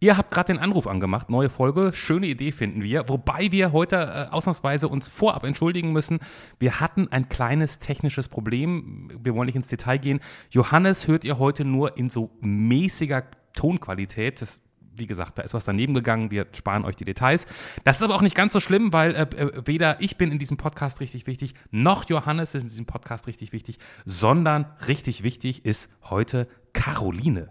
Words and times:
Ihr 0.00 0.16
habt 0.16 0.30
gerade 0.30 0.52
den 0.52 0.62
Anruf 0.62 0.86
angemacht, 0.86 1.28
neue 1.28 1.50
Folge, 1.50 1.92
schöne 1.92 2.28
Idee 2.28 2.52
finden 2.52 2.84
wir, 2.84 3.08
wobei 3.08 3.50
wir 3.50 3.72
heute 3.72 3.96
äh, 3.96 4.32
ausnahmsweise 4.32 4.86
uns 4.86 5.08
vorab 5.08 5.42
entschuldigen 5.42 5.92
müssen. 5.92 6.20
Wir 6.60 6.78
hatten 6.78 7.08
ein 7.10 7.28
kleines 7.28 7.80
technisches 7.80 8.28
Problem, 8.28 9.10
wir 9.20 9.34
wollen 9.34 9.46
nicht 9.46 9.56
ins 9.56 9.66
Detail 9.66 9.98
gehen. 9.98 10.20
Johannes 10.50 11.08
hört 11.08 11.24
ihr 11.24 11.40
heute 11.40 11.64
nur 11.64 11.96
in 11.96 12.10
so 12.10 12.30
mäßiger 12.40 13.24
Tonqualität. 13.54 14.40
Das 14.40 14.62
wie 14.94 15.06
gesagt, 15.06 15.38
da 15.38 15.42
ist 15.42 15.54
was 15.54 15.64
daneben 15.64 15.94
gegangen, 15.94 16.32
wir 16.32 16.46
sparen 16.56 16.84
euch 16.84 16.96
die 16.96 17.04
Details. 17.04 17.46
Das 17.84 17.96
ist 17.98 18.02
aber 18.02 18.16
auch 18.16 18.22
nicht 18.22 18.34
ganz 18.34 18.52
so 18.52 18.58
schlimm, 18.58 18.92
weil 18.92 19.14
äh, 19.14 19.22
äh, 19.22 19.62
weder 19.64 20.00
ich 20.00 20.16
bin 20.16 20.32
in 20.32 20.40
diesem 20.40 20.56
Podcast 20.56 21.00
richtig 21.00 21.28
wichtig, 21.28 21.54
noch 21.70 22.08
Johannes 22.08 22.54
ist 22.54 22.62
in 22.62 22.68
diesem 22.68 22.86
Podcast 22.86 23.28
richtig 23.28 23.52
wichtig, 23.52 23.78
sondern 24.04 24.66
richtig 24.88 25.22
wichtig 25.22 25.64
ist 25.64 25.88
heute 26.02 26.48
Caroline. 26.72 27.48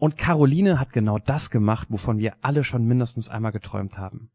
Und 0.00 0.16
Caroline 0.16 0.80
hat 0.80 0.94
genau 0.94 1.18
das 1.18 1.50
gemacht, 1.50 1.88
wovon 1.90 2.18
wir 2.18 2.32
alle 2.40 2.64
schon 2.64 2.86
mindestens 2.86 3.28
einmal 3.28 3.52
geträumt 3.52 3.98
haben. 3.98 4.30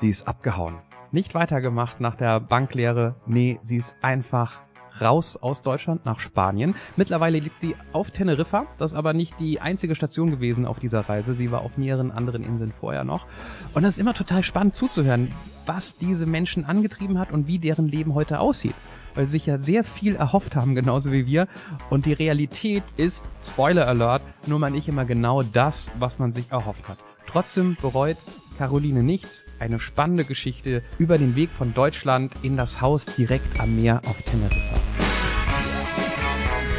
Sie 0.00 0.08
ist 0.08 0.26
abgehauen. 0.26 0.80
Nicht 1.12 1.34
weitergemacht 1.34 2.00
nach 2.00 2.16
der 2.16 2.40
Banklehre. 2.40 3.14
Nee, 3.26 3.60
sie 3.62 3.76
ist 3.76 3.94
einfach 4.02 4.60
raus 5.00 5.36
aus 5.36 5.62
Deutschland 5.62 6.04
nach 6.04 6.18
Spanien. 6.18 6.74
Mittlerweile 6.96 7.38
lebt 7.38 7.60
sie 7.60 7.76
auf 7.92 8.10
Teneriffa. 8.10 8.66
Das 8.76 8.90
ist 8.90 8.98
aber 8.98 9.12
nicht 9.12 9.38
die 9.38 9.60
einzige 9.60 9.94
Station 9.94 10.32
gewesen 10.32 10.66
auf 10.66 10.80
dieser 10.80 11.08
Reise. 11.08 11.32
Sie 11.32 11.52
war 11.52 11.60
auf 11.60 11.78
mehreren 11.78 12.10
anderen 12.10 12.42
Inseln 12.42 12.72
vorher 12.72 13.04
noch. 13.04 13.28
Und 13.72 13.84
es 13.84 13.94
ist 13.94 13.98
immer 14.00 14.14
total 14.14 14.42
spannend 14.42 14.74
zuzuhören, 14.74 15.32
was 15.64 15.96
diese 15.96 16.26
Menschen 16.26 16.64
angetrieben 16.64 17.20
hat 17.20 17.30
und 17.30 17.46
wie 17.46 17.60
deren 17.60 17.86
Leben 17.86 18.14
heute 18.14 18.40
aussieht 18.40 18.74
weil 19.14 19.26
sie 19.26 19.32
sich 19.32 19.46
ja 19.46 19.60
sehr 19.60 19.84
viel 19.84 20.16
erhofft 20.16 20.56
haben, 20.56 20.74
genauso 20.74 21.12
wie 21.12 21.26
wir. 21.26 21.48
Und 21.88 22.06
die 22.06 22.12
Realität 22.12 22.84
ist, 22.96 23.24
Spoiler 23.44 23.86
Alert, 23.86 24.22
nur 24.46 24.58
mal 24.58 24.70
nicht 24.70 24.88
immer 24.88 25.04
genau 25.04 25.42
das, 25.42 25.90
was 25.98 26.18
man 26.18 26.32
sich 26.32 26.50
erhofft 26.50 26.88
hat. 26.88 26.98
Trotzdem 27.26 27.76
bereut 27.80 28.16
Caroline 28.58 29.02
nichts. 29.02 29.44
Eine 29.58 29.80
spannende 29.80 30.24
Geschichte 30.24 30.82
über 30.98 31.16
den 31.16 31.36
Weg 31.36 31.50
von 31.50 31.72
Deutschland 31.72 32.32
in 32.42 32.56
das 32.56 32.80
Haus 32.80 33.06
direkt 33.06 33.60
am 33.60 33.76
Meer 33.76 34.02
auf 34.06 34.20
Teneriffa. 34.22 34.80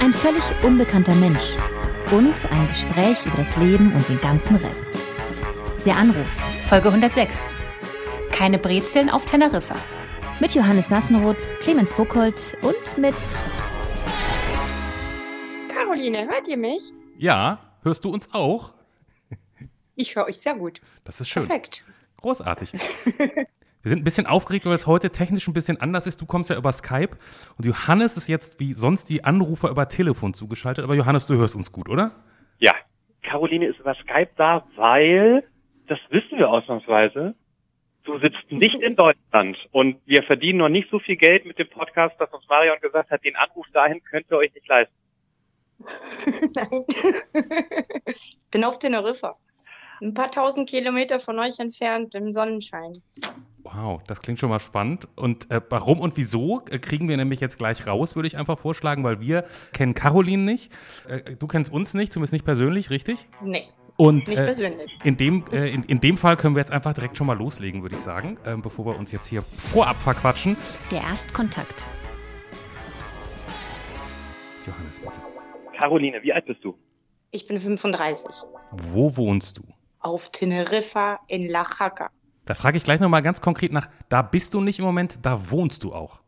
Ein 0.01 0.13
völlig 0.13 0.43
unbekannter 0.63 1.15
Mensch 1.15 1.55
und 2.11 2.51
ein 2.51 2.67
Gespräch 2.67 3.25
über 3.25 3.37
das 3.37 3.55
Leben 3.57 3.93
und 3.93 4.07
den 4.09 4.19
ganzen 4.19 4.57
Rest. 4.57 4.87
Der 5.85 5.95
Anruf, 5.95 6.29
Folge 6.67 6.89
106. 6.89 7.35
Keine 8.31 8.59
Brezeln 8.59 9.09
auf 9.09 9.25
Teneriffa. 9.25 9.75
Mit 10.41 10.55
Johannes 10.55 10.89
Sassenroth, 10.89 11.37
Clemens 11.59 11.95
Buchholz 11.95 12.57
und 12.63 12.97
mit. 12.97 13.13
Caroline, 15.69 16.27
hört 16.27 16.47
ihr 16.47 16.57
mich? 16.57 16.91
Ja, 17.19 17.59
hörst 17.83 18.03
du 18.03 18.09
uns 18.09 18.27
auch? 18.33 18.73
Ich 19.95 20.15
höre 20.15 20.25
euch 20.25 20.39
sehr 20.39 20.55
gut. 20.55 20.81
Das 21.03 21.21
ist 21.21 21.29
schön. 21.29 21.45
Perfekt. 21.45 21.83
Großartig. 22.21 22.73
Wir 22.73 23.45
sind 23.83 23.99
ein 23.99 24.03
bisschen 24.03 24.25
aufgeregt, 24.25 24.65
weil 24.65 24.73
es 24.73 24.87
heute 24.87 25.11
technisch 25.11 25.47
ein 25.47 25.53
bisschen 25.53 25.79
anders 25.79 26.07
ist. 26.07 26.19
Du 26.19 26.25
kommst 26.25 26.49
ja 26.49 26.57
über 26.57 26.71
Skype 26.71 27.17
und 27.59 27.65
Johannes 27.65 28.17
ist 28.17 28.27
jetzt 28.27 28.59
wie 28.59 28.73
sonst 28.73 29.11
die 29.11 29.23
Anrufer 29.23 29.69
über 29.69 29.89
Telefon 29.89 30.33
zugeschaltet. 30.33 30.83
Aber 30.83 30.95
Johannes, 30.95 31.27
du 31.27 31.35
hörst 31.35 31.55
uns 31.55 31.71
gut, 31.71 31.87
oder? 31.87 32.13
Ja, 32.57 32.73
Caroline 33.21 33.67
ist 33.67 33.79
über 33.79 33.93
Skype 33.93 34.31
da, 34.37 34.65
weil, 34.75 35.43
das 35.85 35.99
wissen 36.09 36.39
wir 36.39 36.49
ausnahmsweise, 36.49 37.35
du 38.03 38.19
sitzt 38.19 38.51
nicht 38.51 38.81
in 38.81 38.95
Deutschland 38.95 39.57
und 39.71 39.97
wir 40.05 40.23
verdienen 40.23 40.59
noch 40.59 40.69
nicht 40.69 40.89
so 40.89 40.99
viel 40.99 41.17
Geld 41.17 41.45
mit 41.45 41.59
dem 41.59 41.69
Podcast, 41.69 42.19
dass 42.19 42.31
uns 42.33 42.47
Marion 42.47 42.79
gesagt 42.81 43.11
hat, 43.11 43.23
den 43.23 43.35
Anruf 43.35 43.67
dahin 43.73 44.03
könnt 44.03 44.29
ihr 44.31 44.37
euch 44.37 44.53
nicht 44.53 44.67
leisten. 44.67 44.93
Nein. 46.55 46.85
ich 48.05 48.37
bin 48.51 48.63
auf 48.63 48.79
Teneriffa. 48.79 49.35
Ein 50.01 50.15
paar 50.15 50.31
tausend 50.31 50.67
Kilometer 50.67 51.19
von 51.19 51.37
euch 51.37 51.59
entfernt 51.59 52.15
im 52.15 52.33
Sonnenschein. 52.33 52.93
Wow, 53.63 54.01
das 54.07 54.21
klingt 54.21 54.39
schon 54.39 54.49
mal 54.49 54.59
spannend. 54.59 55.07
Und 55.15 55.51
äh, 55.51 55.61
warum 55.69 55.99
und 55.99 56.17
wieso 56.17 56.63
äh, 56.71 56.79
kriegen 56.79 57.07
wir 57.07 57.17
nämlich 57.17 57.39
jetzt 57.39 57.59
gleich 57.59 57.85
raus, 57.85 58.15
würde 58.15 58.27
ich 58.27 58.35
einfach 58.35 58.57
vorschlagen, 58.57 59.03
weil 59.03 59.19
wir 59.21 59.45
kennen 59.73 59.93
Caroline 59.93 60.43
nicht. 60.43 60.71
Äh, 61.07 61.35
du 61.35 61.45
kennst 61.45 61.71
uns 61.71 61.93
nicht, 61.93 62.11
zumindest 62.11 62.33
nicht 62.33 62.45
persönlich, 62.45 62.89
richtig? 62.89 63.27
Nee. 63.43 63.67
Und 64.01 64.27
Nicht 64.27 64.39
äh, 64.39 64.87
in, 65.03 65.15
dem, 65.15 65.45
äh, 65.51 65.69
in, 65.69 65.83
in 65.83 65.99
dem 65.99 66.17
Fall 66.17 66.35
können 66.35 66.55
wir 66.55 66.59
jetzt 66.59 66.71
einfach 66.71 66.91
direkt 66.91 67.19
schon 67.19 67.27
mal 67.27 67.37
loslegen, 67.37 67.83
würde 67.83 67.97
ich 67.97 68.01
sagen, 68.01 68.39
ähm, 68.47 68.63
bevor 68.63 68.87
wir 68.87 68.97
uns 68.97 69.11
jetzt 69.11 69.27
hier 69.27 69.43
vorab 69.43 69.95
verquatschen. 70.01 70.57
Der 70.89 71.01
Erstkontakt. 71.01 71.87
Johannes, 74.65 74.97
bitte. 74.97 75.77
Caroline, 75.77 76.23
wie 76.23 76.33
alt 76.33 76.47
bist 76.47 76.63
du? 76.63 76.75
Ich 77.29 77.45
bin 77.45 77.59
35. 77.59 78.43
Wo 78.71 79.15
wohnst 79.17 79.59
du? 79.59 79.61
Auf 79.99 80.31
Teneriffa 80.31 81.19
in 81.27 81.47
La 81.47 81.63
Jaca. 81.79 82.09
Da 82.45 82.55
frage 82.55 82.77
ich 82.77 82.83
gleich 82.83 83.01
nochmal 83.01 83.21
ganz 83.21 83.39
konkret 83.39 83.71
nach. 83.71 83.87
Da 84.09 84.23
bist 84.23 84.55
du 84.55 84.61
nicht 84.61 84.79
im 84.79 84.85
Moment, 84.85 85.19
da 85.21 85.51
wohnst 85.51 85.83
du 85.83 85.93
auch. 85.93 86.21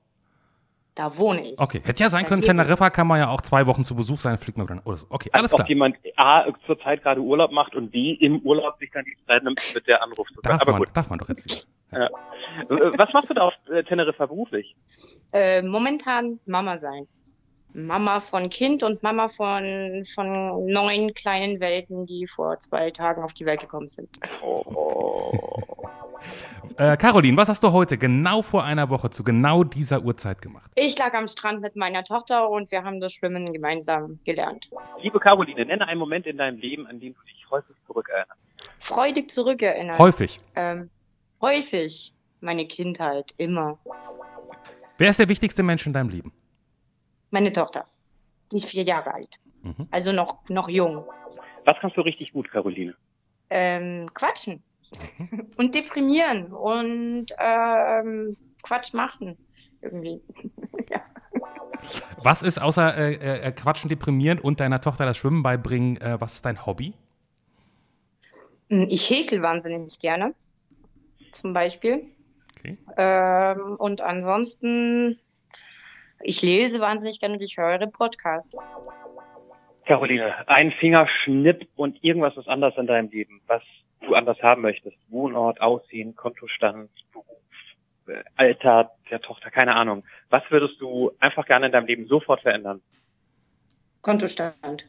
Da 0.95 1.17
wohne 1.17 1.41
ich. 1.53 1.59
Okay, 1.59 1.81
hätte 1.83 2.03
ja 2.03 2.09
sein 2.09 2.25
können. 2.25 2.41
Teneriffa 2.43 2.91
kann 2.91 3.07
man 3.07 3.19
ja 3.19 3.29
auch 3.29 3.41
zwei 3.41 3.65
Wochen 3.65 3.83
zu 3.83 3.95
Besuch 3.95 4.19
sein, 4.19 4.37
fliegt 4.37 4.57
man 4.59 4.67
dann 4.67 4.79
oder 4.81 4.97
so. 4.97 5.07
Okay, 5.09 5.29
alles 5.33 5.51
Als 5.51 5.57
klar. 5.57 5.65
ob 5.65 5.69
jemand 5.69 5.97
A, 6.17 6.45
zurzeit 6.67 7.01
gerade 7.01 7.19
Urlaub 7.19 7.51
macht 7.51 7.75
und 7.75 7.89
B, 7.91 8.11
im 8.13 8.39
Urlaub 8.41 8.77
sich 8.77 8.91
dann 8.91 9.03
die 9.05 9.17
Zeit 9.25 9.43
nimmt, 9.43 9.59
mit 9.73 9.87
der 9.87 10.03
Anruf 10.03 10.27
zu 10.27 10.41
Darf 10.41 10.61
Aber 10.61 10.73
man, 10.73 10.81
gut. 10.81 10.89
darf 10.93 11.09
man 11.09 11.17
doch 11.17 11.29
jetzt 11.29 11.43
wieder. 11.45 11.61
Ja. 11.91 12.05
Äh, 12.07 12.97
Was 12.97 13.11
machst 13.13 13.29
du 13.29 13.33
da 13.33 13.41
auf 13.41 13.53
äh, 13.71 13.83
Teneriffa 13.83 14.27
beruflich? 14.27 14.75
Äh, 15.33 15.63
momentan 15.63 16.39
Mama 16.45 16.77
sein. 16.77 17.07
Mama 17.75 18.19
von 18.19 18.49
Kind 18.51 18.83
und 18.83 19.01
Mama 19.01 19.29
von, 19.29 20.03
von 20.13 20.65
neun 20.67 21.15
kleinen 21.15 21.59
Welten, 21.59 22.05
die 22.05 22.27
vor 22.27 22.59
zwei 22.59 22.91
Tagen 22.91 23.23
auf 23.23 23.33
die 23.33 23.45
Welt 23.47 23.61
gekommen 23.61 23.89
sind. 23.89 24.09
Oh. 24.43 25.72
Äh, 26.77 26.97
Caroline, 26.97 27.37
was 27.37 27.49
hast 27.49 27.63
du 27.63 27.71
heute 27.71 27.97
genau 27.97 28.41
vor 28.41 28.63
einer 28.63 28.89
Woche 28.89 29.09
zu 29.09 29.23
genau 29.23 29.63
dieser 29.63 30.03
Uhrzeit 30.03 30.41
gemacht? 30.41 30.71
Ich 30.75 30.97
lag 30.97 31.13
am 31.13 31.27
Strand 31.27 31.61
mit 31.61 31.75
meiner 31.75 32.03
Tochter 32.03 32.49
und 32.49 32.71
wir 32.71 32.83
haben 32.83 32.99
das 32.99 33.13
Schwimmen 33.13 33.51
gemeinsam 33.51 34.19
gelernt. 34.23 34.69
Liebe 35.01 35.19
Caroline, 35.19 35.65
nenne 35.65 35.87
einen 35.87 35.99
Moment 35.99 36.25
in 36.25 36.37
deinem 36.37 36.57
Leben, 36.57 36.87
an 36.87 36.99
den 36.99 37.13
du 37.13 37.21
dich 37.21 37.45
häufig 37.51 37.75
zurückerinnerst. 37.85 38.39
Freudig 38.79 39.29
zurückerinnern. 39.29 39.97
Häufig. 39.97 40.37
Ähm, 40.55 40.89
häufig. 41.41 42.13
Meine 42.41 42.65
Kindheit, 42.65 43.33
immer. 43.37 43.77
Wer 44.97 45.09
ist 45.09 45.19
der 45.19 45.29
wichtigste 45.29 45.63
Mensch 45.63 45.85
in 45.85 45.93
deinem 45.93 46.09
Leben? 46.09 46.33
Meine 47.31 47.53
Tochter. 47.53 47.85
Die 48.51 48.57
ist 48.57 48.65
vier 48.65 48.83
Jahre 48.83 49.13
alt. 49.13 49.39
Mhm. 49.61 49.87
Also 49.91 50.11
noch, 50.11 50.47
noch 50.49 50.67
jung. 50.67 51.05
Was 51.65 51.77
kannst 51.79 51.95
du 51.95 52.01
richtig 52.01 52.33
gut, 52.33 52.51
Caroline? 52.51 52.95
Ähm, 53.49 54.09
quatschen. 54.13 54.61
und 55.57 55.75
deprimieren. 55.75 56.53
Und 56.53 57.27
ähm, 57.37 58.37
Quatsch 58.61 58.93
machen. 58.93 59.37
Irgendwie. 59.81 60.21
ja. 60.89 61.01
Was 62.23 62.41
ist 62.41 62.61
außer 62.61 62.95
äh, 62.97 63.47
äh, 63.47 63.51
Quatschen, 63.51 63.89
Deprimieren 63.89 64.39
und 64.39 64.59
deiner 64.59 64.79
Tochter 64.79 65.05
das 65.05 65.17
Schwimmen 65.17 65.43
beibringen, 65.43 65.97
äh, 65.97 66.19
was 66.19 66.33
ist 66.33 66.45
dein 66.45 66.65
Hobby? 66.65 66.93
Ich 68.69 69.09
häkel 69.09 69.41
wahnsinnig 69.41 69.99
gerne. 69.99 70.33
Zum 71.31 71.53
Beispiel. 71.53 72.05
Okay. 72.57 72.77
Ähm, 72.97 73.75
und 73.77 74.01
ansonsten, 74.01 75.19
ich 76.21 76.41
lese 76.41 76.79
wahnsinnig 76.79 77.19
gerne 77.19 77.35
und 77.35 77.41
ich 77.41 77.57
höre 77.57 77.85
Podcast. 77.87 78.55
Caroline, 79.85 80.47
ein 80.47 80.71
Fingerschnipp 80.79 81.67
und 81.75 82.01
irgendwas 82.03 82.37
ist 82.37 82.47
anders 82.47 82.73
in 82.77 82.87
deinem 82.87 83.09
Leben, 83.09 83.41
was 83.47 83.61
du 84.03 84.15
anders 84.15 84.41
haben 84.41 84.61
möchtest. 84.61 84.97
Wohnort, 85.09 85.61
Aussehen, 85.61 86.15
Kontostand, 86.15 86.89
Beruf, 87.11 87.27
äh, 88.07 88.23
Alter 88.35 88.91
der 89.09 89.21
Tochter, 89.21 89.51
keine 89.51 89.75
Ahnung. 89.75 90.03
Was 90.29 90.43
würdest 90.49 90.79
du 90.79 91.11
einfach 91.19 91.45
gerne 91.45 91.67
in 91.67 91.71
deinem 91.71 91.87
Leben 91.87 92.07
sofort 92.07 92.41
verändern? 92.41 92.81
Kontostand. 94.01 94.87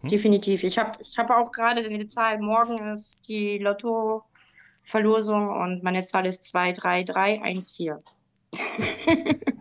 Hm? 0.00 0.08
Definitiv. 0.08 0.64
Ich 0.64 0.78
habe 0.78 0.92
ich 1.00 1.18
hab 1.18 1.30
auch 1.30 1.52
gerade 1.52 1.86
die 1.86 2.06
Zahl, 2.06 2.38
morgen 2.38 2.90
ist 2.90 3.28
die 3.28 3.58
Lotto-Verlosung 3.58 5.48
und 5.50 5.82
meine 5.82 6.02
Zahl 6.02 6.26
ist 6.26 6.44
23314. 6.52 7.98
Wenn, 9.06 9.40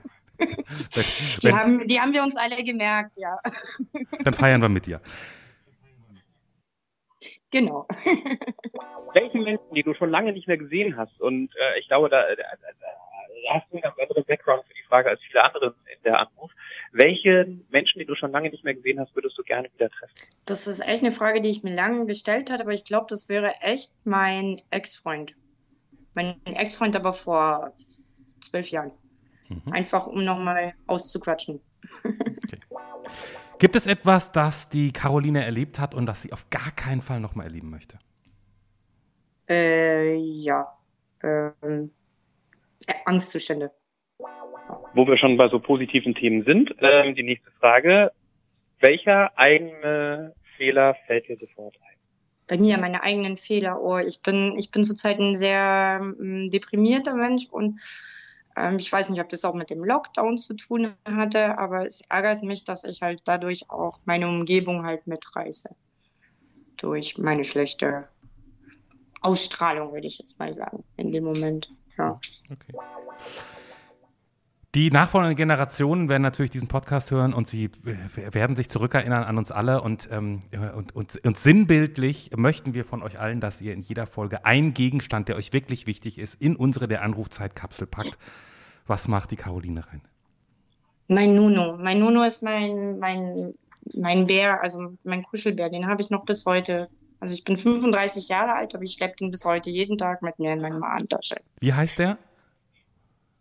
Die 1.43 1.53
haben, 1.53 1.87
die 1.87 1.99
haben 1.99 2.13
wir 2.13 2.23
uns 2.23 2.37
alle 2.37 2.63
gemerkt, 2.63 3.17
ja. 3.17 3.37
dann 4.23 4.33
feiern 4.33 4.61
wir 4.61 4.69
mit 4.69 4.85
dir. 4.85 5.01
Genau. 7.51 7.87
Welche 9.13 9.39
Menschen, 9.39 9.73
die 9.73 9.83
du 9.83 9.93
schon 9.93 10.11
lange 10.11 10.33
nicht 10.33 10.47
mehr 10.47 10.57
gesehen 10.57 10.97
hast, 10.97 11.19
und 11.19 11.51
äh, 11.55 11.79
ich 11.79 11.87
glaube, 11.87 12.09
da, 12.09 12.21
da, 12.21 12.35
da, 12.35 12.67
da 12.79 13.53
hast 13.53 13.67
du 13.69 13.75
einen 13.75 13.81
ganz 13.81 13.97
anderen 13.97 14.23
Background 14.25 14.65
für 14.67 14.73
die 14.73 14.87
Frage 14.87 15.09
als 15.09 15.21
viele 15.21 15.43
andere 15.43 15.75
in 15.93 16.03
der 16.03 16.19
Anruf. 16.19 16.51
Welche 16.91 17.57
Menschen, 17.69 17.99
die 17.99 18.05
du 18.05 18.15
schon 18.15 18.31
lange 18.31 18.49
nicht 18.49 18.63
mehr 18.63 18.73
gesehen 18.73 18.99
hast, 18.99 19.15
würdest 19.15 19.37
du 19.37 19.43
gerne 19.43 19.69
wieder 19.73 19.89
treffen? 19.89 20.13
Das 20.45 20.67
ist 20.67 20.79
echt 20.79 21.03
eine 21.03 21.11
Frage, 21.11 21.41
die 21.41 21.49
ich 21.49 21.63
mir 21.63 21.73
lange 21.73 22.05
gestellt 22.05 22.51
habe, 22.51 22.63
aber 22.63 22.73
ich 22.73 22.83
glaube, 22.83 23.07
das 23.09 23.29
wäre 23.29 23.53
echt 23.61 23.95
mein 24.03 24.61
Ex-Freund. 24.71 25.35
Mein 26.13 26.39
Ex-Freund 26.45 26.95
aber 26.95 27.13
vor 27.13 27.73
zwölf 28.39 28.69
Jahren. 28.69 28.91
Mhm. 29.47 29.71
Einfach 29.71 30.07
um 30.07 30.23
nochmal 30.23 30.73
auszuquatschen. 30.87 31.61
Gibt 33.59 33.75
es 33.75 33.87
etwas, 33.87 34.31
das 34.31 34.69
die 34.69 34.93
Caroline 34.93 35.43
erlebt 35.43 35.79
hat 35.79 35.93
und 35.93 36.05
das 36.05 36.21
sie 36.21 36.31
auf 36.31 36.49
gar 36.49 36.71
keinen 36.71 37.01
Fall 37.01 37.19
nochmal 37.19 37.47
erleben 37.47 37.69
möchte? 37.69 37.99
Äh, 39.49 40.15
ja. 40.15 40.65
Ähm, 41.21 41.91
äh, 42.87 42.93
Angstzustände. 43.05 43.71
Wo 44.93 45.05
wir 45.05 45.17
schon 45.17 45.35
bei 45.35 45.49
so 45.49 45.59
positiven 45.59 46.15
Themen 46.15 46.45
sind, 46.45 46.73
ähm, 46.79 47.15
die 47.15 47.23
nächste 47.23 47.51
Frage. 47.59 48.11
Welcher 48.79 49.37
eigene 49.37 50.33
Fehler 50.55 50.95
fällt 51.05 51.27
dir 51.27 51.37
sofort 51.37 51.75
ein? 51.81 51.97
Bei 52.47 52.57
mir 52.57 52.77
meine 52.77 53.03
eigenen 53.03 53.35
Fehler. 53.35 53.81
Oh, 53.81 53.97
ich 53.97 54.23
bin, 54.23 54.55
ich 54.57 54.71
bin 54.71 54.85
zurzeit 54.85 55.19
ein 55.19 55.35
sehr 55.35 55.99
ähm, 56.01 56.47
deprimierter 56.47 57.13
Mensch 57.13 57.47
und 57.51 57.81
ich 58.77 58.91
weiß 58.91 59.09
nicht, 59.09 59.21
ob 59.21 59.29
das 59.29 59.45
auch 59.45 59.53
mit 59.53 59.69
dem 59.69 59.83
Lockdown 59.83 60.37
zu 60.37 60.53
tun 60.53 60.93
hatte, 61.07 61.57
aber 61.57 61.85
es 61.85 62.01
ärgert 62.09 62.43
mich, 62.43 62.65
dass 62.65 62.83
ich 62.83 63.01
halt 63.01 63.21
dadurch 63.25 63.69
auch 63.69 63.99
meine 64.05 64.27
Umgebung 64.27 64.85
halt 64.85 65.07
mitreiße. 65.07 65.69
Durch 66.77 67.17
meine 67.17 67.43
schlechte 67.43 68.09
Ausstrahlung, 69.21 69.93
würde 69.93 70.07
ich 70.07 70.17
jetzt 70.17 70.39
mal 70.39 70.53
sagen, 70.53 70.83
in 70.97 71.11
dem 71.11 71.23
Moment. 71.23 71.71
Ja. 71.97 72.19
Okay. 72.49 72.73
Die 74.75 74.91
nachfolgenden 74.91 75.35
Generationen 75.35 76.09
werden 76.09 76.21
natürlich 76.21 76.51
diesen 76.51 76.67
Podcast 76.67 77.09
hören 77.09 77.33
und 77.33 77.47
sie 77.47 77.71
werden 78.13 78.55
sich 78.55 78.69
zurückerinnern 78.69 79.23
an 79.23 79.39
uns 79.39 79.51
alle 79.51 79.81
und, 79.81 80.07
ähm, 80.11 80.43
und, 80.75 80.95
und, 80.95 81.25
und, 81.25 81.37
sinnbildlich 81.37 82.29
möchten 82.35 82.75
wir 82.75 82.85
von 82.85 83.01
euch 83.01 83.19
allen, 83.19 83.41
dass 83.41 83.61
ihr 83.61 83.73
in 83.73 83.81
jeder 83.81 84.05
Folge 84.05 84.45
einen 84.45 84.75
Gegenstand, 84.75 85.27
der 85.27 85.37
euch 85.37 85.53
wirklich 85.53 85.87
wichtig 85.87 86.19
ist, 86.19 86.39
in 86.39 86.55
unsere 86.55 86.87
der 86.87 87.01
Anrufzeitkapsel 87.01 87.87
packt. 87.87 88.19
Was 88.85 89.07
macht 89.07 89.31
die 89.31 89.37
Caroline 89.37 89.87
rein? 89.87 90.01
Mein 91.07 91.33
Nuno. 91.33 91.77
Mein 91.77 91.97
Nuno 91.97 92.21
ist 92.21 92.43
mein, 92.43 92.99
mein, 92.99 93.55
mein 93.95 94.27
Bär, 94.27 94.61
also 94.61 94.93
mein 95.03 95.23
Kuschelbär. 95.23 95.69
Den 95.69 95.87
habe 95.87 96.03
ich 96.03 96.11
noch 96.11 96.25
bis 96.25 96.45
heute. 96.45 96.87
Also 97.19 97.33
ich 97.33 97.43
bin 97.43 97.57
35 97.57 98.27
Jahre 98.27 98.53
alt, 98.53 98.75
aber 98.75 98.83
ich 98.83 98.93
schleppe 98.93 99.15
den 99.15 99.31
bis 99.31 99.45
heute 99.45 99.71
jeden 99.71 99.97
Tag 99.97 100.21
mit 100.21 100.37
mir 100.37 100.53
in 100.53 100.61
meiner 100.61 100.79
Handtasche. 100.81 101.37
Wie 101.59 101.73
heißt 101.73 101.97
der? 101.97 102.19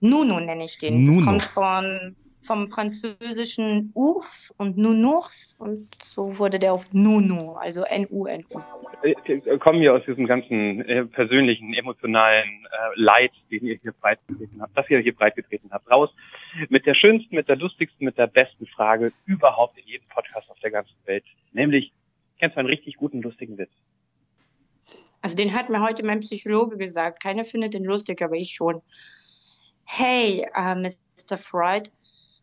Nuno 0.01 0.41
nenne 0.41 0.65
ich 0.65 0.79
den. 0.79 1.05
Nuno. 1.05 1.17
Das 1.17 1.25
kommt 1.25 1.43
von, 1.43 2.17
vom 2.41 2.67
französischen 2.69 3.93
Ours 3.95 4.55
und 4.57 4.77
Nounours 4.79 5.57
und 5.59 5.89
so 6.03 6.39
wurde 6.39 6.59
der 6.59 6.73
auf 6.73 6.93
Nuno, 6.93 7.55
also 7.55 7.83
N-U-N-U. 7.83 8.61
Äh, 9.03 9.15
äh, 9.27 9.59
kommen 9.59 9.81
wir 9.81 9.95
aus 9.95 10.03
diesem 10.07 10.27
ganzen 10.27 10.81
äh, 10.83 11.05
persönlichen, 11.05 11.75
emotionalen 11.75 12.67
äh, 12.67 13.01
Leid, 13.01 13.33
den 13.51 13.67
ihr 13.67 13.79
hier 13.81 13.93
breitgetreten 13.93 14.61
habt, 14.61 14.77
das 14.77 14.89
ihr 14.91 15.01
hier 15.01 15.15
breitgetreten 15.15 15.71
habt, 15.71 15.91
raus 15.91 16.11
mit 16.69 16.87
der 16.87 16.95
schönsten, 16.95 17.35
mit 17.35 17.49
der 17.49 17.57
lustigsten, 17.57 18.05
mit 18.05 18.19
der 18.19 18.27
besten 18.27 18.67
Frage 18.67 19.13
überhaupt 19.27 19.79
in 19.79 19.87
jedem 19.87 20.09
Podcast 20.09 20.49
auf 20.51 20.59
der 20.61 20.71
ganzen 20.71 20.97
Welt. 21.05 21.25
Nämlich, 21.53 21.93
kennst 22.39 22.57
du 22.57 22.61
einen 22.61 22.69
richtig 22.69 22.97
guten, 22.97 23.23
lustigen 23.23 23.59
Witz? 23.59 23.71
Also 25.21 25.37
den 25.37 25.55
hat 25.55 25.69
mir 25.69 25.83
heute 25.83 26.05
mein 26.05 26.21
Psychologe 26.21 26.77
gesagt. 26.77 27.23
Keiner 27.23 27.45
findet 27.45 27.75
den 27.75 27.85
lustig, 27.85 28.23
aber 28.23 28.37
ich 28.37 28.55
schon. 28.55 28.83
Hey, 29.99 30.45
uh, 30.45 30.77
Mr. 30.77 31.37
Freud, 31.37 31.91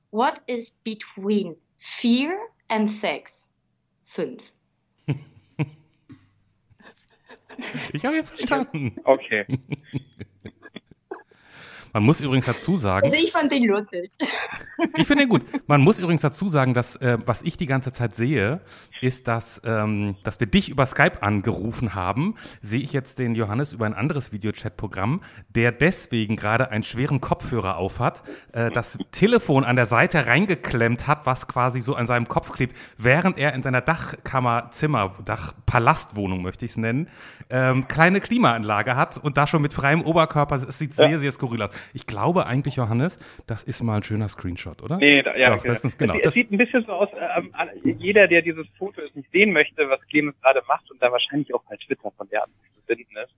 what 0.09 0.37
is 0.45 0.71
between 0.83 1.55
fear 1.77 2.37
and 2.69 2.91
sex? 2.91 3.47
Fünf. 4.03 4.51
Ich 7.93 8.03
habe 8.03 8.17
ja 8.17 8.23
verstanden. 8.23 8.99
Okay. 9.05 9.45
Man 11.95 12.03
muss 12.03 12.19
übrigens 12.19 12.45
dazu 12.45 12.75
sagen. 12.75 13.05
Also 13.05 13.17
ich 13.17 13.31
fand 13.31 13.53
den 13.53 13.63
lustig. 13.67 14.11
Ich 14.97 15.07
finde 15.07 15.23
ihn 15.23 15.29
gut. 15.29 15.45
Man 15.65 15.79
muss 15.79 15.97
übrigens 15.97 16.19
dazu 16.19 16.49
sagen, 16.49 16.73
dass 16.73 16.97
äh, 16.97 17.17
was 17.25 17.41
ich 17.41 17.55
die 17.55 17.67
ganze 17.67 17.93
Zeit 17.93 18.13
sehe, 18.13 18.59
ist, 18.99 19.29
dass, 19.29 19.61
ähm, 19.63 20.17
dass 20.23 20.41
wir 20.41 20.47
dich 20.47 20.67
über 20.67 20.85
Skype 20.85 21.23
angerufen 21.23 21.95
haben. 21.95 22.35
Sehe 22.61 22.81
ich 22.81 22.91
jetzt 22.91 23.17
den 23.17 23.33
Johannes 23.33 23.71
über 23.71 23.85
ein 23.85 23.93
anderes 23.93 24.33
Videochat-Programm, 24.33 25.21
der 25.47 25.71
deswegen 25.71 26.35
gerade 26.35 26.69
einen 26.69 26.83
schweren 26.83 27.21
Kopfhörer 27.21 27.77
aufhat, 27.77 28.23
äh, 28.51 28.71
das 28.71 28.97
Telefon 29.13 29.63
an 29.63 29.77
der 29.77 29.85
Seite 29.85 30.27
reingeklemmt 30.27 31.07
hat, 31.07 31.25
was 31.25 31.47
quasi 31.47 31.79
so 31.79 31.95
an 31.95 32.07
seinem 32.07 32.27
Kopf 32.27 32.51
klebt, 32.51 32.75
während 32.97 33.37
er 33.37 33.53
in 33.53 33.63
seiner 33.63 33.79
Dachkammer, 33.79 34.67
Zimmer, 34.71 35.13
Dachpalastwohnung 35.23 36.41
möchte 36.41 36.65
ich 36.65 36.71
es 36.71 36.77
nennen, 36.77 37.07
ähm, 37.49 37.87
kleine 37.87 38.19
Klimaanlage 38.19 38.97
hat 38.97 39.17
und 39.17 39.37
da 39.37 39.47
schon 39.47 39.61
mit 39.61 39.73
freiem 39.73 40.01
Oberkörper. 40.01 40.55
Es 40.67 40.77
sieht 40.77 40.93
sehr, 40.93 41.19
sehr 41.19 41.31
skurril 41.31 41.61
aus. 41.61 41.69
Ich 41.93 42.07
glaube 42.07 42.45
eigentlich, 42.45 42.75
Johannes, 42.75 43.19
das 43.47 43.63
ist 43.63 43.81
mal 43.83 43.97
ein 43.97 44.03
schöner 44.03 44.27
Screenshot, 44.27 44.81
oder? 44.81 44.97
Nee, 44.97 45.21
da, 45.21 45.35
ja, 45.35 45.49
Doch, 45.49 45.59
okay. 45.59 45.67
das 45.69 45.85
ist, 45.85 45.97
genau. 45.97 46.15
Es, 46.15 46.27
es 46.27 46.33
sieht 46.33 46.51
ein 46.51 46.57
bisschen 46.57 46.83
so 46.85 46.93
aus, 46.93 47.09
ähm, 47.37 47.53
jeder, 47.83 48.27
der 48.27 48.41
dieses 48.41 48.67
Foto 48.77 49.01
ist, 49.01 49.15
nicht 49.15 49.31
sehen 49.31 49.53
möchte, 49.53 49.89
was 49.89 50.01
Clemens 50.07 50.39
gerade 50.41 50.61
macht 50.67 50.89
und 50.91 51.01
da 51.01 51.11
wahrscheinlich 51.11 51.53
auch 51.53 51.63
bei 51.69 51.75
Twitter 51.77 52.11
von 52.11 52.27
der 52.29 52.41
Art 52.41 52.49
zu 52.75 52.81
finden 52.85 53.15
ist. 53.17 53.33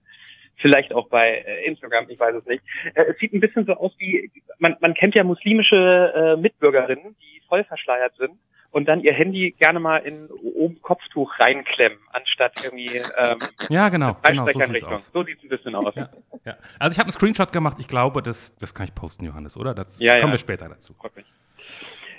Vielleicht 0.56 0.92
auch 0.92 1.08
bei 1.08 1.44
äh, 1.46 1.66
Instagram, 1.66 2.10
ich 2.10 2.18
weiß 2.18 2.34
es 2.34 2.46
nicht. 2.46 2.62
Äh, 2.94 3.04
es 3.10 3.18
sieht 3.18 3.32
ein 3.32 3.40
bisschen 3.40 3.64
so 3.64 3.74
aus 3.74 3.92
wie, 3.98 4.30
man, 4.58 4.76
man 4.80 4.94
kennt 4.94 5.14
ja 5.14 5.24
muslimische 5.24 6.36
äh, 6.36 6.40
Mitbürgerinnen, 6.40 7.16
die 7.20 7.40
voll 7.48 7.64
verschleiert 7.64 8.14
sind 8.16 8.38
und 8.70 8.86
dann 8.86 9.00
ihr 9.00 9.12
Handy 9.12 9.52
gerne 9.58 9.80
mal 9.80 9.98
in 9.98 10.28
oben 10.30 10.80
Kopftuch 10.82 11.32
reinklemmen, 11.38 11.98
anstatt 12.12 12.62
irgendwie 12.64 13.00
ähm, 13.18 13.38
ja 13.68 13.88
genau, 13.88 14.16
genau 14.22 14.46
so 14.46 14.60
sieht's 14.60 14.84
aus. 14.84 15.10
So 15.12 15.22
sieht's 15.24 15.42
ein 15.42 15.48
bisschen 15.48 15.74
aus. 15.74 15.94
Ja, 15.94 16.10
ja. 16.44 16.56
Also 16.78 16.92
ich 16.92 16.98
habe 16.98 17.06
einen 17.06 17.12
Screenshot 17.12 17.52
gemacht. 17.52 17.78
Ich 17.80 17.88
glaube, 17.88 18.22
das 18.22 18.56
das 18.56 18.74
kann 18.74 18.86
ich 18.86 18.94
posten, 18.94 19.24
Johannes, 19.24 19.56
oder? 19.56 19.74
Das 19.74 19.98
ja, 19.98 20.14
kommen 20.14 20.28
ja. 20.28 20.32
wir 20.32 20.38
später 20.38 20.68
dazu. 20.68 20.94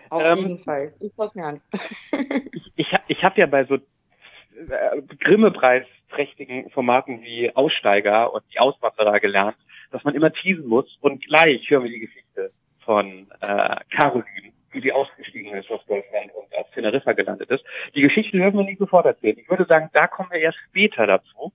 Auf 0.10 0.24
ähm, 0.24 0.38
jeden 0.38 0.58
Fall. 0.60 0.94
Ich 1.00 1.16
poste 1.16 1.40
mir 1.40 1.46
an. 1.46 1.62
ich 2.52 2.72
ich, 2.76 2.88
ich 3.08 3.24
habe 3.24 3.40
ja 3.40 3.46
bei 3.46 3.66
so 3.66 3.76
äh, 3.76 5.02
Grimme-Preisträchtigen 5.20 6.70
Formaten 6.72 7.22
wie 7.22 7.56
Aussteiger 7.56 8.34
und 8.34 8.44
die 8.54 8.60
Auswanderer 8.60 9.20
gelernt, 9.20 9.58
dass 9.92 10.04
man 10.04 10.16
immer 10.16 10.34
teasen 10.34 10.68
muss 10.68 10.98
und 11.02 11.24
gleich 11.26 11.70
hören 11.70 11.84
wir 11.84 11.92
die 11.92 12.00
Geschichte 12.00 12.52
von 12.84 13.28
äh, 13.42 13.76
Caroline 13.96 14.54
wie 14.72 14.82
sie 14.82 14.92
ausgestiegen 14.92 15.54
ist 15.56 15.70
aus 15.72 15.86
Deutschland 15.86 16.32
und 16.34 16.56
auf 16.58 16.70
Teneriffa 16.72 17.14
gelandet 17.14 17.50
ist. 17.50 17.64
Die 17.96 18.02
Geschichte 18.02 18.38
hören 18.38 18.54
wir 18.54 18.64
nicht 18.64 18.80
sofort 18.80 19.06
erzählen. 19.06 19.38
Ich 19.38 19.50
würde 19.50 19.66
sagen, 19.66 19.90
da 19.94 20.08
kommen 20.08 20.30
wir 20.32 20.40
erst 20.40 20.58
später 20.68 21.08
dazu, 21.08 21.52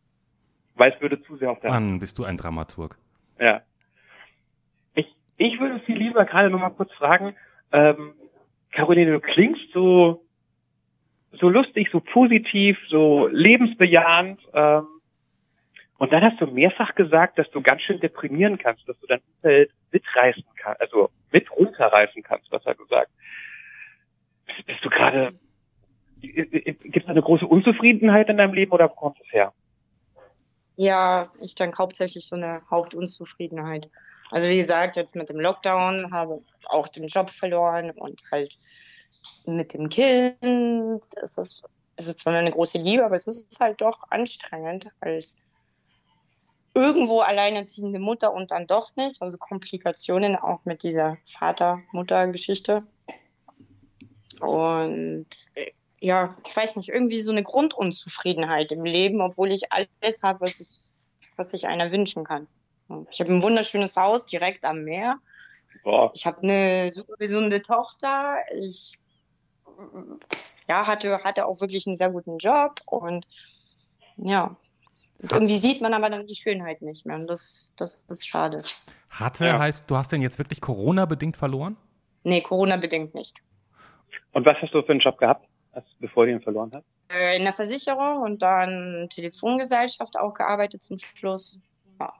weil 0.75 0.93
es 0.93 1.01
würde 1.01 1.23
zu 1.23 1.37
sehr 1.37 1.51
auf 1.51 1.61
der 1.61 1.71
Mann, 1.71 2.01
bist 2.01 2.19
du 2.19 2.25
ein 2.25 2.37
Dramaturg. 2.37 2.97
Ja. 3.39 3.63
Ich, 4.95 5.07
ich 5.37 5.61
würde 5.61 5.81
viel 5.81 5.99
lieber 5.99 6.25
gerade 6.25 6.51
noch 6.51 6.61
mal 6.61 6.71
kurz 6.71 6.93
fragen, 6.93 7.35
ähm, 7.73 8.15
Caroline, 8.73 9.13
du 9.13 9.21
klingst 9.21 9.73
so, 9.73 10.25
so 11.33 11.49
lustig, 11.49 11.89
so 11.93 12.01
positiv, 12.01 12.77
so 12.89 13.29
lebensbejahend, 13.29 14.41
ähm, 14.53 14.87
und 15.99 16.13
dann 16.13 16.23
hast 16.23 16.41
du 16.41 16.47
mehrfach 16.47 16.95
gesagt, 16.95 17.39
dass 17.39 17.49
du 17.51 17.63
ganz 17.63 17.83
schön 17.83 18.01
deprimieren 18.01 18.59
kannst, 18.59 18.89
dass 18.89 18.99
du 19.01 19.07
dein 19.07 19.21
Umfeld 19.37 19.71
mitreißen 19.93 20.45
kannst, 20.57 20.81
also 20.81 21.11
mit 21.33 21.51
runterreißen 21.51 22.23
kannst, 22.23 22.51
was 22.51 22.67
er 22.67 22.75
gesagt. 22.75 23.11
Bist, 24.47 24.67
bist 24.67 24.85
du 24.85 24.91
gerade, 24.91 25.39
gibt 26.21 26.97
es 26.97 27.07
eine 27.07 27.23
große 27.23 27.47
Unzufriedenheit 27.47 28.29
in 28.29 28.39
deinem 28.39 28.55
Leben 28.55 28.73
oder 28.73 28.91
wo 28.91 28.95
kommt 28.95 29.19
es 29.21 29.33
her? 29.33 29.53
Ja, 30.77 31.31
ich 31.41 31.55
denke 31.55 31.79
hauptsächlich 31.79 32.27
so 32.27 32.35
eine 32.35 32.63
Hauptunzufriedenheit. 32.69 33.89
Also 34.31 34.49
wie 34.49 34.57
gesagt, 34.57 34.97
jetzt 34.97 35.15
mit 35.15 35.29
dem 35.29 35.39
Lockdown 35.39 36.13
habe 36.13 36.41
ich 36.59 36.69
auch 36.69 36.89
den 36.89 37.07
Job 37.07 37.31
verloren 37.31 37.93
und 37.93 38.21
halt 38.33 38.57
mit 39.47 39.73
dem 39.73 39.89
Kind 39.89 40.43
ist 41.23 41.39
es, 41.39 41.63
ist 41.97 42.09
es 42.09 42.17
zwar 42.17 42.35
eine 42.35 42.51
große 42.51 42.79
Liebe, 42.79 43.05
aber 43.05 43.15
es 43.15 43.29
ist 43.29 43.61
halt 43.61 43.81
doch 43.81 44.11
anstrengend 44.11 44.89
als 45.01 45.45
irgendwo 46.75 47.21
alleinerziehende 47.21 47.99
Mutter 47.99 48.33
und 48.33 48.51
dann 48.51 48.67
doch 48.67 48.95
nicht. 48.97 49.23
Also 49.23 49.39
Komplikationen 49.39 50.37
auch 50.37 50.65
mit 50.65 50.83
dieser 50.83 51.17
Vater-Mutter-Geschichte. 51.25 52.83
Und 54.41 55.27
äh, 55.55 55.71
ja, 56.01 56.37
ich 56.45 56.55
weiß 56.55 56.77
nicht, 56.77 56.91
irgendwie 56.91 57.23
so 57.23 57.31
eine 57.31 57.43
Grundunzufriedenheit 57.43 58.73
im 58.73 58.85
Leben, 58.85 59.21
obwohl 59.21 59.53
ich 59.53 59.73
alles 59.73 60.23
habe, 60.23 60.41
was 60.41 60.61
ich, 60.61 60.69
was 61.37 61.53
sich 61.53 61.67
einer 61.67 61.93
wünschen 61.93 62.25
kann. 62.25 62.47
Ich 63.11 63.21
habe 63.21 63.33
ein 63.33 63.43
wunderschönes 63.43 63.97
Haus 63.97 64.27
direkt 64.27 64.65
am 64.65 64.85
Meer. 64.85 65.19
Boah. 65.83 66.11
Ich 66.15 66.27
habe 66.27 66.43
eine 66.43 66.93
super 66.93 67.15
gesunde 67.19 67.63
Tochter. 67.63 68.37
Ich 68.61 68.99
ja, 70.69 70.87
hatte, 70.87 71.23
hatte 71.25 71.47
auch 71.47 71.61
wirklich 71.61 71.87
einen 71.87 71.97
sehr 71.97 72.11
guten 72.11 72.39
Job 72.39 72.81
und 72.87 73.27
ja, 74.17 74.57
und 75.19 75.33
irgendwie 75.33 75.57
sieht 75.57 75.81
man 75.81 75.95
aber 75.95 76.11
dann 76.11 76.27
die 76.27 76.35
Schönheit 76.35 76.83
nicht 76.83 77.07
mehr. 77.07 77.17
Und 77.17 77.27
das, 77.27 77.73
das, 77.77 78.07
das 78.07 78.19
ist 78.19 78.27
schade. 78.27 78.59
Hatte 79.11 79.47
ja. 79.47 79.59
heißt, 79.59 79.91
du 79.91 79.97
hast 79.97 80.13
den 80.13 80.23
jetzt 80.23 80.39
wirklich 80.39 80.61
Corona-bedingt 80.61 81.37
verloren? 81.37 81.77
Nee, 82.25 82.41
Corona-bedingt 82.41 83.15
nicht. 83.15 83.39
Und 84.33 84.45
was 84.45 84.57
hast 84.61 84.75
du 84.75 84.83
für 84.83 84.93
einen 84.93 85.01
Job 85.01 85.19
gehabt, 85.19 85.47
bevor 86.01 86.27
du 86.27 86.33
ihn 86.33 86.41
verloren 86.41 86.73
hast? 86.75 86.85
Äh, 87.15 87.37
in 87.37 87.45
der 87.45 87.53
Versicherung 87.53 88.23
und 88.23 88.43
dann 88.43 89.09
Telefongesellschaft 89.11 90.19
auch 90.19 90.35
gearbeitet 90.35 90.83
zum 90.83 90.99
Schluss. 90.99 91.59
Ja. 92.01 92.13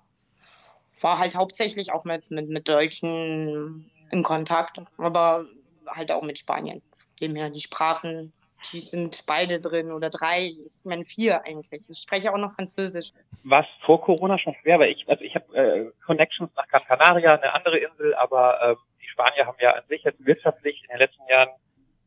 War 1.01 1.19
halt 1.19 1.35
hauptsächlich 1.35 1.93
auch 1.93 2.05
mit, 2.05 2.31
mit, 2.31 2.49
mit 2.49 2.69
Deutschen 2.69 3.91
in 4.11 4.23
Kontakt. 4.23 4.81
Aber 4.99 5.47
halt 5.87 6.13
auch 6.13 6.23
mit 6.23 6.39
Spanien. 6.39 6.83
Dem 7.21 7.35
her 7.37 7.51
die 7.51 7.61
Sprachen, 7.61 8.33
die 8.73 8.81
sind 8.81 9.25
beide 9.27 9.61
drin 9.61 9.93
oder 9.93 10.11
drei, 10.11 10.53
ich 10.65 10.85
meine 10.85 11.05
vier 11.05 11.45
eigentlich. 11.45 11.89
Ich 11.89 11.99
spreche 11.99 12.33
auch 12.33 12.39
noch 12.39 12.53
Französisch. 12.53 13.11
War 13.43 13.63
es 13.63 13.85
vor 13.85 14.01
Corona 14.01 14.39
schon 14.39 14.55
schwer? 14.63 14.79
Weil 14.79 14.91
ich, 14.91 15.09
also 15.09 15.23
ich 15.23 15.35
habe 15.35 15.57
äh, 15.57 15.91
Connections 16.05 16.51
nach 16.57 16.69
Gran 16.69 16.85
Canaria, 16.85 17.35
eine 17.35 17.55
andere 17.55 17.79
Insel, 17.79 18.15
aber 18.15 18.61
äh, 18.63 18.75
die 19.03 19.09
Spanier 19.09 19.47
haben 19.47 19.59
ja 19.61 19.73
an 19.73 19.83
sich 19.89 20.03
jetzt 20.05 20.25
wirtschaftlich 20.25 20.83
in 20.83 20.89
den 20.89 20.99
letzten 20.99 21.27
Jahren 21.29 21.51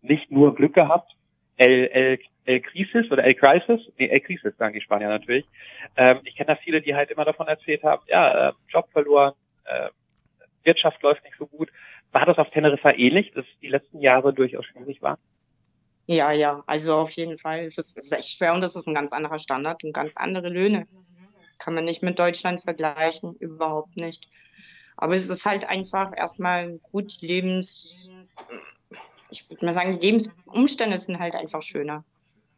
nicht 0.01 0.31
nur 0.31 0.55
Glück 0.55 0.73
gehabt. 0.73 1.11
El, 1.57 1.87
El, 1.87 2.19
El 2.45 2.61
Crisis 2.61 3.11
oder 3.11 3.23
El 3.23 3.35
Crisis, 3.35 3.81
nee, 3.97 4.07
El 4.07 4.21
Crisis 4.21 4.55
sagen 4.57 4.73
die 4.73 4.81
Spanier 4.81 5.09
natürlich. 5.09 5.45
Ähm, 5.95 6.21
ich 6.23 6.35
kenne 6.35 6.47
da 6.47 6.55
viele, 6.55 6.81
die 6.81 6.95
halt 6.95 7.09
immer 7.11 7.25
davon 7.25 7.47
erzählt 7.47 7.83
haben, 7.83 8.03
ja, 8.07 8.49
äh, 8.49 8.53
Job 8.69 8.89
verloren, 8.91 9.33
äh, 9.65 9.89
Wirtschaft 10.63 11.01
läuft 11.01 11.23
nicht 11.23 11.37
so 11.37 11.47
gut. 11.47 11.69
War 12.11 12.25
das 12.25 12.37
auf 12.37 12.49
Teneriffa 12.51 12.91
ähnlich, 12.91 13.31
dass 13.33 13.45
die 13.61 13.69
letzten 13.69 13.99
Jahre 13.99 14.33
durchaus 14.33 14.65
schwierig 14.65 15.01
waren? 15.01 15.17
Ja, 16.07 16.31
ja, 16.31 16.63
also 16.67 16.95
auf 16.95 17.11
jeden 17.11 17.37
Fall. 17.37 17.65
Es 17.65 17.77
ist, 17.77 18.11
echt 18.13 18.37
schwer 18.37 18.53
und 18.53 18.63
es 18.63 18.75
ist 18.75 18.87
ein 18.87 18.93
ganz 18.93 19.11
anderer 19.11 19.39
Standard 19.39 19.83
und 19.83 19.91
ganz 19.91 20.15
andere 20.15 20.47
Löhne. 20.47 20.87
Das 21.45 21.57
kann 21.57 21.75
man 21.75 21.83
nicht 21.83 22.01
mit 22.01 22.17
Deutschland 22.17 22.61
vergleichen, 22.61 23.35
überhaupt 23.35 23.97
nicht. 23.97 24.29
Aber 24.95 25.15
es 25.15 25.27
ist 25.29 25.45
halt 25.45 25.65
einfach 25.65 26.15
erstmal 26.15 26.79
gut, 26.91 27.21
die 27.21 27.27
Lebens, 27.27 28.09
ich 29.29 29.49
würde 29.49 29.65
mal 29.65 29.73
sagen, 29.73 29.91
die 29.91 30.05
Lebensumstände 30.05 30.97
sind 30.97 31.19
halt 31.19 31.35
einfach 31.35 31.61
schöner. 31.61 32.05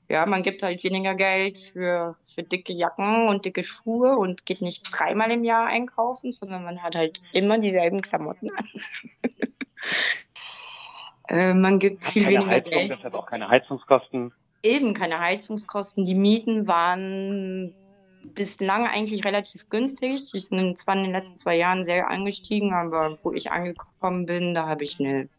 Ja, 0.09 0.25
man 0.25 0.43
gibt 0.43 0.61
halt 0.63 0.83
weniger 0.83 1.15
Geld 1.15 1.57
für, 1.57 2.17
für 2.23 2.43
dicke 2.43 2.73
Jacken 2.73 3.27
und 3.27 3.45
dicke 3.45 3.63
Schuhe 3.63 4.15
und 4.15 4.45
geht 4.45 4.61
nicht 4.61 4.89
dreimal 4.91 5.31
im 5.31 5.43
Jahr 5.43 5.67
einkaufen, 5.67 6.31
sondern 6.31 6.63
man 6.63 6.81
hat 6.83 6.95
halt 6.95 7.21
immer 7.33 7.59
dieselben 7.59 8.01
Klamotten 8.01 8.49
an. 8.51 8.69
Äh, 11.29 11.53
man 11.53 11.79
gibt 11.79 12.03
viel 12.03 12.23
keine 12.23 12.35
weniger 12.35 12.51
Heizung, 12.51 12.71
Geld. 12.71 12.91
Das 12.91 13.03
hat 13.03 13.13
auch 13.13 13.25
keine 13.27 13.49
Heizungskosten. 13.49 14.33
Eben 14.63 14.93
keine 14.93 15.19
Heizungskosten. 15.19 16.03
Die 16.03 16.15
Mieten 16.15 16.67
waren 16.67 17.73
bislang 18.23 18.87
eigentlich 18.87 19.23
relativ 19.23 19.69
günstig. 19.69 20.31
Die 20.31 20.39
sind 20.39 20.77
zwar 20.77 20.95
in 20.95 21.03
den 21.03 21.13
letzten 21.13 21.37
zwei 21.37 21.55
Jahren 21.55 21.83
sehr 21.83 22.09
angestiegen, 22.09 22.73
aber 22.73 23.15
wo 23.23 23.31
ich 23.31 23.51
angekommen 23.51 24.25
bin, 24.25 24.53
da 24.53 24.67
habe 24.67 24.83
ich 24.83 24.99
eine 24.99 25.29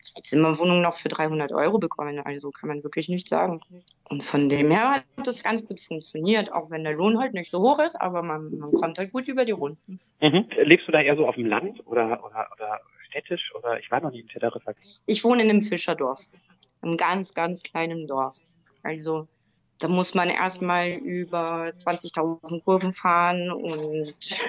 Zimmerwohnung 0.00 0.80
noch 0.80 0.94
für 0.94 1.08
300 1.08 1.52
Euro 1.52 1.78
bekommen. 1.78 2.18
Also 2.20 2.50
kann 2.50 2.68
man 2.68 2.82
wirklich 2.82 3.08
nicht 3.08 3.28
sagen. 3.28 3.60
Und 4.08 4.22
von 4.22 4.48
dem 4.48 4.70
her 4.70 4.90
hat 4.90 5.04
das 5.24 5.42
ganz 5.42 5.66
gut 5.66 5.80
funktioniert, 5.80 6.52
auch 6.52 6.70
wenn 6.70 6.84
der 6.84 6.94
Lohn 6.94 7.18
halt 7.18 7.34
nicht 7.34 7.50
so 7.50 7.60
hoch 7.60 7.78
ist, 7.80 8.00
aber 8.00 8.22
man, 8.22 8.58
man 8.58 8.72
kommt 8.72 8.98
halt 8.98 9.12
gut 9.12 9.28
über 9.28 9.44
die 9.44 9.52
Runden. 9.52 9.98
Mhm. 10.20 10.46
Lebst 10.62 10.88
du 10.88 10.92
da 10.92 11.00
eher 11.00 11.16
so 11.16 11.26
auf 11.26 11.34
dem 11.34 11.46
Land 11.46 11.86
oder, 11.86 12.24
oder, 12.24 12.48
oder 12.54 12.80
städtisch 13.18 13.54
oder 13.54 13.78
ich 13.78 13.90
war 13.90 14.00
noch 14.00 14.10
nie 14.10 14.20
in 14.20 14.28
Teneriffa. 14.28 14.74
Ich 15.06 15.24
wohne 15.24 15.42
in 15.42 15.50
einem 15.50 15.62
Fischerdorf, 15.62 16.20
einem 16.82 16.96
ganz, 16.96 17.34
ganz 17.34 17.62
kleinen 17.62 18.06
Dorf. 18.06 18.36
Also 18.82 19.28
da 19.78 19.88
muss 19.88 20.14
man 20.14 20.28
erstmal 20.28 20.90
über 20.90 21.66
20.000 21.66 22.64
Kurven 22.64 22.92
fahren 22.92 23.50
und 23.50 24.14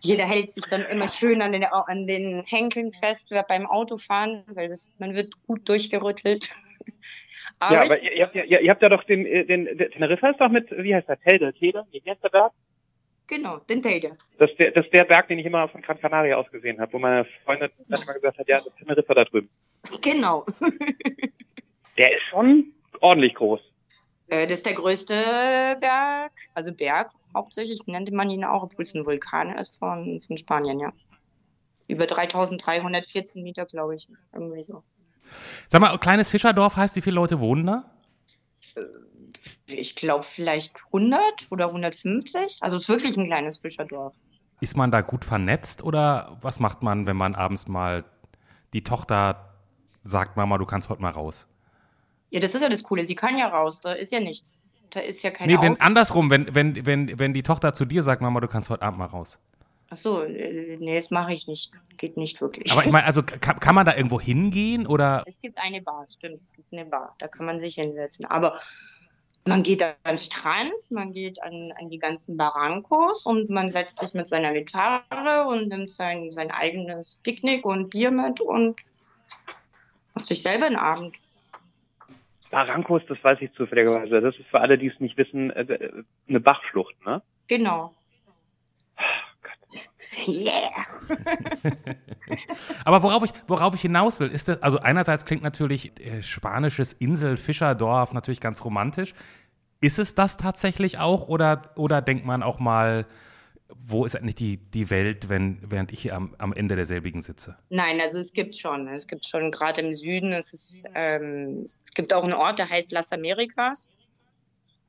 jeder 0.00 0.26
hält 0.26 0.50
sich 0.50 0.64
dann 0.64 0.82
immer 0.82 1.08
schön 1.08 1.40
an 1.42 1.52
den, 1.52 1.64
an 1.64 2.06
den 2.06 2.42
Henkeln 2.44 2.90
fest 2.90 3.34
beim 3.48 3.66
Autofahren, 3.66 4.44
weil 4.48 4.68
das, 4.68 4.92
man 4.98 5.14
wird 5.14 5.34
gut 5.46 5.68
durchgerüttelt. 5.68 6.50
Aber 7.58 7.74
ja, 7.74 7.82
aber 7.82 8.02
ihr, 8.02 8.12
ihr, 8.12 8.24
habt 8.24 8.34
ja, 8.34 8.42
ihr 8.44 8.70
habt 8.70 8.82
ja 8.82 8.88
doch 8.88 9.04
den, 9.04 9.24
den, 9.24 9.64
den 9.64 9.90
Teneriffa 9.90 10.30
ist 10.30 10.40
doch 10.40 10.48
mit, 10.48 10.70
wie 10.70 10.94
heißt 10.94 11.08
der, 11.08 11.20
Telde, 11.20 11.52
Tede, 11.54 11.86
wie 11.92 12.02
heißt 12.10 12.22
der 12.22 12.28
Berg? 12.28 12.52
Genau, 13.32 13.56
den 13.60 13.80
Telde. 13.80 14.18
Das 14.36 14.50
ist, 14.50 14.58
der, 14.58 14.72
das 14.72 14.84
ist 14.84 14.92
der 14.92 15.04
Berg, 15.04 15.26
den 15.28 15.38
ich 15.38 15.46
immer 15.46 15.66
von 15.66 15.80
Gran 15.80 15.98
Canaria 15.98 16.36
aus 16.36 16.50
gesehen 16.50 16.78
habe, 16.78 16.92
wo 16.92 16.98
meine 16.98 17.24
Freundin 17.46 17.70
dann 17.88 18.02
immer 18.02 18.12
gesagt 18.20 18.38
hat, 18.38 18.46
ja, 18.46 18.60
das 18.60 18.74
Teneriffa 18.74 19.14
da 19.14 19.24
drüben. 19.24 19.48
Genau. 20.02 20.44
der 21.96 22.12
ist 22.14 22.22
schon 22.28 22.74
ordentlich 23.00 23.34
groß. 23.34 23.60
Äh, 24.28 24.42
das 24.42 24.58
ist 24.58 24.66
der 24.66 24.74
größte 24.74 25.14
Berg, 25.80 26.32
also 26.52 26.74
Berg 26.74 27.10
hauptsächlich, 27.34 27.80
nannte 27.86 28.14
man 28.14 28.28
ihn 28.28 28.44
auch, 28.44 28.64
obwohl 28.64 28.82
es 28.82 28.94
ein 28.94 29.06
Vulkan 29.06 29.56
ist 29.56 29.78
von, 29.78 30.20
von 30.20 30.36
Spanien, 30.36 30.78
ja. 30.78 30.92
Über 31.88 32.04
3314 32.04 33.42
Meter, 33.42 33.64
glaube 33.64 33.94
ich, 33.94 34.08
irgendwie 34.34 34.62
so. 34.62 34.82
Sag 35.68 35.80
mal, 35.80 35.96
kleines 35.96 36.28
Fischerdorf 36.28 36.76
heißt, 36.76 36.96
wie 36.96 37.00
viele 37.00 37.16
Leute 37.16 37.40
wohnen 37.40 37.64
da? 37.64 37.91
Ich 39.66 39.96
glaube 39.96 40.24
vielleicht 40.24 40.74
100 40.86 41.50
oder 41.50 41.66
150. 41.66 42.58
Also 42.60 42.76
es 42.76 42.84
ist 42.84 42.88
wirklich 42.88 43.16
ein 43.16 43.26
kleines 43.26 43.58
Fischerdorf. 43.58 44.16
Ist 44.60 44.76
man 44.76 44.90
da 44.90 45.00
gut 45.00 45.24
vernetzt 45.24 45.82
oder 45.82 46.38
was 46.40 46.60
macht 46.60 46.82
man, 46.82 47.06
wenn 47.06 47.16
man 47.16 47.34
abends 47.34 47.66
mal 47.66 48.04
die 48.72 48.84
Tochter 48.84 49.54
sagt, 50.04 50.36
Mama, 50.36 50.58
du 50.58 50.66
kannst 50.66 50.88
heute 50.88 51.02
mal 51.02 51.10
raus? 51.10 51.46
Ja, 52.30 52.40
das 52.40 52.54
ist 52.54 52.62
ja 52.62 52.68
das 52.68 52.82
Coole. 52.82 53.04
Sie 53.04 53.14
kann 53.14 53.36
ja 53.36 53.48
raus. 53.48 53.80
Da 53.80 53.92
ist 53.92 54.12
ja 54.12 54.20
nichts. 54.20 54.62
Da 54.90 55.00
ist 55.00 55.22
ja 55.22 55.30
keine 55.30 55.52
Nee, 55.52 55.62
wenn, 55.62 55.80
andersrum, 55.80 56.30
wenn, 56.30 56.54
wenn, 56.54 56.86
wenn, 56.86 57.18
wenn 57.18 57.34
die 57.34 57.42
Tochter 57.42 57.74
zu 57.74 57.84
dir 57.84 58.02
sagt, 58.02 58.22
Mama, 58.22 58.40
du 58.40 58.48
kannst 58.48 58.70
heute 58.70 58.82
Abend 58.82 58.98
mal 58.98 59.06
raus. 59.06 59.38
Ach 59.92 59.96
so, 59.96 60.22
äh, 60.22 60.78
nee, 60.80 60.94
das 60.94 61.10
mache 61.10 61.34
ich 61.34 61.46
nicht. 61.46 61.72
Geht 61.98 62.16
nicht 62.16 62.40
wirklich. 62.40 62.72
Aber 62.72 62.84
ich 62.84 62.90
meine, 62.90 63.06
also 63.06 63.22
kann, 63.40 63.60
kann 63.60 63.74
man 63.74 63.84
da 63.84 63.94
irgendwo 63.94 64.18
hingehen 64.18 64.86
oder? 64.86 65.22
Es 65.26 65.40
gibt 65.40 65.58
eine 65.58 65.82
Bar, 65.82 66.04
stimmt, 66.06 66.40
es 66.40 66.54
gibt 66.54 66.72
eine 66.72 66.86
Bar, 66.86 67.14
da 67.18 67.28
kann 67.28 67.44
man 67.44 67.58
sich 67.58 67.74
hinsetzen. 67.74 68.24
Aber 68.24 68.58
man 69.46 69.62
geht 69.62 69.82
an 69.82 69.94
den 70.06 70.18
Strand, 70.18 70.72
man 70.90 71.12
geht 71.12 71.42
an, 71.42 71.72
an 71.78 71.88
die 71.90 71.98
ganzen 71.98 72.36
Barrancos 72.36 73.26
und 73.26 73.50
man 73.50 73.68
setzt 73.68 73.98
sich 73.98 74.14
mit 74.14 74.26
seiner 74.26 74.52
Gitarre 74.52 75.46
und 75.48 75.68
nimmt 75.68 75.90
sein, 75.90 76.30
sein 76.30 76.50
eigenes 76.50 77.20
Picknick 77.24 77.64
und 77.64 77.90
Bier 77.90 78.10
mit 78.10 78.40
und 78.40 78.76
macht 80.14 80.26
sich 80.26 80.42
selber 80.42 80.66
einen 80.66 80.76
Abend. 80.76 81.16
Barrancos, 82.50 83.02
das 83.08 83.22
weiß 83.22 83.38
ich 83.40 83.52
zufälligerweise. 83.54 84.20
Das 84.20 84.36
ist 84.36 84.48
für 84.48 84.60
alle, 84.60 84.78
die 84.78 84.88
es 84.88 85.00
nicht 85.00 85.16
wissen, 85.16 85.50
äh, 85.50 85.90
eine 86.28 86.40
Bachflucht, 86.40 86.94
ne? 87.04 87.22
Genau. 87.48 87.94
Yeah. 90.26 90.70
Aber 92.84 93.02
worauf 93.02 93.24
ich, 93.24 93.32
worauf 93.46 93.74
ich 93.74 93.80
hinaus 93.80 94.20
will, 94.20 94.28
ist 94.28 94.48
das, 94.48 94.62
also 94.62 94.78
einerseits 94.78 95.24
klingt 95.24 95.42
natürlich 95.42 95.98
äh, 96.00 96.22
spanisches 96.22 96.92
Insel-Fischerdorf 96.92 98.12
natürlich 98.12 98.40
ganz 98.40 98.64
romantisch. 98.64 99.14
Ist 99.80 99.98
es 99.98 100.14
das 100.14 100.36
tatsächlich 100.36 100.98
auch 100.98 101.28
oder, 101.28 101.72
oder 101.76 102.02
denkt 102.02 102.24
man 102.24 102.42
auch 102.42 102.58
mal, 102.58 103.06
wo 103.74 104.04
ist 104.04 104.14
eigentlich 104.16 104.34
die, 104.34 104.58
die 104.58 104.90
Welt, 104.90 105.28
wenn, 105.28 105.58
während 105.62 105.92
ich 105.92 106.02
hier 106.02 106.14
am, 106.14 106.34
am 106.38 106.52
Ende 106.52 106.76
derselbigen 106.76 107.22
sitze? 107.22 107.56
Nein, 107.70 108.00
also 108.00 108.18
es 108.18 108.32
gibt 108.32 108.56
schon. 108.56 108.88
Es 108.88 109.06
gibt 109.06 109.26
schon 109.26 109.50
gerade 109.50 109.80
im 109.80 109.92
Süden, 109.92 110.32
es, 110.32 110.52
ist, 110.52 110.88
ähm, 110.94 111.62
es 111.64 111.90
gibt 111.94 112.12
auch 112.14 112.24
einen 112.24 112.34
Ort, 112.34 112.58
der 112.58 112.68
heißt 112.68 112.92
Las 112.92 113.12
Americas. 113.12 113.92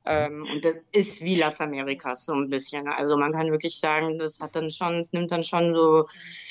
Ähm, 0.06 0.46
und 0.52 0.64
das 0.64 0.84
ist 0.92 1.22
wie 1.22 1.36
Las 1.36 1.60
Americas 1.60 2.26
so 2.26 2.34
ein 2.34 2.50
bisschen. 2.50 2.88
Also 2.88 3.16
man 3.16 3.32
kann 3.32 3.50
wirklich 3.50 3.78
sagen, 3.78 4.18
das 4.18 4.40
hat 4.40 4.54
dann 4.54 4.70
schon, 4.70 4.98
es 4.98 5.12
nimmt 5.12 5.30
dann 5.30 5.42
schon 5.42 5.74
so 5.74 6.08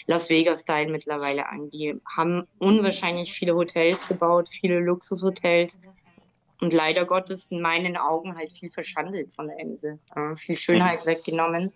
Las 0.07 0.29
Vegas-Style 0.29 0.91
mittlerweile 0.91 1.48
an. 1.48 1.69
Die 1.69 2.01
haben 2.05 2.48
unwahrscheinlich 2.57 3.33
viele 3.33 3.55
Hotels 3.55 4.07
gebaut, 4.07 4.50
viele 4.50 4.79
Luxushotels. 4.79 5.81
Und 6.62 6.74
leider 6.74 7.05
Gottes 7.05 7.51
in 7.51 7.62
meinen 7.62 7.98
Augen 7.98 8.38
halt 8.38 8.53
viel 8.53 8.69
verschandelt 8.69 9.31
von 9.31 9.48
der 9.48 9.60
Insel. 9.60 10.00
Äh, 10.15 10.36
viel 10.36 10.55
Schönheit 10.55 11.05
weggenommen. 11.05 11.72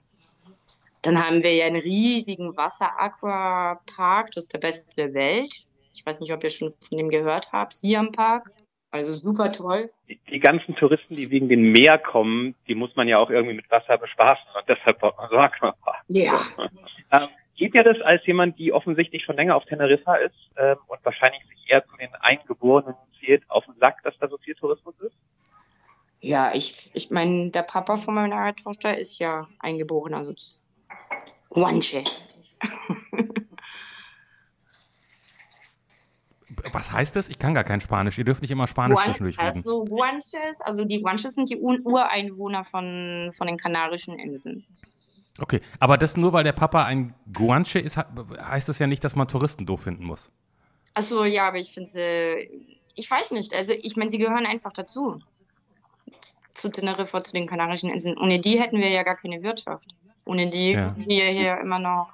Dann 1.02 1.24
haben 1.24 1.44
wir 1.44 1.54
ja 1.54 1.66
einen 1.66 1.82
riesigen 1.82 2.58
Wasser-Aqua-Park, 2.58 4.32
das 4.34 4.46
ist 4.46 4.54
der 4.54 4.60
beste 4.60 4.96
der 4.96 5.14
Welt. 5.14 5.54
Ich 5.94 6.06
weiß 6.06 6.20
nicht, 6.20 6.34
ob 6.34 6.44
ihr 6.44 6.50
schon 6.50 6.70
von 6.70 6.98
dem 6.98 7.10
gehört 7.10 7.52
habt. 7.52 7.74
Siam 7.74 8.12
Park. 8.12 8.52
Also 8.92 9.14
super 9.14 9.52
toll. 9.52 9.90
Die, 10.08 10.20
die, 10.30 10.40
ganzen 10.40 10.76
Touristen, 10.76 11.16
die 11.16 11.30
wegen 11.30 11.50
dem 11.50 11.72
Meer 11.72 11.98
kommen, 11.98 12.56
die 12.68 12.76
muss 12.76 12.96
man 12.96 13.08
ja 13.08 13.18
auch 13.18 13.30
irgendwie 13.30 13.56
mit 13.56 13.70
Wasser 13.70 13.98
bespaßen 13.98 14.46
und 14.58 14.70
deshalb 14.70 15.00
baut 15.00 15.18
man 15.18 15.30
so 15.30 15.38
Aquapark. 15.38 16.04
Ja. 16.08 16.40
ähm, 17.12 17.28
geht 17.58 17.74
ja 17.74 17.84
das 17.84 18.00
als 18.02 18.26
jemand, 18.26 18.58
die 18.58 18.72
offensichtlich 18.72 19.24
schon 19.24 19.36
länger 19.36 19.56
auf 19.56 19.66
Teneriffa 19.66 20.16
ist 20.16 20.36
ähm, 20.56 20.78
und 20.88 21.04
wahrscheinlich 21.04 21.42
sich 21.50 21.70
eher 21.70 21.86
zu 21.86 21.98
den 21.98 22.14
Eingeborenen 22.16 22.96
zählt, 23.20 23.44
auf 23.50 23.66
den 23.66 23.76
Sack, 23.80 24.02
dass 24.04 24.18
da 24.20 24.30
so 24.30 24.38
viel 24.38 24.56
Tourismus 24.56 24.96
ist? 25.02 25.16
Ja, 26.20 26.52
ich, 26.54 26.90
ich 26.94 27.12
meine, 27.12 27.52
der 27.52 27.64
Papa 27.64 27.98
von 27.98 28.16
meiner 28.16 28.56
Tochter 28.56 28.98
ist 28.98 29.20
ja 29.20 29.48
Eingeborener 29.60 30.24
sozusagen. 30.26 30.66
Guanche. 31.50 32.04
Was 36.74 36.92
heißt 36.92 37.16
das? 37.16 37.30
Ich 37.30 37.40
kann 37.40 37.54
gar 37.54 37.64
kein 37.64 37.82
Spanisch. 37.82 38.18
Ihr 38.18 38.26
dürft 38.26 38.42
nicht 38.42 38.52
immer 38.52 38.68
Spanisch 38.68 38.96
Guan 38.96 39.06
zwischendurch 39.06 39.38
reden. 39.38 39.48
Also 39.48 39.86
Guanches, 39.86 40.62
also 40.62 40.86
die 40.86 41.02
Guanches 41.02 41.36
sind 41.36 41.50
die 41.50 41.58
Ureinwohner 41.58 42.64
von, 42.64 43.30
von 43.36 43.48
den 43.48 43.58
Kanarischen 43.58 44.18
Inseln. 44.18 44.66
Okay, 45.40 45.62
aber 45.80 45.98
das 45.98 46.18
nur, 46.18 46.34
weil 46.34 46.44
der 46.44 46.54
Papa 46.54 46.86
ein 46.86 47.14
Guanche 47.32 47.80
ist, 47.80 47.98
heißt 47.98 48.70
das 48.70 48.80
ja 48.80 48.88
nicht, 48.88 49.04
dass 49.04 49.16
man 49.16 49.28
Touristen 49.28 49.66
doof 49.66 49.82
finden 49.82 50.04
muss. 50.04 50.32
Achso, 50.96 51.26
ja, 51.26 51.48
aber 51.48 51.58
ich 51.60 51.72
finde 51.72 51.90
sie, 51.90 52.50
ich 52.96 53.10
weiß 53.10 53.32
nicht, 53.32 53.54
also 53.54 53.74
ich 53.74 53.96
meine, 53.96 54.10
sie 54.10 54.18
gehören 54.18 54.48
einfach 54.48 54.74
dazu. 54.74 55.20
Zu 56.56 56.70
Teneriffa, 56.70 57.22
zu 57.22 57.34
den 57.34 57.46
Kanarischen 57.46 57.92
Inseln. 57.92 58.18
Ohne 58.18 58.40
die 58.40 58.60
hätten 58.60 58.80
wir 58.80 58.90
ja 58.90 59.04
gar 59.04 59.16
keine 59.16 59.44
Wirtschaft. 59.44 59.94
Ohne 60.26 60.48
die 60.48 60.72
Ja. 60.72 60.96
wir 60.98 61.26
hier 61.26 61.60
immer 61.60 61.78
noch 61.78 62.10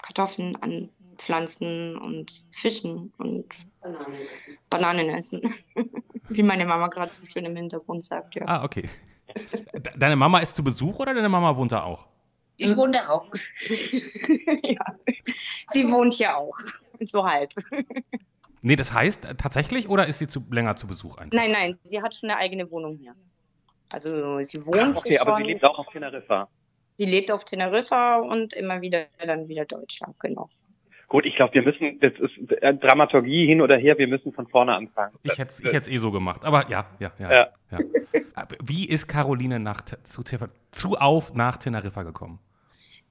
Kartoffeln 0.00 0.56
an, 0.62 0.88
Pflanzen 1.16 1.96
und 1.96 2.32
Fischen 2.50 3.12
und 3.18 3.46
Bananen 4.70 5.10
essen. 5.10 5.54
Wie 6.28 6.42
meine 6.42 6.66
Mama 6.66 6.88
gerade 6.88 7.12
so 7.12 7.24
schön 7.24 7.44
im 7.44 7.56
Hintergrund 7.56 8.02
sagt, 8.02 8.34
ja. 8.34 8.44
Ah, 8.46 8.64
okay. 8.64 8.88
Deine 9.96 10.16
Mama 10.16 10.38
ist 10.38 10.56
zu 10.56 10.64
Besuch 10.64 10.98
oder 10.98 11.14
deine 11.14 11.28
Mama 11.28 11.56
wohnt 11.56 11.72
da 11.72 11.82
auch? 11.82 12.06
Ich 12.56 12.76
wohne 12.76 12.92
da 12.92 13.08
auch. 13.10 13.30
ja. 14.62 14.84
Sie 15.66 15.90
wohnt 15.90 16.14
hier 16.14 16.36
auch. 16.36 16.56
So 17.00 17.24
halb. 17.24 17.52
Nee, 18.62 18.76
das 18.76 18.92
heißt 18.92 19.26
tatsächlich 19.38 19.88
oder 19.88 20.06
ist 20.06 20.18
sie 20.18 20.26
zu, 20.26 20.44
länger 20.50 20.76
zu 20.76 20.86
Besuch 20.86 21.18
einfach? 21.18 21.36
Nein, 21.36 21.52
nein, 21.52 21.78
sie 21.82 22.02
hat 22.02 22.14
schon 22.14 22.30
eine 22.30 22.38
eigene 22.38 22.70
Wohnung 22.70 22.96
hier. 22.96 23.14
Also 23.92 24.42
sie 24.42 24.66
wohnt 24.66 24.78
Ach, 24.78 24.96
okay, 24.96 25.10
hier 25.10 25.20
aber 25.20 25.36
schon. 25.36 25.46
sie 25.46 25.52
lebt 25.52 25.64
auch 25.64 25.78
auf 25.78 25.86
Teneriffa. 25.92 26.48
Sie 26.96 27.04
lebt 27.04 27.30
auf 27.30 27.44
Teneriffa 27.44 28.16
und 28.16 28.54
immer 28.54 28.80
wieder 28.80 29.06
dann 29.24 29.48
wieder 29.48 29.66
Deutschland, 29.66 30.18
genau. 30.18 30.48
Gut, 31.08 31.24
ich 31.24 31.36
glaube, 31.36 31.54
wir 31.54 31.62
müssen, 31.62 32.00
das 32.00 32.12
ist 32.18 32.50
äh, 32.50 32.74
Dramaturgie 32.74 33.46
hin 33.46 33.60
oder 33.60 33.76
her, 33.76 33.96
wir 33.96 34.08
müssen 34.08 34.32
von 34.32 34.48
vorne 34.48 34.74
anfangen. 34.74 35.14
Ich 35.22 35.38
hätte 35.38 35.50
es 35.50 35.60
ich 35.60 35.72
hätt's 35.72 35.88
eh 35.88 35.98
so 35.98 36.10
gemacht, 36.10 36.44
aber 36.44 36.68
ja, 36.68 36.86
ja, 36.98 37.12
ja. 37.18 37.30
Ja. 37.30 37.48
ja. 37.70 37.78
Wie 38.62 38.86
ist 38.86 39.06
Caroline 39.06 39.60
nach, 39.60 39.82
zu, 40.02 40.22
zu 40.72 40.96
auf 40.96 41.34
nach 41.34 41.58
Teneriffa 41.58 42.02
gekommen? 42.02 42.40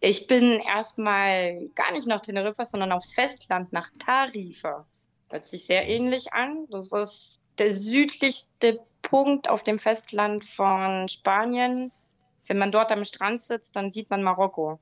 Ich 0.01 0.27
bin 0.27 0.59
erstmal 0.59 1.69
gar 1.73 1.91
nicht 1.93 2.05
nach 2.05 2.19
Teneriffa, 2.19 2.65
sondern 2.65 2.91
aufs 2.91 3.13
Festland, 3.13 3.71
nach 3.71 3.89
Tarifa. 3.97 4.85
Hört 5.31 5.47
sich 5.47 5.65
sehr 5.65 5.87
ähnlich 5.87 6.33
an. 6.33 6.67
Das 6.69 6.91
ist 6.91 7.47
der 7.57 7.71
südlichste 7.71 8.79
Punkt 9.01 9.49
auf 9.49 9.63
dem 9.63 9.79
Festland 9.79 10.43
von 10.43 11.07
Spanien. 11.07 11.91
Wenn 12.45 12.57
man 12.57 12.71
dort 12.71 12.91
am 12.91 13.03
Strand 13.03 13.41
sitzt, 13.41 13.75
dann 13.75 13.89
sieht 13.89 14.09
man 14.09 14.21
Marokko. 14.21 14.79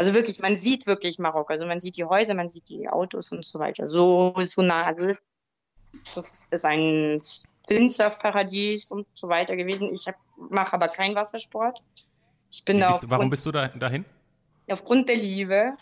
Also 0.00 0.14
wirklich, 0.14 0.40
man 0.40 0.56
sieht 0.56 0.86
wirklich 0.86 1.18
Marokko. 1.18 1.52
Also 1.52 1.66
man 1.66 1.78
sieht 1.78 1.98
die 1.98 2.06
Häuser, 2.06 2.34
man 2.34 2.48
sieht 2.48 2.70
die 2.70 2.88
Autos 2.88 3.32
und 3.32 3.44
so 3.44 3.58
weiter. 3.58 3.86
So 3.86 4.34
so 4.38 4.62
nah. 4.62 4.84
Also 4.84 5.06
das, 5.06 5.22
das 6.14 6.48
ist 6.50 6.64
ein 6.64 7.20
Windsurfparadies 7.68 8.92
und 8.92 9.06
so 9.12 9.28
weiter 9.28 9.56
gewesen. 9.56 9.92
Ich 9.92 10.06
mache 10.38 10.72
aber 10.72 10.88
keinen 10.88 11.14
Wassersport. 11.16 11.82
Ich 12.50 12.64
bin 12.64 12.78
Wie 12.78 12.80
da 12.80 12.92
bist, 12.92 13.10
warum 13.10 13.12
aufgrund, 13.12 13.30
bist 13.30 13.44
du 13.44 13.52
da, 13.52 13.68
dahin? 13.68 14.06
aufgrund 14.70 15.10
der 15.10 15.16
Liebe. 15.16 15.74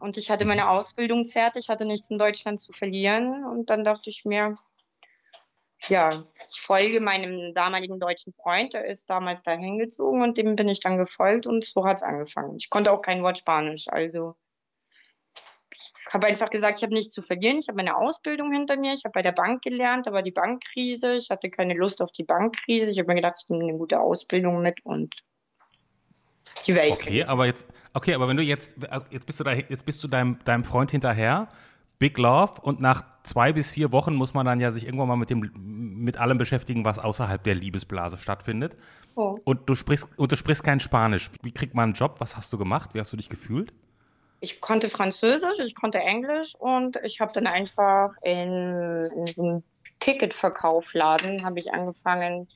Und 0.00 0.16
ich 0.16 0.32
hatte 0.32 0.44
meine 0.44 0.68
Ausbildung 0.68 1.24
fertig, 1.24 1.68
hatte 1.68 1.84
nichts 1.84 2.10
in 2.10 2.18
Deutschland 2.18 2.58
zu 2.58 2.72
verlieren. 2.72 3.44
Und 3.44 3.70
dann 3.70 3.84
dachte 3.84 4.10
ich 4.10 4.24
mir, 4.24 4.54
ja, 5.88 6.10
ich 6.10 6.60
folge 6.60 7.00
meinem 7.00 7.54
damaligen 7.54 7.98
deutschen 7.98 8.32
Freund, 8.32 8.74
der 8.74 8.84
ist 8.84 9.10
damals 9.10 9.42
da 9.42 9.52
hingezogen 9.52 10.22
und 10.22 10.38
dem 10.38 10.56
bin 10.56 10.68
ich 10.68 10.80
dann 10.80 10.96
gefolgt 10.96 11.46
und 11.46 11.64
so 11.64 11.84
hat 11.84 11.98
es 11.98 12.02
angefangen. 12.02 12.56
Ich 12.58 12.70
konnte 12.70 12.92
auch 12.92 13.02
kein 13.02 13.22
Wort 13.22 13.38
Spanisch, 13.38 13.88
also 13.88 14.36
ich 16.06 16.14
habe 16.14 16.26
einfach 16.26 16.50
gesagt, 16.50 16.78
ich 16.78 16.82
habe 16.82 16.92
nichts 16.92 17.14
zu 17.14 17.22
verlieren. 17.22 17.58
Ich 17.58 17.68
habe 17.68 17.76
meine 17.76 17.96
Ausbildung 17.96 18.52
hinter 18.52 18.76
mir, 18.76 18.92
ich 18.92 19.04
habe 19.04 19.12
bei 19.12 19.22
der 19.22 19.32
Bank 19.32 19.62
gelernt, 19.62 20.06
da 20.06 20.12
war 20.12 20.22
die 20.22 20.30
Bankkrise, 20.30 21.14
ich 21.14 21.30
hatte 21.30 21.48
keine 21.48 21.74
Lust 21.74 22.02
auf 22.02 22.12
die 22.12 22.24
Bankkrise. 22.24 22.90
Ich 22.90 22.98
habe 22.98 23.08
mir 23.08 23.14
gedacht, 23.14 23.36
ich 23.42 23.48
nehme 23.48 23.64
eine 23.64 23.78
gute 23.78 23.98
Ausbildung 23.98 24.60
mit 24.60 24.84
und 24.84 25.14
die 26.66 26.74
Welt. 26.74 26.92
Okay, 26.92 27.24
aber 27.24 27.46
jetzt, 27.46 27.66
okay, 27.94 28.14
aber 28.14 28.28
wenn 28.28 28.36
du 28.36 28.42
jetzt, 28.42 28.74
jetzt 29.10 29.26
bist 29.26 29.40
du 29.40 29.44
da, 29.44 29.52
jetzt 29.52 29.86
bist 29.86 30.04
du 30.04 30.08
deinem, 30.08 30.38
deinem 30.44 30.64
Freund 30.64 30.90
hinterher, 30.90 31.48
Big 32.02 32.18
Love, 32.18 32.54
und 32.62 32.80
nach 32.80 33.04
zwei 33.22 33.52
bis 33.52 33.70
vier 33.70 33.92
Wochen 33.92 34.16
muss 34.16 34.34
man 34.34 34.44
dann 34.44 34.58
ja 34.58 34.72
sich 34.72 34.86
irgendwann 34.86 35.06
mal 35.06 35.14
mit 35.14 35.30
dem, 35.30 35.52
mit 35.54 36.16
allem 36.16 36.36
beschäftigen, 36.36 36.84
was 36.84 36.98
außerhalb 36.98 37.44
der 37.44 37.54
Liebesblase 37.54 38.18
stattfindet. 38.18 38.76
Oh. 39.14 39.38
Und 39.44 39.68
du 39.68 39.76
sprichst, 39.76 40.08
und 40.16 40.32
du 40.32 40.36
sprichst 40.36 40.64
kein 40.64 40.80
Spanisch. 40.80 41.30
Wie 41.42 41.52
kriegt 41.52 41.74
man 41.74 41.84
einen 41.84 41.92
Job? 41.92 42.16
Was 42.18 42.36
hast 42.36 42.52
du 42.52 42.58
gemacht? 42.58 42.90
Wie 42.92 42.98
hast 42.98 43.12
du 43.12 43.16
dich 43.16 43.28
gefühlt? 43.28 43.72
Ich 44.40 44.60
konnte 44.60 44.88
Französisch, 44.88 45.60
ich 45.64 45.76
konnte 45.76 46.00
Englisch 46.00 46.56
und 46.58 46.98
ich 47.04 47.20
habe 47.20 47.32
dann 47.32 47.46
einfach 47.46 48.14
in, 48.22 49.06
in 49.14 49.22
so 49.22 49.42
einem 49.44 49.62
Ticketverkaufladen 50.00 51.44
habe 51.44 51.60
ich 51.60 51.72
angefangen, 51.72 52.48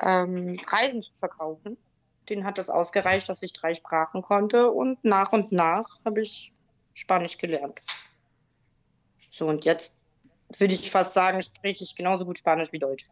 ähm, 0.00 0.56
Reisen 0.68 1.02
zu 1.02 1.12
verkaufen. 1.12 1.76
Den 2.28 2.44
hat 2.44 2.58
das 2.58 2.70
ausgereicht, 2.70 3.28
dass 3.28 3.42
ich 3.42 3.52
drei 3.52 3.74
Sprachen 3.74 4.22
konnte 4.22 4.70
und 4.70 5.04
nach 5.04 5.32
und 5.32 5.50
nach 5.50 5.86
habe 6.04 6.22
ich 6.22 6.52
Spanisch 6.94 7.36
gelernt. 7.36 7.80
So, 9.36 9.46
und 9.46 9.66
jetzt 9.66 9.98
würde 10.56 10.72
ich 10.72 10.90
fast 10.90 11.12
sagen, 11.12 11.42
spreche 11.42 11.84
ich 11.84 11.94
genauso 11.94 12.24
gut 12.24 12.38
Spanisch 12.38 12.72
wie 12.72 12.78
Deutsch. 12.78 13.04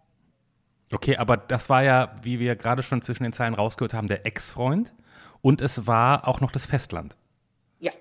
Okay, 0.90 1.18
aber 1.18 1.37
das 1.37 1.68
war 1.68 1.82
ja, 1.82 2.16
wie 2.22 2.38
wir 2.38 2.56
gerade 2.56 2.82
schon 2.82 3.02
zwischen 3.02 3.24
den 3.24 3.34
Zeilen 3.34 3.52
rausgehört 3.52 3.92
haben, 3.92 4.08
der 4.08 4.24
Ex-Freund. 4.24 4.94
Und 5.42 5.60
es 5.60 5.87
war 5.87 6.26
auch 6.26 6.40
noch 6.40 6.50
das 6.50 6.64
Festland. 6.64 7.14
Ja. 7.78 7.92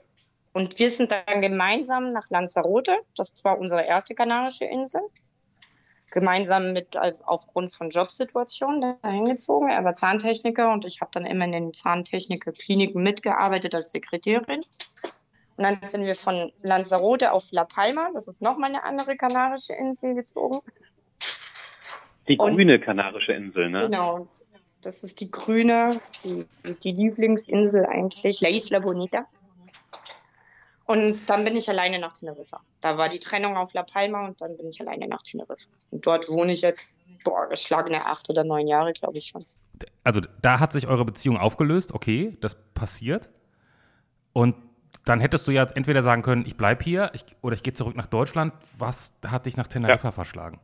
Und 0.54 0.80
wir 0.80 0.90
sind 0.90 1.12
dann 1.12 1.42
gemeinsam 1.42 2.10
nach 2.10 2.30
Lanzarote. 2.30 2.96
Das 3.18 3.34
war 3.44 3.60
unsere 3.60 3.86
erste 3.86 4.16
kanarische 4.16 4.64
Insel. 4.64 5.02
Gemeinsam 6.12 6.72
mit, 6.72 6.96
aufgrund 7.26 7.74
von 7.74 7.90
Jobsituationen 7.90 8.96
dahin 9.02 9.26
gezogen. 9.26 9.70
Er 9.70 9.84
war 9.84 9.96
Zahntechniker 9.96 10.72
und 10.72 10.86
ich 10.86 11.02
habe 11.02 11.12
dann 11.12 11.26
immer 11.26 11.44
in 11.44 11.52
den 11.52 11.74
Zahntechniker-Kliniken 11.74 13.04
mitgearbeitet 13.04 13.76
als 13.76 13.92
Sekretärin. 13.92 14.62
Und 15.56 15.64
dann 15.66 15.78
sind 15.82 16.04
wir 16.06 16.16
von 16.16 16.52
Lanzarote 16.62 17.32
auf 17.32 17.52
La 17.52 17.64
Palma, 17.64 18.10
das 18.14 18.28
ist 18.28 18.42
nochmal 18.42 18.70
eine 18.70 18.84
andere 18.84 19.16
kanarische 19.16 19.74
Insel, 19.74 20.16
gezogen. 20.16 20.60
Die 22.28 22.38
Und- 22.38 22.56
grüne 22.56 22.80
kanarische 22.80 23.34
Insel, 23.34 23.70
ne? 23.70 23.82
Genau. 23.82 24.28
Das 24.82 25.04
ist 25.04 25.22
die 25.22 25.32
grüne, 25.32 26.02
die, 26.24 26.46
die 26.84 26.92
Lieblingsinsel 26.92 27.86
eigentlich, 27.86 28.42
La 28.42 28.50
Isla 28.50 28.80
Bonita. 28.80 29.26
Und 30.86 31.30
dann 31.30 31.46
bin 31.46 31.56
ich 31.56 31.70
alleine 31.70 32.00
nach 32.00 32.14
Teneriffa. 32.14 32.60
Da 32.82 32.98
war 32.98 33.08
die 33.08 33.20
Trennung 33.20 33.56
auf 33.56 33.74
La 33.74 33.84
Palma 33.84 34.26
und 34.26 34.42
dann 34.42 34.58
bin 34.58 34.68
ich 34.68 34.82
alleine 34.82 35.08
nach 35.08 35.24
Teneriffa. 35.24 35.70
Und 35.92 36.06
dort 36.06 36.28
wohne 36.28 36.52
ich 36.52 36.62
jetzt, 36.62 36.92
boah, 37.24 37.48
geschlagene 37.48 38.06
acht 38.06 38.30
oder 38.30 38.44
neun 38.44 38.68
Jahre, 38.68 38.92
glaube 38.92 39.18
ich 39.18 39.28
schon. 39.28 39.46
Also 40.04 40.20
da 40.42 40.60
hat 40.60 40.74
sich 40.74 40.88
eure 40.88 41.06
Beziehung 41.06 41.38
aufgelöst. 41.38 41.94
Okay, 41.94 42.38
das 42.42 42.58
passiert. 42.74 43.30
Und 44.34 44.56
dann 45.06 45.20
hättest 45.20 45.48
du 45.48 45.52
ja 45.52 45.64
entweder 45.64 46.02
sagen 46.02 46.22
können, 46.22 46.46
ich 46.46 46.58
bleib 46.58 46.84
hier 46.84 47.12
ich, 47.14 47.26
oder 47.42 47.56
ich 47.56 47.64
gehe 47.64 47.74
zurück 47.74 47.96
nach 47.96 48.08
Deutschland. 48.08 48.54
Was 48.78 49.12
hat 49.26 49.46
dich 49.46 49.58
nach 49.58 49.68
Teneriffa 49.68 50.12
verschlagen? 50.12 50.60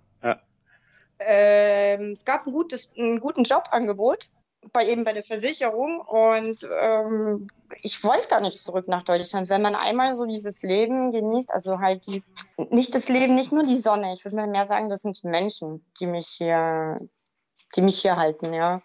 Ähm, 1.20 2.13
es 2.13 2.24
gab 2.24 2.48
ein 2.48 2.54
gutes, 2.54 2.94
ein 2.98 3.20
guten 3.20 3.44
Jobangebot 3.44 4.30
bei 4.74 4.86
eben 4.88 5.04
bei 5.04 5.13
der 5.13 5.24
Versicherung 5.24 6.00
und 6.02 6.68
ähm, 6.82 7.48
ich 7.82 8.04
wollte 8.04 8.28
gar 8.28 8.42
nicht 8.42 8.60
zurück 8.60 8.88
nach 8.88 9.04
Deutschland. 9.04 9.50
Wenn 9.50 9.62
man 9.62 9.76
einmal 9.76 10.13
so 10.13 10.26
dieses 10.26 10.63
Leben 10.63 11.12
genießt, 11.12 11.54
also 11.54 11.80
halt 11.80 12.08
die, 12.08 12.24
nicht 12.70 12.94
das 12.94 13.10
Leben, 13.10 13.36
nicht 13.36 13.52
nur 13.52 13.63
die 13.63 13.78
Sonne. 13.78 14.12
Ich 14.13 14.26
würde 14.26 14.36
mal 14.36 14.48
mehr 14.48 14.65
sagen, 14.65 14.89
das 14.89 15.02
sind 15.02 15.22
die 15.24 15.28
Menschen, 15.28 15.86
die 16.00 16.08
mich 16.08 16.28
hier, 16.28 17.00
die 17.76 17.82
mich 17.82 18.00
hier 18.02 18.18
halten, 18.18 18.54
ja. 18.54 18.82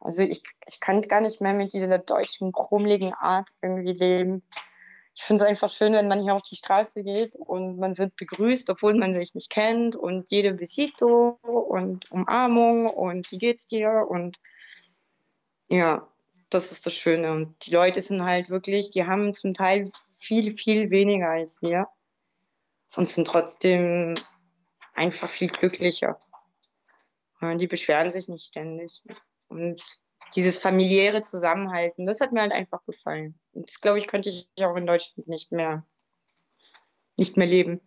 Also 0.00 0.22
ich, 0.22 0.42
ich 0.66 0.80
kann 0.80 1.02
gar 1.02 1.20
nicht 1.20 1.40
mehr 1.40 1.54
mit 1.54 1.72
dieser 1.72 1.98
deutschen, 1.98 2.52
krummeligen 2.52 3.12
Art 3.12 3.50
irgendwie 3.62 3.92
leben. 3.92 4.42
Ich 5.20 5.26
finde 5.26 5.44
es 5.44 5.50
einfach 5.50 5.68
schön, 5.68 5.92
wenn 5.92 6.08
man 6.08 6.22
hier 6.22 6.34
auf 6.34 6.42
die 6.42 6.56
Straße 6.56 7.02
geht 7.02 7.34
und 7.34 7.78
man 7.78 7.98
wird 7.98 8.16
begrüßt, 8.16 8.70
obwohl 8.70 8.94
man 8.94 9.12
sich 9.12 9.34
nicht 9.34 9.50
kennt 9.50 9.94
und 9.94 10.30
jede 10.30 10.54
Besito 10.54 11.38
und 11.42 12.10
Umarmung 12.10 12.86
und 12.86 13.30
wie 13.30 13.36
geht's 13.36 13.66
dir 13.66 14.06
und 14.08 14.38
ja, 15.68 16.08
das 16.48 16.72
ist 16.72 16.86
das 16.86 16.94
Schöne. 16.94 17.32
Und 17.32 17.66
die 17.66 17.70
Leute 17.70 18.00
sind 18.00 18.24
halt 18.24 18.48
wirklich, 18.48 18.88
die 18.90 19.04
haben 19.04 19.34
zum 19.34 19.52
Teil 19.52 19.84
viel, 20.16 20.56
viel 20.56 20.88
weniger 20.88 21.28
als 21.28 21.60
wir 21.60 21.86
und 22.96 23.06
sind 23.06 23.26
trotzdem 23.26 24.14
einfach 24.94 25.28
viel 25.28 25.48
glücklicher. 25.48 26.18
Die 27.42 27.66
beschweren 27.66 28.10
sich 28.10 28.26
nicht 28.26 28.46
ständig. 28.46 29.02
Und 29.48 29.82
dieses 30.34 30.58
familiäre 30.58 31.22
Zusammenhalten, 31.22 32.06
das 32.06 32.20
hat 32.20 32.32
mir 32.32 32.40
halt 32.40 32.52
einfach 32.52 32.84
gefallen. 32.84 33.34
Das, 33.52 33.80
glaube 33.80 33.98
ich, 33.98 34.06
könnte 34.06 34.28
ich 34.28 34.48
auch 34.64 34.76
in 34.76 34.86
Deutschland 34.86 35.28
nicht 35.28 35.52
mehr, 35.52 35.84
nicht 37.16 37.36
mehr 37.36 37.46
leben. 37.46 37.80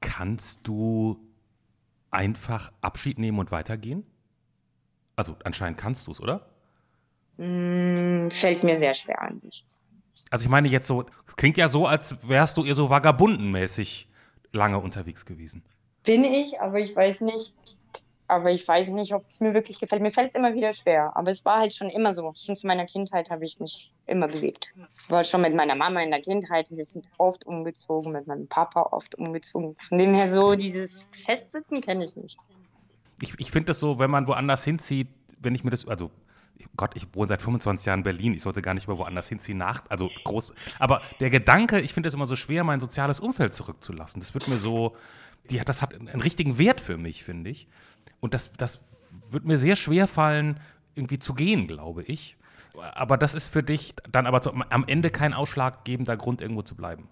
Kannst 0.00 0.60
du 0.64 1.18
einfach 2.10 2.72
Abschied 2.80 3.18
nehmen 3.18 3.38
und 3.38 3.50
weitergehen? 3.50 4.04
Also 5.16 5.36
anscheinend 5.44 5.78
kannst 5.78 6.06
du 6.06 6.12
es, 6.12 6.20
oder? 6.20 6.50
Hm, 7.36 8.30
fällt 8.30 8.64
mir 8.64 8.76
sehr 8.76 8.94
schwer 8.94 9.20
an 9.22 9.38
sich. 9.38 9.66
Also 10.30 10.44
ich 10.44 10.48
meine 10.48 10.68
jetzt 10.68 10.86
so, 10.86 11.04
es 11.26 11.36
klingt 11.36 11.56
ja 11.56 11.68
so, 11.68 11.86
als 11.86 12.16
wärst 12.28 12.56
du 12.56 12.64
eher 12.64 12.74
so 12.74 12.90
vagabundenmäßig 12.90 14.08
lange 14.52 14.78
unterwegs 14.78 15.24
gewesen. 15.24 15.64
Bin 16.04 16.24
ich, 16.24 16.60
aber 16.60 16.80
ich 16.80 16.94
weiß 16.94 17.22
nicht, 17.22 17.54
aber 18.30 18.50
ich 18.50 18.66
weiß 18.66 18.88
nicht, 18.88 19.12
ob 19.12 19.26
es 19.28 19.40
mir 19.40 19.54
wirklich 19.54 19.80
gefällt. 19.80 20.02
Mir 20.02 20.10
fällt 20.10 20.28
es 20.28 20.34
immer 20.34 20.54
wieder 20.54 20.72
schwer, 20.72 21.16
aber 21.16 21.30
es 21.30 21.44
war 21.44 21.58
halt 21.58 21.74
schon 21.74 21.88
immer 21.88 22.14
so. 22.14 22.32
Schon 22.36 22.56
zu 22.56 22.66
meiner 22.66 22.86
Kindheit 22.86 23.30
habe 23.30 23.44
ich 23.44 23.58
mich 23.58 23.92
immer 24.06 24.28
bewegt. 24.28 24.72
Ich 24.88 25.10
war 25.10 25.24
schon 25.24 25.42
mit 25.42 25.54
meiner 25.54 25.74
Mama 25.74 26.00
in 26.00 26.10
der 26.10 26.20
Kindheit, 26.20 26.70
wir 26.70 26.84
sind 26.84 27.06
oft 27.18 27.46
umgezogen, 27.46 28.12
mit 28.12 28.26
meinem 28.26 28.46
Papa 28.46 28.82
oft 28.92 29.16
umgezogen. 29.16 29.74
Von 29.76 29.98
dem 29.98 30.14
her 30.14 30.28
so, 30.28 30.54
dieses 30.54 31.04
Festsitzen 31.24 31.80
kenne 31.80 32.04
ich 32.04 32.16
nicht. 32.16 32.38
Ich, 33.20 33.34
ich 33.38 33.50
finde 33.50 33.66
das 33.66 33.80
so, 33.80 33.98
wenn 33.98 34.10
man 34.10 34.26
woanders 34.26 34.64
hinzieht, 34.64 35.08
wenn 35.40 35.54
ich 35.54 35.64
mir 35.64 35.70
das, 35.70 35.86
also 35.86 36.10
Gott, 36.76 36.92
ich 36.94 37.14
wohne 37.14 37.28
seit 37.28 37.42
25 37.42 37.86
Jahren 37.86 38.00
in 38.00 38.04
Berlin, 38.04 38.34
ich 38.34 38.42
sollte 38.42 38.62
gar 38.62 38.74
nicht 38.74 38.86
mehr 38.86 38.98
woanders 38.98 39.28
hinziehen, 39.28 39.58
nach, 39.58 39.82
also 39.88 40.10
groß. 40.24 40.54
Aber 40.78 41.02
der 41.18 41.30
Gedanke, 41.30 41.80
ich 41.80 41.94
finde 41.94 42.08
es 42.08 42.14
immer 42.14 42.26
so 42.26 42.36
schwer, 42.36 42.64
mein 42.64 42.80
soziales 42.80 43.20
Umfeld 43.20 43.54
zurückzulassen. 43.54 44.20
Das 44.20 44.34
wird 44.34 44.48
mir 44.48 44.58
so, 44.58 44.94
die, 45.48 45.58
das 45.58 45.82
hat 45.82 45.94
einen 45.94 46.20
richtigen 46.20 46.58
Wert 46.58 46.80
für 46.80 46.96
mich, 46.96 47.24
finde 47.24 47.50
ich. 47.50 47.66
Und 48.20 48.34
das, 48.34 48.52
das 48.56 48.80
wird 49.30 49.44
mir 49.44 49.58
sehr 49.58 49.76
schwer 49.76 50.06
fallen, 50.06 50.60
irgendwie 50.94 51.18
zu 51.18 51.34
gehen, 51.34 51.66
glaube 51.66 52.02
ich. 52.02 52.36
Aber 52.94 53.16
das 53.16 53.34
ist 53.34 53.48
für 53.48 53.62
dich 53.62 53.94
dann 54.10 54.26
aber 54.26 54.40
zu, 54.40 54.52
am 54.52 54.84
Ende 54.86 55.10
kein 55.10 55.34
ausschlaggebender 55.34 56.16
Grund, 56.16 56.40
irgendwo 56.40 56.62
zu 56.62 56.76
bleiben. 56.76 57.08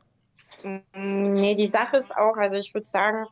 Mm, 0.62 1.34
nee, 1.34 1.54
die 1.54 1.66
Sache 1.66 1.96
ist 1.96 2.16
auch, 2.16 2.36
also 2.36 2.56
ich 2.56 2.74
würde 2.74 2.86
sagen, 2.86 3.26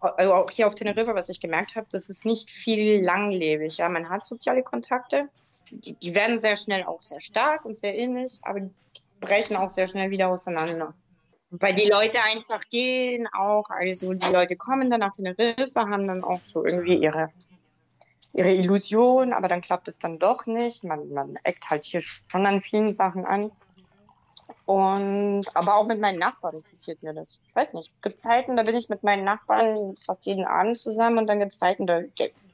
also 0.00 0.34
auch 0.34 0.50
hier 0.50 0.66
auf 0.66 0.74
Teneriffa, 0.74 1.14
was 1.14 1.28
ich 1.28 1.40
gemerkt 1.40 1.74
habe, 1.76 1.86
das 1.90 2.08
ist 2.08 2.24
nicht 2.24 2.50
viel 2.50 3.02
langlebig. 3.02 3.78
Ja, 3.78 3.88
man 3.88 4.08
hat 4.08 4.24
soziale 4.24 4.62
Kontakte, 4.62 5.28
die, 5.70 5.98
die 5.98 6.14
werden 6.14 6.38
sehr 6.38 6.56
schnell 6.56 6.84
auch 6.84 7.02
sehr 7.02 7.20
stark 7.20 7.64
und 7.64 7.76
sehr 7.76 7.94
innig, 7.94 8.38
aber 8.42 8.60
die 8.60 8.70
brechen 9.20 9.56
auch 9.56 9.68
sehr 9.68 9.86
schnell 9.86 10.10
wieder 10.10 10.28
auseinander. 10.28 10.94
Weil 11.60 11.74
die 11.74 11.88
Leute 11.88 12.22
einfach 12.22 12.62
gehen 12.68 13.28
auch, 13.32 13.70
also 13.70 14.12
die 14.12 14.32
Leute 14.32 14.56
kommen 14.56 14.90
dann 14.90 15.00
nach 15.00 15.12
Teneriffa, 15.12 15.88
haben 15.88 16.06
dann 16.06 16.24
auch 16.24 16.40
so 16.44 16.64
irgendwie 16.64 16.96
ihre, 16.96 17.28
ihre 18.32 18.52
Illusion, 18.52 19.32
aber 19.32 19.48
dann 19.48 19.60
klappt 19.60 19.88
es 19.88 19.98
dann 19.98 20.18
doch 20.18 20.46
nicht. 20.46 20.84
Man, 20.84 21.08
man 21.12 21.36
eckt 21.44 21.70
halt 21.70 21.84
hier 21.84 22.00
schon 22.00 22.46
an 22.46 22.60
vielen 22.60 22.92
Sachen 22.92 23.24
an. 23.24 23.50
Und 24.64 25.44
aber 25.54 25.76
auch 25.76 25.86
mit 25.86 26.00
meinen 26.00 26.18
Nachbarn 26.18 26.62
passiert 26.62 27.02
mir 27.02 27.14
das. 27.14 27.40
Ich 27.48 27.56
weiß 27.56 27.74
nicht. 27.74 27.92
Es 27.94 28.02
gibt 28.02 28.20
Zeiten, 28.20 28.56
da 28.56 28.62
bin 28.62 28.76
ich 28.76 28.88
mit 28.88 29.02
meinen 29.02 29.24
Nachbarn 29.24 29.94
fast 29.96 30.26
jeden 30.26 30.44
Abend 30.44 30.76
zusammen 30.76 31.18
und 31.18 31.28
dann 31.28 31.38
gibt 31.38 31.52
es 31.52 31.58
Zeiten, 31.58 31.86
da, 31.86 32.00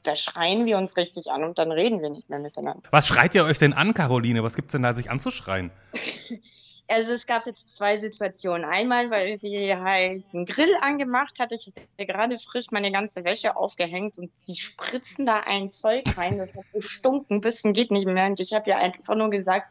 da 0.03 0.15
schreien 0.15 0.65
wir 0.65 0.77
uns 0.77 0.95
richtig 0.97 1.31
an 1.31 1.43
und 1.43 1.57
dann 1.57 1.71
reden 1.71 2.01
wir 2.01 2.09
nicht 2.09 2.29
mehr 2.29 2.39
miteinander. 2.39 2.83
Was 2.91 3.07
schreit 3.07 3.33
ihr 3.35 3.45
euch 3.45 3.59
denn 3.59 3.73
an, 3.73 3.93
Caroline? 3.93 4.43
Was 4.43 4.55
gibt 4.55 4.69
es 4.69 4.71
denn 4.73 4.83
da 4.83 4.93
sich 4.93 5.09
anzuschreien? 5.09 5.71
Also 6.89 7.13
es 7.13 7.25
gab 7.25 7.45
jetzt 7.45 7.75
zwei 7.75 7.97
Situationen. 7.97 8.65
Einmal, 8.65 9.09
weil 9.09 9.37
sie 9.37 9.73
halt 9.75 10.23
einen 10.33 10.45
Grill 10.45 10.75
angemacht 10.81 11.39
hat. 11.39 11.51
Ich 11.51 11.67
hatte 11.67 12.05
gerade 12.05 12.37
frisch 12.37 12.71
meine 12.71 12.91
ganze 12.91 13.23
Wäsche 13.23 13.55
aufgehängt 13.55 14.17
und 14.17 14.31
die 14.47 14.55
spritzen 14.55 15.25
da 15.25 15.39
ein 15.39 15.71
Zeug 15.71 16.03
rein. 16.17 16.37
Das 16.37 16.53
hat 16.53 16.65
gestunken, 16.73 17.41
bisschen 17.41 17.73
geht 17.73 17.91
nicht 17.91 18.05
mehr. 18.05 18.27
Und 18.27 18.39
ich 18.39 18.53
habe 18.53 18.69
ja 18.69 18.77
einfach 18.77 19.15
nur 19.15 19.29
gesagt, 19.29 19.67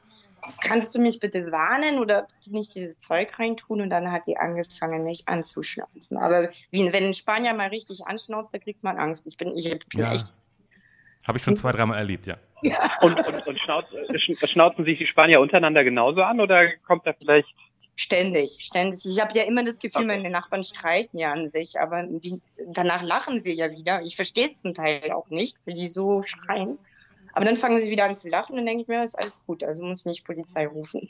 kannst 0.61 0.95
du 0.95 0.99
mich 0.99 1.21
bitte 1.21 1.53
warnen 1.53 1.99
oder 1.99 2.27
nicht 2.49 2.75
dieses 2.75 2.99
Zeug 2.99 3.39
reintun? 3.39 3.83
Und 3.83 3.91
dann 3.91 4.11
hat 4.11 4.27
die 4.27 4.39
angefangen, 4.39 5.05
mich 5.05 5.29
anzuschnauzen. 5.29 6.17
Aber 6.17 6.51
wie, 6.71 6.93
wenn 6.93 7.05
ein 7.05 7.15
Spanier 7.15 7.55
mal 7.55 7.69
richtig 7.69 8.07
anschnauzt, 8.07 8.55
da 8.55 8.59
kriegt 8.59 8.83
man 8.83 8.99
Angst. 8.99 9.27
Ich 9.27 9.37
bin, 9.37 9.57
ich 9.57 9.69
bin 9.69 10.01
ja. 10.01 10.15
echt. 10.15 10.33
Habe 11.25 11.39
ich 11.39 11.45
schon 11.45 11.57
zwei, 11.57 11.73
dreimal 11.73 11.99
erlebt, 11.99 12.27
ja. 12.27 12.37
ja. 12.63 12.79
Und, 13.01 13.19
und, 13.27 13.47
und 13.47 13.59
schnauz, 13.61 13.85
schnauzen 14.45 14.85
sich 14.85 14.99
die 14.99 15.07
Spanier 15.07 15.41
untereinander 15.41 15.83
genauso 15.83 16.23
an 16.23 16.41
oder 16.41 16.69
kommt 16.87 17.07
da 17.07 17.13
vielleicht 17.13 17.49
Ständig, 17.95 18.59
ständig. 18.61 19.05
Ich 19.05 19.21
habe 19.21 19.37
ja 19.39 19.45
immer 19.45 19.65
das 19.65 19.79
Gefühl, 19.79 20.05
okay. 20.05 20.17
meine 20.17 20.31
Nachbarn 20.31 20.63
streiten 20.63 21.19
ja 21.19 21.33
an 21.33 21.49
sich, 21.49 21.79
aber 21.79 22.05
die, 22.05 22.41
danach 22.67 23.03
lachen 23.03 23.39
sie 23.39 23.55
ja 23.55 23.71
wieder. 23.71 24.01
Ich 24.03 24.17
verstehe 24.17 24.47
es 24.47 24.57
zum 24.57 24.73
Teil 24.73 25.13
auch 25.13 25.29
nicht, 25.29 25.59
weil 25.67 25.75
die 25.75 25.89
so 25.89 26.23
schreien. 26.23 26.79
Aber 27.35 27.45
dann 27.45 27.57
fangen 27.57 27.81
sie 27.81 27.91
wieder 27.91 28.05
an 28.05 28.15
zu 28.15 28.29
lachen 28.29 28.59
und 28.59 28.65
denke 28.65 28.83
ich 28.83 28.89
mir, 28.89 29.03
ist 29.03 29.15
alles 29.15 29.45
gut, 29.47 29.63
also 29.63 29.85
muss 29.85 30.07
nicht 30.07 30.25
Polizei 30.25 30.67
rufen. 30.67 31.09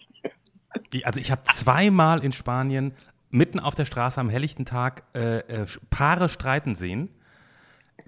Also 1.04 1.20
ich 1.20 1.30
habe 1.30 1.42
zweimal 1.44 2.24
in 2.24 2.32
Spanien 2.32 2.94
mitten 3.30 3.60
auf 3.60 3.74
der 3.74 3.84
Straße 3.84 4.20
am 4.20 4.28
helllichten 4.28 4.64
Tag 4.64 5.04
äh, 5.14 5.38
äh, 5.38 5.66
Paare 5.90 6.28
streiten 6.28 6.74
sehen 6.74 7.08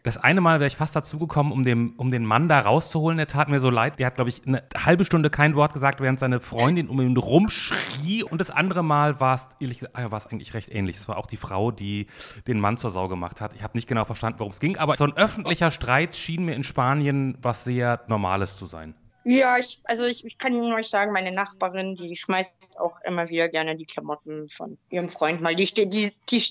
das 0.05 0.19
eine 0.19 0.43
Mal 0.43 0.61
wäre 0.61 0.69
ich 0.69 0.77
fast 0.77 0.95
dazugekommen, 0.95 1.51
um, 1.51 1.95
um 1.97 2.11
den 2.11 2.27
Mann 2.27 2.47
da 2.47 2.61
rauszuholen. 2.61 3.17
Der 3.17 3.27
tat 3.27 3.49
mir 3.49 3.59
so 3.59 3.71
leid. 3.71 3.99
Der 3.99 4.07
hat, 4.07 4.17
glaube 4.17 4.29
ich, 4.29 4.47
eine 4.47 4.63
halbe 4.77 5.07
Stunde 5.07 5.31
kein 5.31 5.57
Wort 5.57 5.73
gesagt, 5.73 6.03
während 6.03 6.21
seine 6.21 6.41
Freundin 6.41 6.91
um 6.91 7.01
ihn 7.01 7.17
rumschrie. 7.17 8.23
Und 8.23 8.39
das 8.39 8.51
andere 8.51 8.83
Mal 8.83 9.19
war 9.19 9.35
es, 9.35 9.49
ehrlich 9.61 9.79
gesagt, 9.79 9.97
ah, 9.97 10.11
war 10.11 10.19
es 10.19 10.27
eigentlich 10.27 10.53
recht 10.53 10.69
ähnlich. 10.75 10.99
Es 10.99 11.09
war 11.09 11.17
auch 11.17 11.27
die 11.27 11.39
Frau, 11.39 11.71
die 11.71 12.07
den 12.47 12.61
Mann 12.61 12.77
zur 12.77 12.91
Sau 12.91 13.09
gemacht 13.09 13.41
hat. 13.41 13.55
Ich 13.55 13.63
habe 13.63 13.79
nicht 13.79 13.89
genau 13.89 14.05
verstanden, 14.05 14.41
worum 14.41 14.53
es 14.53 14.61
ging. 14.61 14.77
Aber 14.77 14.95
so 14.95 15.05
ein 15.05 15.17
öffentlicher 15.17 15.71
Streit 15.71 16.15
schien 16.17 16.45
mir 16.45 16.55
in 16.55 16.65
Spanien 16.65 17.39
was 17.41 17.65
sehr 17.65 18.05
Normales 18.07 18.59
zu 18.59 18.67
sein. 18.67 18.95
Ja, 19.27 19.57
ich, 19.57 19.81
also 19.85 20.05
ich, 20.05 20.23
ich 20.27 20.37
kann 20.37 20.53
Ihnen 20.53 20.75
euch 20.75 20.91
sagen, 20.91 21.13
meine 21.13 21.33
Nachbarin, 21.33 21.97
die 21.97 22.15
schmeißt 22.15 22.79
auch 22.79 23.01
immer 23.07 23.31
wieder 23.31 23.49
gerne 23.49 23.75
die 23.75 23.87
Klamotten 23.87 24.51
von 24.51 24.77
ihrem 24.91 25.09
Freund 25.09 25.41
mal. 25.41 25.55
Die 25.55 25.65
die, 25.65 25.89
die, 25.89 26.13
die 26.31 26.43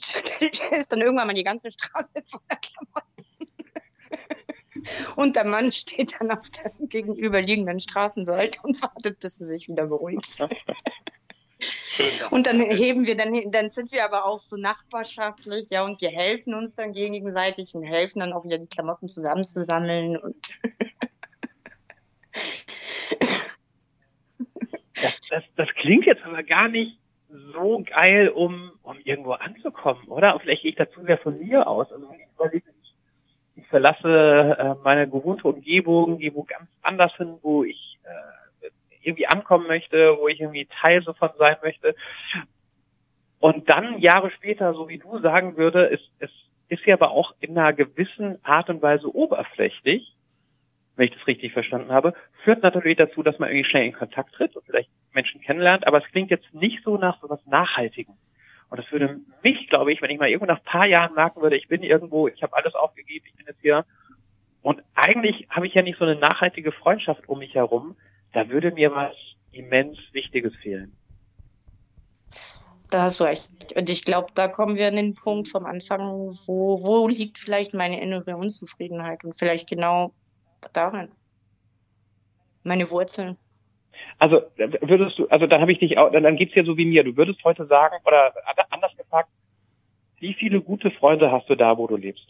ist 0.72 0.92
dann 0.92 1.02
irgendwann 1.02 1.28
mal 1.28 1.34
die 1.34 1.44
ganze 1.44 1.70
Straße 1.70 2.24
voller 2.26 2.60
Klamotten. 2.60 3.14
Und 5.16 5.36
der 5.36 5.46
Mann 5.46 5.72
steht 5.72 6.16
dann 6.20 6.32
auf 6.32 6.50
der 6.50 6.72
gegenüberliegenden 6.80 7.80
Straßenseite 7.80 8.60
und 8.64 8.82
wartet, 8.82 9.20
bis 9.20 9.40
er 9.42 9.48
sich 9.48 9.68
wieder 9.68 9.88
beruhigt. 9.88 10.40
Und 12.32 12.48
dann 12.48 12.60
heben 12.60 13.06
wir, 13.06 13.16
dann, 13.16 13.52
dann 13.52 13.70
sind 13.70 13.92
wir 13.92 14.04
aber 14.04 14.26
auch 14.26 14.40
so 14.40 14.58
nachbarschaftlich, 14.58 15.70
ja, 15.70 15.86
und 15.86 16.02
wir 16.02 16.10
helfen 16.10 16.56
uns 16.56 16.74
dann 16.74 16.92
gegenseitig 16.92 17.76
und 17.76 17.84
helfen 17.84 18.20
dann 18.20 18.34
auch 18.34 18.46
wieder 18.46 18.58
die 18.58 18.68
Klamotten 18.68 19.08
zusammenzusammeln 19.08 20.18
und 20.18 20.60
das, 24.96 25.22
das, 25.30 25.44
das 25.56 25.70
klingt 25.76 26.06
jetzt 26.06 26.24
aber 26.24 26.42
gar 26.44 26.68
nicht 26.68 26.98
so 27.54 27.84
geil, 27.84 28.30
um, 28.30 28.72
um 28.84 28.98
irgendwo 29.04 29.34
anzukommen, 29.34 30.08
oder? 30.08 30.40
Vielleicht 30.40 30.62
gehe 30.62 30.72
ich 30.72 30.78
dazu 30.78 31.04
sehr 31.04 31.18
von 31.18 31.40
mir 31.40 31.68
aus. 31.68 31.92
Also 31.92 32.10
wenn 32.10 32.20
ich 32.20 32.28
überlege, 32.36 32.66
verlasse 33.74 34.56
äh, 34.60 34.76
meine 34.84 35.10
gewohnte 35.10 35.48
Umgebung, 35.48 36.20
gehe 36.20 36.36
wo 36.36 36.44
ganz 36.44 36.70
anders 36.84 37.12
hin, 37.16 37.40
wo 37.42 37.64
ich 37.64 37.98
äh, 38.04 38.68
irgendwie 39.02 39.26
ankommen 39.26 39.66
möchte, 39.66 40.16
wo 40.20 40.28
ich 40.28 40.40
irgendwie 40.40 40.68
Teil 40.80 41.02
davon 41.02 41.32
sein 41.40 41.58
möchte. 41.64 41.96
Und 43.40 43.68
dann 43.68 43.98
Jahre 43.98 44.30
später, 44.30 44.76
so 44.76 44.90
wie 44.90 45.00
du 45.00 45.18
sagen 45.22 45.58
würde, 45.58 45.86
ist 45.86 46.08
es 46.20 46.30
ist 46.68 46.86
ja 46.86 46.94
aber 46.94 47.10
auch 47.10 47.34
in 47.40 47.58
einer 47.58 47.74
gewissen 47.74 48.38
Art 48.44 48.70
und 48.70 48.84
Weise 48.84 49.14
oberflächlich, 49.14 50.16
wenn 50.96 51.08
ich 51.08 51.16
das 51.16 51.26
richtig 51.26 51.52
verstanden 51.54 51.92
habe, 51.92 52.14
führt 52.44 52.62
natürlich 52.62 52.98
dazu, 52.98 53.24
dass 53.24 53.40
man 53.40 53.50
irgendwie 53.50 53.70
schnell 53.70 53.86
in 53.86 53.94
Kontakt 53.94 54.36
tritt 54.36 54.56
und 54.56 54.66
vielleicht 54.68 54.90
Menschen 55.14 55.42
kennenlernt, 55.42 55.88
aber 55.88 55.98
es 55.98 56.12
klingt 56.12 56.30
jetzt 56.30 56.54
nicht 56.54 56.84
so 56.84 56.98
nach 56.98 57.20
so 57.22 57.30
was 57.30 57.44
Nachhaltigem. 57.48 58.14
Und 58.74 58.80
das 58.80 58.92
würde 58.92 59.22
mich, 59.44 59.70
glaube 59.70 59.94
ich, 59.94 60.02
wenn 60.02 60.10
ich 60.10 60.18
mal 60.18 60.30
irgendwo 60.30 60.48
nach 60.48 60.58
ein 60.58 60.64
paar 60.64 60.88
Jahren 60.88 61.14
merken 61.14 61.44
würde, 61.44 61.56
ich 61.56 61.68
bin 61.68 61.84
irgendwo, 61.84 62.28
ich 62.28 62.42
habe 62.42 62.56
alles 62.56 62.74
aufgegeben, 62.74 63.24
ich 63.28 63.36
bin 63.36 63.46
jetzt 63.46 63.62
hier. 63.62 63.86
Und 64.64 64.82
eigentlich 64.96 65.48
habe 65.52 65.68
ich 65.68 65.76
ja 65.76 65.84
nicht 65.84 66.00
so 66.00 66.06
eine 66.06 66.16
nachhaltige 66.16 66.72
Freundschaft 66.72 67.30
um 67.30 67.38
mich 67.38 67.54
herum. 67.54 67.96
Da 68.32 68.50
würde 68.50 68.72
mir 68.72 68.92
was 68.92 69.14
immens 69.52 70.00
Wichtiges 70.12 70.56
fehlen. 70.56 70.98
Da 72.90 73.04
hast 73.04 73.20
du 73.20 73.26
recht. 73.26 73.48
Und 73.76 73.92
ich 73.92 74.06
glaube, 74.06 74.30
da 74.34 74.48
kommen 74.48 74.76
wir 74.76 74.88
an 74.88 74.96
den 74.96 75.14
Punkt 75.14 75.50
vom 75.50 75.68
Anfang, 75.68 76.36
wo, 76.48 76.82
wo 76.82 77.08
liegt 77.08 77.38
vielleicht 77.38 77.76
meine 77.76 78.02
innere 78.02 78.36
Unzufriedenheit 78.36 79.24
und 79.24 79.38
vielleicht 79.38 79.70
genau 79.70 80.16
darin. 80.74 81.12
Meine 82.64 82.90
Wurzeln. 82.90 83.38
Also 84.20 84.42
würdest 84.58 85.20
du, 85.20 85.28
also 85.28 85.48
dann 85.48 85.62
habe 85.62 85.72
ich 85.72 85.80
dich 85.80 85.98
auch, 85.98 86.12
dann 86.12 86.36
geht's 86.38 86.54
dir 86.54 86.66
so 86.66 86.78
wie 86.78 86.86
mir. 86.86 87.04
Du 87.04 87.18
würdest 87.18 87.44
heute 87.44 87.66
sagen, 87.66 87.98
oder 88.06 88.34
anders 88.70 88.96
gefragt, 88.96 89.30
wie 90.20 90.34
viele 90.34 90.62
gute 90.62 90.92
Freunde 90.92 91.32
hast 91.32 91.50
du 91.50 91.56
da, 91.56 91.78
wo 91.78 91.88
du 91.88 91.98
lebst? 91.98 92.28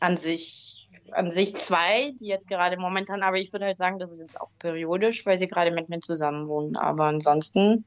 An 0.00 0.16
sich, 0.16 0.88
an 1.10 1.30
sich 1.30 1.54
zwei, 1.54 2.12
die 2.18 2.26
jetzt 2.26 2.48
gerade 2.48 2.78
momentan, 2.78 3.22
aber 3.22 3.36
ich 3.36 3.52
würde 3.52 3.66
halt 3.66 3.76
sagen, 3.76 3.98
das 3.98 4.10
ist 4.10 4.20
jetzt 4.20 4.40
auch 4.40 4.48
periodisch, 4.58 5.26
weil 5.26 5.36
sie 5.36 5.48
gerade 5.48 5.70
mit 5.70 5.90
mir 5.90 6.00
zusammen 6.00 6.48
wohnen. 6.48 6.76
Aber 6.76 7.04
ansonsten, 7.04 7.84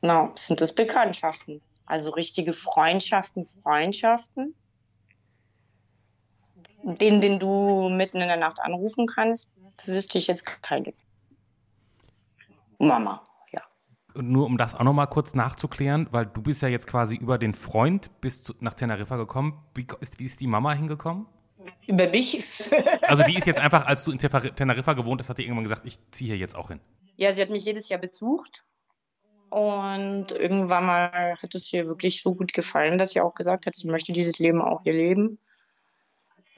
no, 0.00 0.30
sind 0.36 0.60
das 0.60 0.74
Bekanntschaften. 0.74 1.60
Also 1.86 2.10
richtige 2.10 2.52
Freundschaften, 2.52 3.44
Freundschaften 3.44 4.54
den, 6.82 7.20
den 7.20 7.38
du 7.38 7.88
mitten 7.88 8.20
in 8.20 8.28
der 8.28 8.36
Nacht 8.36 8.60
anrufen 8.60 9.06
kannst, 9.06 9.56
wüsste 9.84 10.18
ich 10.18 10.26
jetzt 10.26 10.62
keine. 10.62 10.92
Mama, 12.78 13.22
ja. 13.52 13.62
Nur 14.14 14.46
um 14.46 14.58
das 14.58 14.74
auch 14.74 14.82
nochmal 14.82 15.06
kurz 15.06 15.34
nachzuklären, 15.34 16.08
weil 16.10 16.26
du 16.26 16.42
bist 16.42 16.62
ja 16.62 16.68
jetzt 16.68 16.86
quasi 16.86 17.16
über 17.16 17.38
den 17.38 17.54
Freund 17.54 18.10
bis 18.20 18.42
zu, 18.42 18.54
nach 18.60 18.74
Teneriffa 18.74 19.16
gekommen. 19.16 19.62
Wie 19.74 19.86
ist, 20.00 20.18
wie 20.18 20.24
ist 20.24 20.40
die 20.40 20.46
Mama 20.46 20.72
hingekommen? 20.72 21.26
Über 21.86 22.08
mich? 22.08 22.42
also 23.02 23.22
die 23.22 23.36
ist 23.36 23.46
jetzt 23.46 23.60
einfach, 23.60 23.86
als 23.86 24.04
du 24.04 24.12
in 24.12 24.18
Teneriffa 24.18 24.94
gewohnt 24.94 25.20
hast, 25.20 25.28
hat 25.28 25.38
die 25.38 25.44
irgendwann 25.44 25.64
gesagt, 25.64 25.82
ich 25.84 25.98
ziehe 26.10 26.30
hier 26.30 26.38
jetzt 26.38 26.56
auch 26.56 26.68
hin. 26.68 26.80
Ja, 27.16 27.32
sie 27.32 27.42
hat 27.42 27.50
mich 27.50 27.64
jedes 27.64 27.88
Jahr 27.88 28.00
besucht. 28.00 28.64
Und 29.50 30.32
irgendwann 30.32 30.86
mal 30.86 31.36
hat 31.40 31.54
es 31.54 31.70
ihr 31.72 31.86
wirklich 31.86 32.22
so 32.22 32.34
gut 32.34 32.54
gefallen, 32.54 32.96
dass 32.96 33.10
sie 33.10 33.20
auch 33.20 33.34
gesagt 33.34 33.66
hat, 33.66 33.74
sie 33.74 33.86
möchte 33.86 34.12
dieses 34.12 34.38
Leben 34.38 34.62
auch 34.62 34.82
hier 34.82 34.94
leben 34.94 35.38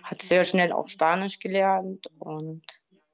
hat 0.04 0.22
sehr 0.22 0.44
schnell 0.44 0.72
auch 0.72 0.88
Spanisch 0.88 1.38
gelernt 1.40 2.06
und 2.18 2.62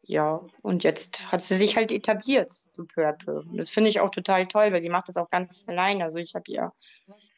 ja, 0.02 0.40
und 0.62 0.82
jetzt 0.82 1.30
hat 1.30 1.40
sie 1.40 1.54
sich 1.54 1.76
halt 1.76 1.92
etabliert, 1.92 2.50
so 2.72 2.84
peu 2.84 3.12
Das 3.54 3.70
finde 3.70 3.90
ich 3.90 4.00
auch 4.00 4.10
total 4.10 4.48
toll, 4.48 4.72
weil 4.72 4.80
sie 4.80 4.88
macht 4.88 5.08
das 5.08 5.16
auch 5.16 5.28
ganz 5.28 5.66
allein. 5.68 6.02
Also 6.02 6.18
ich 6.18 6.34
habe 6.34 6.50
ihr 6.50 6.72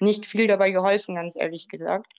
nicht 0.01 0.25
viel 0.25 0.47
dabei 0.47 0.71
geholfen, 0.71 1.17
ganz 1.17 1.37
ehrlich 1.37 1.69
gesagt. 1.69 2.11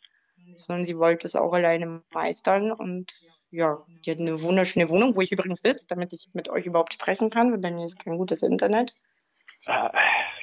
sondern 0.56 0.86
sie 0.86 0.98
wollte 0.98 1.26
es 1.26 1.36
auch 1.36 1.54
alleine 1.54 2.04
meistern. 2.14 2.72
Und 2.72 3.14
ja, 3.50 3.84
die 4.06 4.12
hat 4.12 4.20
eine 4.20 4.42
wunderschöne 4.42 4.90
Wohnung, 4.90 5.16
wo 5.16 5.22
ich 5.22 5.32
übrigens 5.32 5.62
sitze, 5.62 5.88
damit 5.88 6.14
ich 6.14 6.30
mit 6.34 6.50
euch 6.50 6.66
überhaupt 6.66 6.94
sprechen 6.94 7.30
kann, 7.30 7.52
weil 7.52 7.60
bei 7.60 7.72
mir 7.72 7.86
ist 7.86 8.04
kein 8.04 8.18
gutes 8.18 8.44
Internet. 8.44 8.94
Ah, 9.66 9.92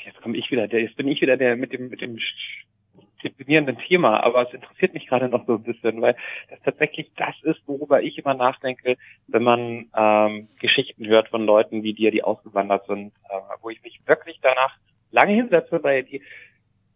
jetzt 0.04 0.20
komme 0.22 0.36
ich 0.36 0.50
wieder, 0.50 0.66
der, 0.66 0.80
jetzt 0.80 0.96
bin 0.96 1.08
ich 1.08 1.20
wieder 1.20 1.36
der 1.36 1.56
mit 1.56 1.72
dem, 1.72 1.88
mit 1.88 2.00
dem 2.00 2.18
definierenden 3.22 3.78
Thema, 3.78 4.22
aber 4.22 4.46
es 4.46 4.54
interessiert 4.54 4.94
mich 4.94 5.06
gerade 5.06 5.28
noch 5.28 5.46
so 5.46 5.54
ein 5.54 5.62
bisschen, 5.62 6.00
weil 6.00 6.16
das 6.48 6.60
tatsächlich 6.62 7.10
das 7.16 7.34
ist, 7.42 7.60
worüber 7.66 8.02
ich 8.02 8.18
immer 8.18 8.34
nachdenke, 8.34 8.96
wenn 9.28 9.42
man 9.42 9.90
ähm, 9.96 10.48
Geschichten 10.58 11.06
hört 11.06 11.28
von 11.28 11.44
Leuten 11.44 11.82
wie 11.82 11.94
dir, 11.94 12.10
die 12.10 12.22
ausgewandert 12.22 12.86
sind, 12.86 13.12
äh, 13.28 13.38
wo 13.62 13.70
ich 13.70 13.82
mich 13.82 14.00
wirklich 14.06 14.38
danach 14.42 14.76
lange 15.10 15.34
hinsetze, 15.34 15.82
weil 15.82 16.04
die, 16.04 16.22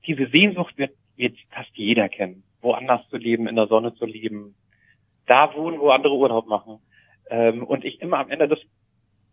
diese 0.07 0.27
Sehnsucht 0.27 0.77
wird, 0.79 0.93
wird 1.17 1.37
fast 1.51 1.71
jeder 1.75 2.09
kennen, 2.09 2.43
woanders 2.61 3.09
zu 3.09 3.17
leben, 3.17 3.47
in 3.47 3.57
der 3.57 3.67
Sonne 3.67 3.95
zu 3.95 4.07
leben, 4.07 4.55
da 5.27 5.55
wohnen, 5.55 5.79
wo 5.81 5.91
andere 5.91 6.15
Urlaub 6.15 6.47
machen. 6.47 6.79
Ähm, 7.31 7.65
und 7.65 7.85
ich 7.85 8.01
immer 8.01 8.19
am 8.19 8.31
Ende 8.31 8.49
des, 8.49 8.61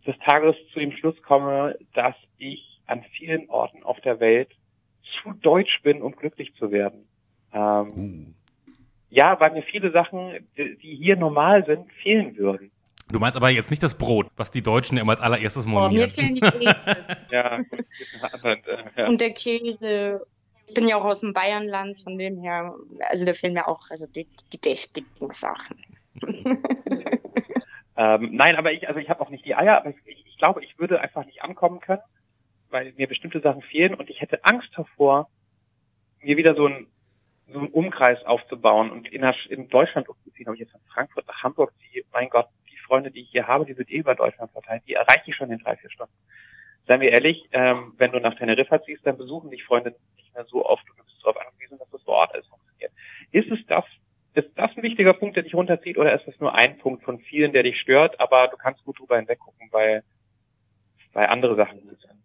des 0.05 0.17
Tages 0.19 0.55
zu 0.73 0.79
dem 0.79 0.91
Schluss 0.93 1.21
komme, 1.21 1.77
dass 1.93 2.15
ich 2.37 2.79
an 2.87 3.03
vielen 3.17 3.49
Orten 3.49 3.83
auf 3.83 3.99
der 4.01 4.19
Welt 4.19 4.49
zu 5.21 5.33
deutsch 5.33 5.81
bin, 5.83 6.01
um 6.01 6.15
glücklich 6.15 6.53
zu 6.55 6.71
werden. 6.71 7.07
Ähm, 7.53 7.93
uh. 7.95 8.73
Ja, 9.09 9.37
weil 9.39 9.51
mir 9.51 9.63
viele 9.63 9.91
Sachen, 9.91 10.47
die 10.55 10.95
hier 10.95 11.17
normal 11.17 11.65
sind, 11.65 11.91
fehlen 12.01 12.37
würden. 12.37 12.71
Du 13.11 13.19
meinst 13.19 13.35
aber 13.35 13.49
jetzt 13.49 13.69
nicht 13.69 13.83
das 13.83 13.93
Brot, 13.93 14.27
was 14.37 14.51
die 14.51 14.61
Deutschen 14.61 14.97
immer 14.97 15.11
als 15.11 15.19
allererstes 15.19 15.65
monieren. 15.65 15.91
Oh, 15.91 15.95
mir 15.95 16.07
fehlen 16.07 16.33
die 16.33 16.39
Brezel. 16.39 16.95
ja, 17.31 17.59
ja, 18.95 19.07
Und 19.07 19.19
der 19.19 19.31
Käse. 19.31 20.25
Ich 20.67 20.73
bin 20.73 20.87
ja 20.87 20.95
auch 20.95 21.03
aus 21.03 21.19
dem 21.19 21.33
Bayernland, 21.33 21.97
von 21.97 22.17
dem 22.17 22.39
her, 22.39 22.73
also 23.09 23.25
da 23.25 23.33
fehlen 23.33 23.53
mir 23.53 23.67
auch 23.67 23.81
also 23.89 24.07
die, 24.07 24.25
die 24.53 24.61
deftigen 24.61 25.29
Sachen. 25.29 25.75
ähm, 27.97 28.29
nein, 28.31 28.55
aber 28.55 28.71
ich, 28.71 28.87
also 28.87 29.01
ich 29.01 29.09
habe 29.09 29.19
auch 29.19 29.29
nicht 29.29 29.43
die 29.43 29.55
Eier, 29.55 29.75
aber 29.75 29.89
ich, 29.89 29.97
ich 30.05 30.37
glaube, 30.37 30.63
ich 30.63 30.79
würde 30.79 31.01
einfach 31.01 31.25
nicht 31.25 31.43
ankommen 31.43 31.81
können 31.81 32.01
weil 32.71 32.93
mir 32.93 33.07
bestimmte 33.07 33.41
Sachen 33.41 33.61
fehlen 33.61 33.93
und 33.93 34.09
ich 34.09 34.21
hätte 34.21 34.43
Angst 34.43 34.69
davor, 34.75 35.29
mir 36.21 36.37
wieder 36.37 36.55
so 36.55 36.67
ein 36.67 36.87
so 37.51 37.59
einen 37.59 37.69
Umkreis 37.69 38.23
aufzubauen 38.25 38.91
und 38.91 39.07
in, 39.09 39.23
in 39.49 39.67
Deutschland 39.67 40.09
umzuziehen, 40.09 40.47
ob 40.47 40.55
ich 40.55 40.61
jetzt 40.61 40.71
von 40.71 40.81
Frankfurt 40.93 41.27
nach 41.27 41.43
Hamburg 41.43 41.73
ziehe, 41.79 42.03
mein 42.11 42.29
Gott, 42.29 42.47
die 42.71 42.77
Freunde, 42.77 43.11
die 43.11 43.21
ich 43.21 43.29
hier 43.29 43.47
habe, 43.47 43.65
die 43.65 43.73
sind 43.73 43.89
eh 43.91 43.97
über 43.97 44.15
Deutschland 44.15 44.51
verteilt, 44.51 44.83
die 44.87 44.93
erreiche 44.93 45.23
ich 45.25 45.35
schon 45.35 45.51
in 45.51 45.59
drei, 45.59 45.75
vier 45.75 45.89
Stunden. 45.89 46.13
Seien 46.87 47.01
wir 47.01 47.11
ehrlich, 47.11 47.47
ähm, 47.51 47.93
wenn 47.97 48.11
du 48.11 48.19
nach 48.19 48.35
Teneriffa 48.35 48.81
ziehst, 48.83 49.05
dann 49.05 49.17
besuchen 49.17 49.51
dich 49.51 49.63
Freunde 49.63 49.95
nicht 50.15 50.33
mehr 50.33 50.45
so 50.45 50.65
oft 50.65 50.89
und 50.89 50.97
du 50.97 51.03
bist 51.03 51.21
darauf 51.21 51.37
angewiesen, 51.37 51.77
dass 51.77 51.89
das 51.89 52.01
vor 52.03 52.15
Ort 52.15 52.33
alles 52.33 52.47
funktioniert. 52.47 52.91
Ist 53.31 53.51
es 53.51 53.65
das, 53.67 53.85
ist 54.33 54.49
das 54.55 54.71
ein 54.75 54.83
wichtiger 54.83 55.13
Punkt, 55.13 55.35
der 55.35 55.43
dich 55.43 55.53
runterzieht, 55.53 55.97
oder 55.97 56.13
ist 56.13 56.27
das 56.27 56.39
nur 56.39 56.55
ein 56.55 56.77
Punkt 56.77 57.03
von 57.03 57.19
vielen, 57.19 57.51
der 57.51 57.63
dich 57.63 57.79
stört, 57.79 58.19
aber 58.19 58.47
du 58.47 58.57
kannst 58.57 58.83
gut 58.85 58.99
drüber 58.99 59.17
hinweggucken, 59.17 59.67
weil, 59.71 60.03
weil 61.13 61.27
andere 61.27 61.55
Sachen 61.55 61.81
gut 61.81 61.99
sind? 61.99 62.20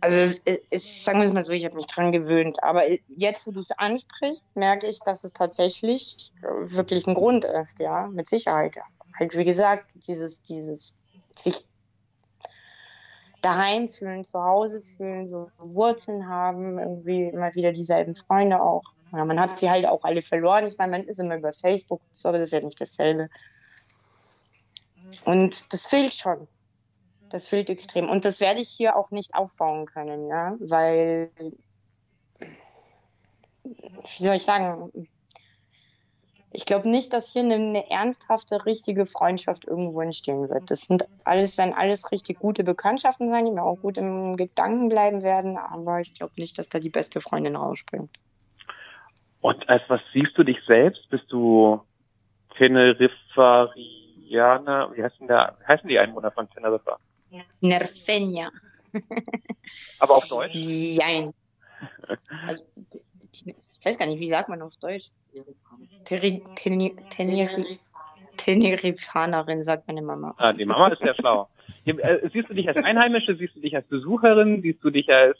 Also 0.00 0.18
es, 0.20 0.42
es, 0.70 1.04
sagen 1.04 1.20
wir 1.20 1.26
es 1.26 1.32
mal 1.32 1.44
so, 1.44 1.50
ich 1.52 1.64
habe 1.64 1.76
mich 1.76 1.86
dran 1.86 2.12
gewöhnt. 2.12 2.62
Aber 2.62 2.82
jetzt, 3.08 3.46
wo 3.46 3.50
du 3.50 3.60
es 3.60 3.72
ansprichst, 3.72 4.54
merke 4.54 4.86
ich, 4.86 5.00
dass 5.00 5.24
es 5.24 5.32
tatsächlich 5.32 6.32
wirklich 6.40 7.06
ein 7.06 7.14
Grund 7.14 7.44
ist, 7.44 7.80
ja, 7.80 8.06
mit 8.06 8.28
Sicherheit. 8.28 8.76
Halt, 9.18 9.36
wie 9.36 9.44
gesagt, 9.44 9.92
dieses, 10.06 10.42
dieses 10.42 10.94
sich 11.34 11.68
daheim 13.40 13.88
fühlen, 13.88 14.24
zu 14.24 14.42
Hause 14.42 14.82
fühlen, 14.82 15.28
so 15.28 15.50
Wurzeln 15.58 16.28
haben, 16.28 16.78
irgendwie 16.78 17.28
immer 17.28 17.54
wieder 17.54 17.72
dieselben 17.72 18.14
Freunde 18.14 18.60
auch. 18.60 18.84
Ja, 19.12 19.24
man 19.24 19.40
hat 19.40 19.58
sie 19.58 19.70
halt 19.70 19.86
auch 19.86 20.04
alle 20.04 20.22
verloren. 20.22 20.66
Ich 20.66 20.76
meine, 20.76 20.90
man 20.90 21.04
ist 21.04 21.18
immer 21.18 21.36
über 21.36 21.52
Facebook, 21.52 22.02
so, 22.12 22.28
aber 22.28 22.38
das 22.38 22.48
ist 22.48 22.52
ja 22.52 22.60
nicht 22.60 22.80
dasselbe. 22.80 23.30
Und 25.24 25.72
das 25.72 25.86
fehlt 25.86 26.14
schon. 26.14 26.46
Das 27.30 27.48
fehlt 27.48 27.70
extrem. 27.70 28.08
Und 28.08 28.24
das 28.24 28.40
werde 28.40 28.60
ich 28.60 28.68
hier 28.68 28.96
auch 28.96 29.10
nicht 29.10 29.34
aufbauen 29.34 29.86
können, 29.86 30.28
ja, 30.28 30.56
weil, 30.60 31.30
wie 33.64 34.22
soll 34.22 34.36
ich 34.36 34.44
sagen, 34.44 34.92
ich 36.50 36.64
glaube 36.64 36.88
nicht, 36.88 37.12
dass 37.12 37.30
hier 37.32 37.42
eine, 37.42 37.56
eine, 37.56 37.90
ernsthafte, 37.90 38.64
richtige 38.64 39.04
Freundschaft 39.06 39.66
irgendwo 39.66 40.00
entstehen 40.00 40.48
wird. 40.48 40.70
Das 40.70 40.82
sind 40.82 41.04
alles, 41.24 41.58
werden 41.58 41.74
alles 41.74 42.10
richtig 42.10 42.38
gute 42.38 42.64
Bekanntschaften 42.64 43.28
sein, 43.28 43.44
die 43.44 43.50
mir 43.50 43.62
auch 43.62 43.80
gut 43.80 43.98
im 43.98 44.34
Gedanken 44.36 44.88
bleiben 44.88 45.22
werden, 45.22 45.58
aber 45.58 46.00
ich 46.00 46.14
glaube 46.14 46.32
nicht, 46.36 46.58
dass 46.58 46.70
da 46.70 46.78
die 46.78 46.88
beste 46.88 47.20
Freundin 47.20 47.56
rausspringt. 47.56 48.10
Und 49.40 49.68
als 49.68 49.82
was 49.88 50.00
siehst 50.12 50.36
du 50.36 50.42
dich 50.42 50.58
selbst? 50.66 51.08
Bist 51.10 51.30
du 51.30 51.80
Tenerifarianer? 52.56 54.90
Wie 54.94 55.02
heißen, 55.02 55.28
der, 55.28 55.56
wie 55.60 55.66
heißen 55.66 55.88
die 55.88 55.98
Einwohner 55.98 56.30
von 56.30 56.48
Teneriffa? 56.50 56.98
Nerfenia. 57.60 58.50
Aber 59.98 60.16
auf 60.16 60.28
Deutsch? 60.28 60.54
Nein. 60.54 61.32
Also, 62.46 62.64
ich 63.32 63.44
weiß 63.84 63.98
gar 63.98 64.06
nicht, 64.06 64.20
wie 64.20 64.26
sagt 64.26 64.48
man 64.48 64.62
auf 64.62 64.76
Deutsch? 64.76 65.10
Tenerifanerin, 68.36 69.62
sagt 69.62 69.86
meine 69.88 70.02
Mama. 70.02 70.34
Ah, 70.38 70.52
die 70.52 70.64
Mama 70.64 70.88
ist 70.88 71.02
sehr 71.02 71.14
schlau. 71.14 71.48
Äh, 71.84 72.28
siehst 72.32 72.48
du 72.48 72.54
dich 72.54 72.68
als 72.68 72.82
Einheimische, 72.82 73.36
siehst 73.36 73.56
du 73.56 73.60
dich 73.60 73.74
als 73.74 73.86
Besucherin, 73.88 74.62
siehst 74.62 74.82
du 74.82 74.90
dich 74.90 75.08
als 75.08 75.38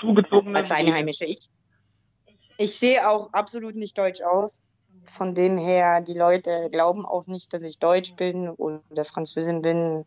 zugezogene? 0.00 0.58
Als 0.58 0.70
Einheimische. 0.70 1.24
Ich, 1.24 1.48
ich 2.58 2.74
sehe 2.74 3.08
auch 3.08 3.32
absolut 3.32 3.74
nicht 3.74 3.96
deutsch 3.98 4.22
aus. 4.22 4.62
Von 5.04 5.34
dem 5.34 5.58
her, 5.58 6.02
die 6.02 6.16
Leute 6.16 6.68
glauben 6.70 7.04
auch 7.04 7.26
nicht, 7.26 7.52
dass 7.52 7.62
ich 7.62 7.78
Deutsch 7.78 8.14
bin 8.16 8.48
oder 8.48 9.04
Französin 9.04 9.60
bin 9.60 10.04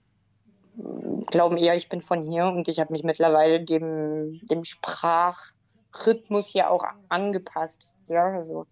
glauben 1.31 1.57
eher, 1.57 1.75
ich 1.75 1.89
bin 1.89 2.01
von 2.01 2.21
hier 2.21 2.45
und 2.45 2.67
ich 2.67 2.79
habe 2.79 2.91
mich 2.91 3.03
mittlerweile 3.03 3.63
dem, 3.63 4.39
dem 4.43 4.63
Sprachrhythmus 4.63 6.49
hier 6.49 6.69
auch 6.69 6.83
angepasst. 7.09 7.91
Ja, 8.07 8.25
also 8.25 8.65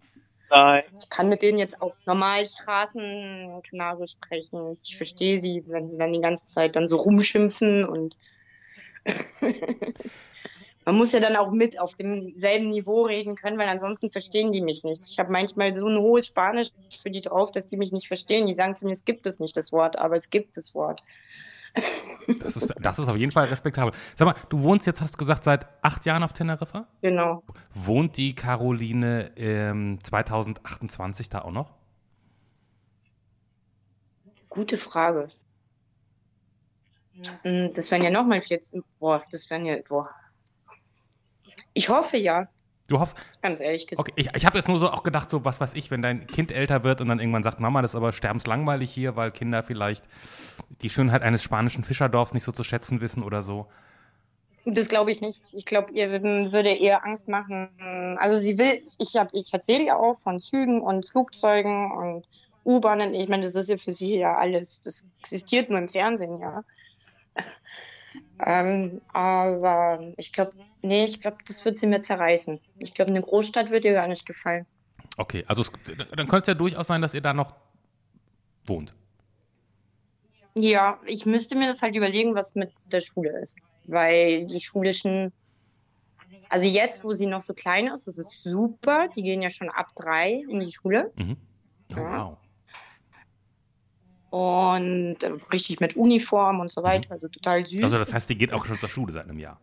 Nein. 0.50 0.84
ich 0.98 1.08
kann 1.08 1.28
mit 1.28 1.42
denen 1.42 1.58
jetzt 1.58 1.82
auch 1.82 1.94
normal 2.06 2.46
Straßenkanarisch 2.46 4.12
sprechen. 4.12 4.76
Ich 4.80 4.96
verstehe 4.96 5.38
sie, 5.38 5.64
wenn 5.66 5.90
sie 5.90 5.98
dann 5.98 6.12
die 6.12 6.20
ganze 6.20 6.44
Zeit 6.44 6.76
dann 6.76 6.86
so 6.86 6.96
rumschimpfen 6.96 7.84
und 7.84 8.16
man 10.84 10.96
muss 10.96 11.12
ja 11.12 11.20
dann 11.20 11.36
auch 11.36 11.50
mit 11.50 11.80
auf 11.80 11.96
demselben 11.96 12.70
Niveau 12.70 13.02
reden 13.02 13.34
können, 13.34 13.58
weil 13.58 13.68
ansonsten 13.68 14.10
verstehen 14.10 14.52
die 14.52 14.60
mich 14.60 14.84
nicht. 14.84 15.02
Ich 15.10 15.18
habe 15.18 15.32
manchmal 15.32 15.74
so 15.74 15.86
ein 15.88 15.98
hohes 15.98 16.28
Spanisch 16.28 16.68
für 17.02 17.10
die 17.10 17.20
drauf, 17.20 17.50
dass 17.50 17.66
die 17.66 17.76
mich 17.76 17.90
nicht 17.92 18.06
verstehen. 18.06 18.46
Die 18.46 18.54
sagen 18.54 18.76
zu 18.76 18.86
mir, 18.86 18.92
es 18.92 19.04
gibt 19.04 19.26
es 19.26 19.40
nicht 19.40 19.56
das 19.56 19.72
Wort, 19.72 19.98
aber 19.98 20.14
es 20.14 20.30
gibt 20.30 20.56
das 20.56 20.74
Wort. 20.74 21.02
Das 22.40 22.56
ist, 22.56 22.74
das 22.80 22.98
ist 22.98 23.08
auf 23.08 23.16
jeden 23.16 23.30
Fall 23.30 23.46
respektabel. 23.46 23.92
Sag 24.16 24.26
mal, 24.26 24.34
du 24.48 24.62
wohnst 24.62 24.86
jetzt, 24.86 25.00
hast 25.00 25.14
du 25.14 25.18
gesagt, 25.18 25.44
seit 25.44 25.66
acht 25.82 26.04
Jahren 26.06 26.22
auf 26.22 26.32
Teneriffa? 26.32 26.88
Genau. 27.00 27.44
Wohnt 27.72 28.16
die 28.16 28.34
Caroline 28.34 29.30
ähm, 29.36 29.98
2028 30.02 31.28
da 31.28 31.42
auch 31.42 31.52
noch? 31.52 31.74
Gute 34.48 34.76
Frage. 34.76 35.28
Hm, 37.42 37.72
das 37.72 37.90
wären 37.90 38.02
ja 38.02 38.10
nochmal 38.10 38.40
14. 38.40 38.82
Boah, 38.98 39.22
das 39.30 39.48
wären 39.50 39.64
ja. 39.64 39.76
Boah. 39.88 40.10
Ich 41.74 41.88
hoffe 41.88 42.16
ja. 42.16 42.48
Du 42.88 43.00
hoffst. 43.00 43.16
Ganz 43.42 43.60
ehrlich 43.60 43.86
gesagt. 43.86 44.08
Okay, 44.08 44.20
ich, 44.20 44.30
ich 44.34 44.46
habe 44.46 44.58
jetzt 44.58 44.68
nur 44.68 44.78
so 44.78 44.90
auch 44.90 45.02
gedacht, 45.02 45.28
so 45.28 45.44
was 45.44 45.60
weiß 45.60 45.74
ich, 45.74 45.90
wenn 45.90 46.02
dein 46.02 46.26
Kind 46.26 46.52
älter 46.52 46.84
wird 46.84 47.00
und 47.00 47.08
dann 47.08 47.18
irgendwann 47.18 47.42
sagt, 47.42 47.58
Mama, 47.58 47.82
das 47.82 47.92
ist 47.92 47.96
aber 47.96 48.12
sterbenslangweilig 48.12 48.90
hier, 48.90 49.16
weil 49.16 49.32
Kinder 49.32 49.62
vielleicht 49.62 50.04
die 50.82 50.90
Schönheit 50.90 51.22
eines 51.22 51.42
spanischen 51.42 51.84
Fischerdorfs 51.84 52.34
nicht 52.34 52.44
so 52.44 52.52
zu 52.52 52.62
schätzen 52.62 53.00
wissen 53.00 53.22
oder 53.22 53.42
so. 53.42 53.66
Das 54.64 54.88
glaube 54.88 55.12
ich 55.12 55.20
nicht. 55.20 55.52
Ich 55.52 55.64
glaube, 55.64 55.92
ihr 55.92 56.22
würde 56.22 56.70
eher 56.70 57.04
Angst 57.04 57.28
machen. 57.28 58.16
Also 58.18 58.36
sie 58.36 58.58
will, 58.58 58.82
ich 58.98 59.16
habe, 59.16 59.30
ich 59.32 59.52
erzähle 59.52 59.86
ja 59.86 59.96
auch 59.96 60.14
von 60.18 60.40
Zügen 60.40 60.80
und 60.80 61.08
Flugzeugen 61.08 61.92
und 61.92 62.26
U-Bahnen. 62.64 63.14
Ich 63.14 63.28
meine, 63.28 63.44
das 63.44 63.54
ist 63.54 63.68
ja 63.68 63.76
für 63.76 63.92
sie 63.92 64.18
ja 64.18 64.32
alles, 64.32 64.80
das 64.82 65.06
existiert 65.20 65.70
nur 65.70 65.78
im 65.78 65.88
Fernsehen, 65.88 66.36
ja. 66.38 66.64
Ähm, 68.38 69.00
aber 69.12 70.12
ich 70.16 70.32
glaube, 70.32 70.52
nee, 70.82 71.04
ich 71.04 71.20
glaube, 71.20 71.38
das 71.46 71.64
wird 71.64 71.76
sie 71.76 71.86
mir 71.86 72.00
zerreißen. 72.00 72.60
Ich 72.78 72.94
glaube, 72.94 73.10
eine 73.10 73.22
Großstadt 73.22 73.70
wird 73.70 73.84
ihr 73.84 73.94
gar 73.94 74.08
nicht 74.08 74.26
gefallen. 74.26 74.66
Okay, 75.16 75.44
also 75.46 75.62
es, 75.62 75.72
dann 75.96 76.28
könnte 76.28 76.42
es 76.42 76.46
ja 76.48 76.54
durchaus 76.54 76.86
sein, 76.86 77.00
dass 77.00 77.14
ihr 77.14 77.22
da 77.22 77.32
noch 77.32 77.54
wohnt. 78.66 78.94
Ja, 80.54 81.00
ich 81.06 81.26
müsste 81.26 81.56
mir 81.56 81.66
das 81.66 81.82
halt 81.82 81.96
überlegen, 81.96 82.34
was 82.34 82.54
mit 82.54 82.72
der 82.90 83.00
Schule 83.00 83.38
ist. 83.40 83.56
Weil 83.84 84.46
die 84.46 84.60
schulischen, 84.60 85.32
also 86.48 86.66
jetzt, 86.66 87.04
wo 87.04 87.12
sie 87.12 87.26
noch 87.26 87.40
so 87.40 87.54
klein 87.54 87.86
ist, 87.88 88.06
das 88.06 88.18
ist 88.18 88.42
super. 88.42 89.08
Die 89.14 89.22
gehen 89.22 89.42
ja 89.42 89.50
schon 89.50 89.68
ab 89.68 89.88
drei 89.94 90.42
in 90.48 90.60
die 90.60 90.72
Schule. 90.72 91.12
Mhm. 91.16 91.36
Oh, 91.92 91.96
ja. 91.96 92.18
Wow 92.18 92.38
und 94.30 95.22
äh, 95.22 95.32
richtig 95.52 95.80
mit 95.80 95.96
Uniform 95.96 96.60
und 96.60 96.70
so 96.70 96.80
mhm. 96.80 96.86
weiter, 96.86 97.10
also 97.12 97.28
total 97.28 97.66
süß. 97.66 97.82
Also 97.82 97.98
das 97.98 98.12
heißt, 98.12 98.28
die 98.28 98.36
geht 98.36 98.52
auch 98.52 98.66
schon 98.66 98.78
zur 98.78 98.88
Schule 98.88 99.12
seit 99.12 99.24
einem 99.24 99.38
Jahr. 99.38 99.60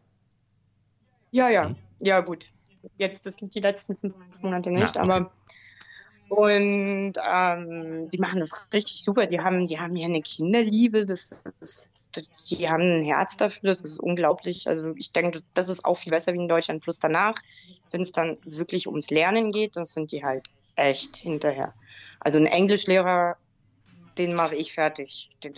Ja, 1.32 1.50
ja, 1.50 1.70
mhm. 1.70 1.76
ja 2.02 2.22
gut. 2.22 2.46
Jetzt 2.98 3.26
das 3.26 3.36
sind 3.36 3.56
die 3.56 3.62
letzten 3.62 3.96
fünf 3.96 4.16
Monate 4.42 4.70
nicht, 4.70 4.96
ja, 4.96 5.04
okay. 5.04 5.12
aber 5.12 5.32
Und 6.30 7.14
ähm, 7.30 8.10
die 8.10 8.18
machen 8.18 8.40
das 8.40 8.68
richtig 8.74 9.04
super. 9.04 9.28
Die 9.28 9.40
haben, 9.40 9.68
die 9.68 9.80
haben 9.80 9.96
hier 9.96 10.08
eine 10.08 10.22
Kinderliebe. 10.22 11.06
Das, 11.06 11.30
ist, 11.60 12.10
das, 12.14 12.30
die 12.32 12.68
haben 12.70 12.96
ein 12.96 13.04
Herz 13.04 13.38
dafür. 13.38 13.70
Das 13.70 13.82
ist 13.82 14.00
unglaublich. 14.00 14.68
Also 14.68 14.94
ich 14.96 15.12
denke, 15.12 15.42
das 15.54 15.70
ist 15.70 15.86
auch 15.86 15.96
viel 15.96 16.12
besser 16.12 16.34
wie 16.34 16.38
in 16.38 16.48
Deutschland. 16.48 16.82
Plus 16.82 17.00
danach, 17.00 17.36
wenn 17.92 18.02
es 18.02 18.12
dann 18.12 18.38
wirklich 18.46 18.88
ums 18.88 19.12
Lernen 19.12 19.52
geht, 19.52 19.76
dann 19.76 19.86
sind 19.86 20.12
die 20.12 20.24
halt 20.24 20.48
echt 20.76 21.18
hinterher. 21.18 21.74
Also 22.20 22.40
ein 22.40 22.48
Englischlehrer, 22.48 23.38
den 24.18 24.36
mache 24.36 24.56
ich 24.56 24.74
fertig. 24.74 25.30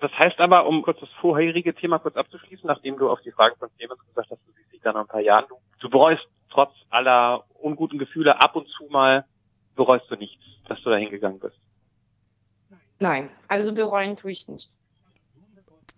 Das 0.00 0.12
heißt 0.12 0.38
aber, 0.38 0.66
um 0.66 0.82
kurz 0.82 1.00
das 1.00 1.08
vorherige 1.20 1.74
Thema 1.74 1.98
kurz 1.98 2.16
abzuschließen, 2.16 2.66
nachdem 2.66 2.96
du 2.98 3.10
auf 3.10 3.20
die 3.22 3.32
Frage 3.32 3.56
von 3.56 3.68
Clemens 3.76 4.00
gesagt 4.06 4.30
hast, 4.30 4.40
du 4.46 4.52
siehst 4.52 4.72
dich 4.72 4.80
da 4.80 4.92
noch 4.92 5.00
ein 5.00 5.06
paar 5.08 5.20
Jahren, 5.20 5.46
du, 5.48 5.56
du 5.80 5.90
bereust 5.90 6.24
trotz 6.50 6.72
aller 6.90 7.44
unguten 7.54 7.98
Gefühle 7.98 8.40
ab 8.40 8.54
und 8.54 8.68
zu 8.68 8.84
mal, 8.90 9.24
bereust 9.74 10.08
du 10.08 10.16
nichts, 10.16 10.42
dass 10.68 10.80
du 10.82 10.90
da 10.90 10.96
hingegangen 10.96 11.40
bist? 11.40 11.58
Nein, 13.00 13.30
also 13.48 13.74
bereuen 13.74 14.16
tue 14.16 14.30
ich 14.30 14.48
nicht. 14.48 14.70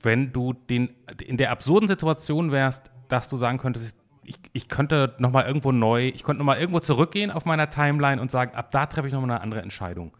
Wenn 0.02 0.32
du 0.32 0.54
den, 0.54 0.96
in 1.22 1.36
der 1.36 1.50
absurden 1.50 1.88
Situation 1.88 2.52
wärst, 2.52 2.90
dass 3.08 3.28
du 3.28 3.36
sagen 3.36 3.58
könntest, 3.58 3.99
ich, 4.31 4.38
ich 4.53 4.69
könnte 4.69 5.16
nochmal 5.19 5.47
irgendwo 5.47 5.73
neu, 5.73 6.07
ich 6.07 6.23
könnte 6.23 6.38
nochmal 6.38 6.61
irgendwo 6.61 6.79
zurückgehen 6.79 7.33
auf 7.33 7.45
meiner 7.45 7.69
Timeline 7.69 8.21
und 8.21 8.31
sagen, 8.31 8.55
ab 8.55 8.71
da 8.71 8.87
treffe 8.87 9.09
ich 9.09 9.12
nochmal 9.12 9.31
eine 9.31 9.40
andere 9.40 9.61
Entscheidung. 9.61 10.16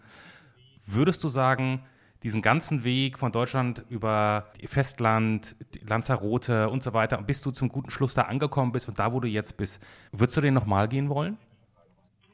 Würdest 0.85 1.23
du 1.23 1.29
sagen, 1.29 1.85
diesen 2.25 2.43
ganzen 2.43 2.83
Weg 2.83 3.21
von 3.21 3.31
Deutschland 3.31 3.85
über 3.89 4.49
Festland, 4.67 5.55
Lanzarote 5.87 6.69
und 6.69 6.83
so 6.83 6.93
weiter, 6.93 7.23
bis 7.23 7.41
du 7.41 7.53
zum 7.53 7.69
guten 7.69 7.91
Schluss 7.91 8.15
da 8.15 8.23
angekommen 8.23 8.73
bist 8.73 8.89
und 8.89 8.99
da, 8.99 9.13
wo 9.13 9.21
du 9.21 9.29
jetzt 9.29 9.57
bist, 9.57 9.81
würdest 10.11 10.37
du 10.37 10.41
den 10.41 10.55
nochmal 10.55 10.89
gehen 10.89 11.09
wollen? 11.09 11.39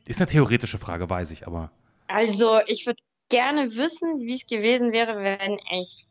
Ist 0.07 0.21
eine 0.21 0.29
theoretische 0.29 0.79
Frage, 0.79 1.11
weiß 1.11 1.31
ich, 1.31 1.47
aber. 1.47 1.71
Also, 2.09 2.59
ich 2.67 2.87
würde 2.87 3.03
gerne 3.29 3.77
wissen, 3.77 4.21
wie 4.21 4.35
es 4.35 4.47
gewesen 4.47 4.93
wäre, 4.93 5.23
wenn 5.23 5.59
ich 5.79 6.07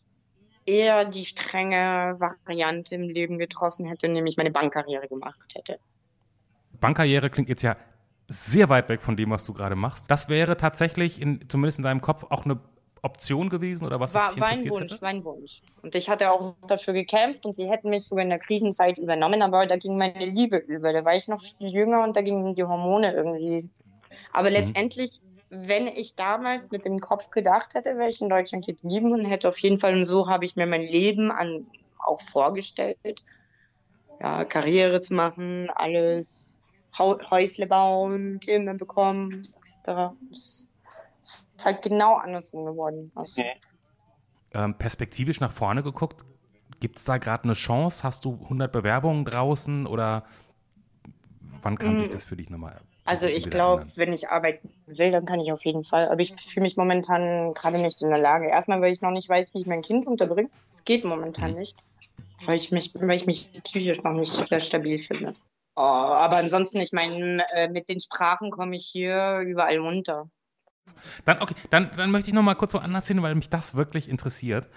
eher 0.66 1.06
die 1.06 1.26
strenge 1.26 2.16
Variante 2.20 2.96
im 2.96 3.10
Leben 3.10 3.38
getroffen 3.38 3.86
hätte, 3.86 4.08
nämlich 4.10 4.38
meine 4.38 4.52
Bankkarriere 4.52 5.08
gemacht 5.08 5.54
hätte. 5.56 5.80
Bankkarriere 6.80 7.30
klingt 7.30 7.50
jetzt 7.50 7.62
ja 7.62 7.78
sehr 8.28 8.70
weit 8.70 8.90
weg 8.90 9.02
von 9.02 9.16
dem, 9.16 9.30
was 9.30 9.44
du 9.44 9.54
gerade 9.54 9.76
machst. 9.76 10.10
Das 10.10 10.30
wäre 10.30 10.58
tatsächlich, 10.58 11.22
in, 11.22 11.48
zumindest 11.48 11.78
in 11.78 11.84
deinem 11.84 12.02
Kopf, 12.02 12.26
auch 12.30 12.46
eine 12.46 12.60
Option 13.06 13.50
gewesen 13.50 13.86
oder 13.86 14.00
was? 14.00 14.14
War, 14.14 14.32
was 14.32 14.40
war 14.40 14.48
ein 14.48 14.68
Wunsch, 14.70 14.92
hätte? 14.92 15.02
war 15.02 15.10
ein 15.10 15.24
Wunsch. 15.24 15.62
Und 15.84 15.96
ich 15.96 16.10
hatte 16.10 16.32
auch 16.32 16.56
dafür 16.68 16.94
gekämpft 16.94 17.46
und 17.46 17.54
sie 17.54 17.70
hätten 17.70 17.92
mich 17.92 18.06
sogar 18.06 18.24
in 18.24 18.30
der 18.30 18.40
Krisenzeit 18.40 18.98
übernommen, 18.98 19.44
aber 19.44 19.68
da 19.68 19.78
ging 19.78 19.98
meine 19.98 20.26
Liebe 20.26 20.58
über. 20.58 20.92
Da 20.92 21.06
war 21.06 21.16
ich 21.16 21.28
noch 21.28 21.42
viel 21.42 21.70
jünger 21.70 22.04
und 22.04 22.18
da 22.18 22.22
gingen 22.22 22.56
die 22.56 22.64
Hormone 22.64 23.14
irgendwie. 23.14 23.70
Aber 24.34 24.50
mhm. 24.50 24.56
letztendlich, 24.56 25.22
wenn 25.56 25.88
ich 25.88 26.16
damals 26.16 26.72
mit 26.72 26.86
dem 26.86 27.00
Kopf 27.00 27.30
gedacht 27.30 27.76
hätte, 27.76 27.98
wäre 27.98 28.10
ich 28.10 28.22
in 28.22 28.30
Deutschland 28.30 28.66
geblieben 28.66 29.12
und 29.12 29.26
hätte 29.26 29.50
auf 29.50 29.58
jeden 29.60 29.80
Fall, 29.80 29.94
und 29.94 30.06
so 30.06 30.28
habe 30.28 30.46
ich 30.46 30.56
mir 30.56 30.66
mein 30.66 30.82
Leben 30.84 31.32
an, 31.32 31.68
auch 31.98 32.22
vorgestellt, 32.22 32.98
ja, 34.22 34.46
Karriere 34.46 35.02
zu 35.02 35.14
machen, 35.14 35.70
alles, 35.74 36.58
Häusle 36.98 37.68
bauen, 37.68 38.40
Kinder 38.40 38.74
bekommen, 38.74 39.44
etc 39.58 40.14
ist 41.26 41.66
halt 41.66 41.82
genau 41.82 42.16
andersrum 42.16 42.66
geworden. 42.66 43.12
Okay. 43.16 43.54
Ähm, 44.54 44.78
perspektivisch 44.78 45.40
nach 45.40 45.52
vorne 45.52 45.84
geguckt, 45.84 46.26
gibt 46.80 46.98
es 46.98 47.04
da 47.04 47.18
gerade 47.18 47.46
eine 47.46 47.54
Chance? 47.54 48.04
Hast 48.04 48.26
du 48.26 48.40
100 48.44 48.72
Bewerbungen 48.72 49.26
draußen 49.26 49.88
oder 49.88 50.26
wann 51.66 51.78
kann 51.78 51.96
mm. 51.96 51.98
sich 51.98 52.10
das 52.10 52.24
für 52.26 52.36
dich 52.36 52.50
nochmal 52.50 52.80
also 53.08 53.28
ich 53.28 53.52
glaube, 53.52 53.86
wenn 53.96 54.14
ich 54.14 54.30
arbeiten 54.30 54.68
will, 54.88 55.12
dann 55.12 55.26
kann 55.26 55.40
ich 55.40 55.52
auf 55.52 55.64
jeden 55.64 55.84
Fall. 55.84 56.10
Aber 56.10 56.20
ich 56.22 56.34
fühle 56.36 56.64
mich 56.64 56.76
momentan 56.76 57.54
gerade 57.54 57.80
nicht 57.80 58.02
in 58.02 58.10
der 58.10 58.20
Lage. 58.20 58.48
Erstmal, 58.48 58.82
weil 58.82 58.92
ich 58.92 59.02
noch 59.02 59.12
nicht 59.12 59.30
weiß, 59.30 59.54
wie 59.54 59.62
ich 59.62 59.68
mein 59.68 59.84
Kind 59.84 60.08
unterbringe. 60.08 60.50
Es 60.72 60.84
geht 60.86 61.06
momentan 61.06 61.52
mhm. 61.52 61.60
nicht. 61.60 61.78
Weil 62.46 62.58
ich 62.58 62.72
mich, 62.72 62.96
weil 62.96 63.16
ich 63.16 63.28
mich 63.28 63.50
psychisch 63.64 64.02
noch 64.02 64.14
nicht 64.14 64.48
sehr 64.48 64.60
stabil 64.60 64.98
finde. 64.98 65.36
Oh, 65.76 65.82
aber 65.82 66.38
ansonsten, 66.38 66.80
ich 66.80 66.94
meine, 66.94 67.46
äh, 67.54 67.70
mit 67.70 67.90
den 67.90 68.00
Sprachen 68.00 68.50
komme 68.50 68.76
ich 68.76 68.86
hier 68.86 69.40
überall 69.46 69.78
runter. 69.78 70.30
Dann, 71.26 71.42
okay, 71.42 71.56
dann, 71.70 71.92
dann 71.96 72.10
möchte 72.10 72.30
ich 72.30 72.34
noch 72.34 72.42
mal 72.42 72.56
kurz 72.56 72.74
woanders 72.74 73.08
hin, 73.08 73.22
weil 73.22 73.36
mich 73.36 73.50
das 73.50 73.76
wirklich 73.76 74.10
interessiert. 74.10 74.68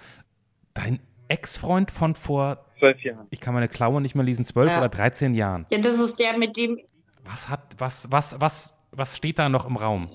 Dein 0.75 1.01
Ex-Freund 1.29 1.91
von 1.91 2.15
vor 2.15 2.68
zwölf 2.79 3.01
Jahren. 3.03 3.27
Ich 3.31 3.41
kann 3.41 3.55
meine 3.55 3.69
Klaue 3.69 4.01
nicht 4.01 4.15
mehr 4.15 4.25
lesen, 4.25 4.45
zwölf 4.45 4.71
ja. 4.71 4.79
oder 4.79 4.89
13 4.89 5.35
Jahren. 5.35 5.67
Ja, 5.71 5.79
das 5.79 5.99
ist 5.99 6.19
der 6.19 6.37
mit 6.37 6.57
dem. 6.57 6.81
Was 7.25 7.49
hat, 7.49 7.61
was, 7.79 8.11
was, 8.11 8.41
was, 8.41 8.77
was 8.91 9.17
steht 9.17 9.39
da 9.39 9.49
noch 9.49 9.67
im 9.67 9.77
Raum? 9.77 10.09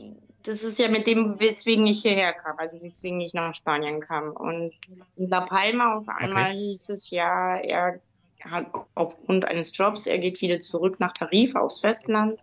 Das 0.44 0.64
ist 0.64 0.78
ja 0.78 0.90
mit 0.90 1.08
dem, 1.08 1.40
weswegen 1.40 1.88
ich 1.88 2.02
hierher 2.02 2.34
kam, 2.34 2.58
also 2.58 2.82
weswegen 2.82 3.22
ich 3.22 3.34
nach 3.34 3.54
Spanien 3.54 4.02
kam. 4.02 4.32
Und 4.32 4.74
in 5.16 5.30
La 5.30 5.42
Palma 5.42 5.96
auf 5.96 6.10
einmal 6.10 6.52
okay. 6.52 6.58
hieß 6.58 6.90
es 6.90 7.10
ja, 7.12 7.56
er 7.56 8.00
hat 8.52 8.68
aufgrund 8.96 9.46
eines 9.46 9.76
Jobs, 9.78 10.06
er 10.06 10.18
geht 10.20 10.42
wieder 10.42 10.60
zurück 10.60 11.00
nach 11.00 11.14
Tarifa 11.14 11.60
aufs 11.60 11.80
Festland 11.80 12.40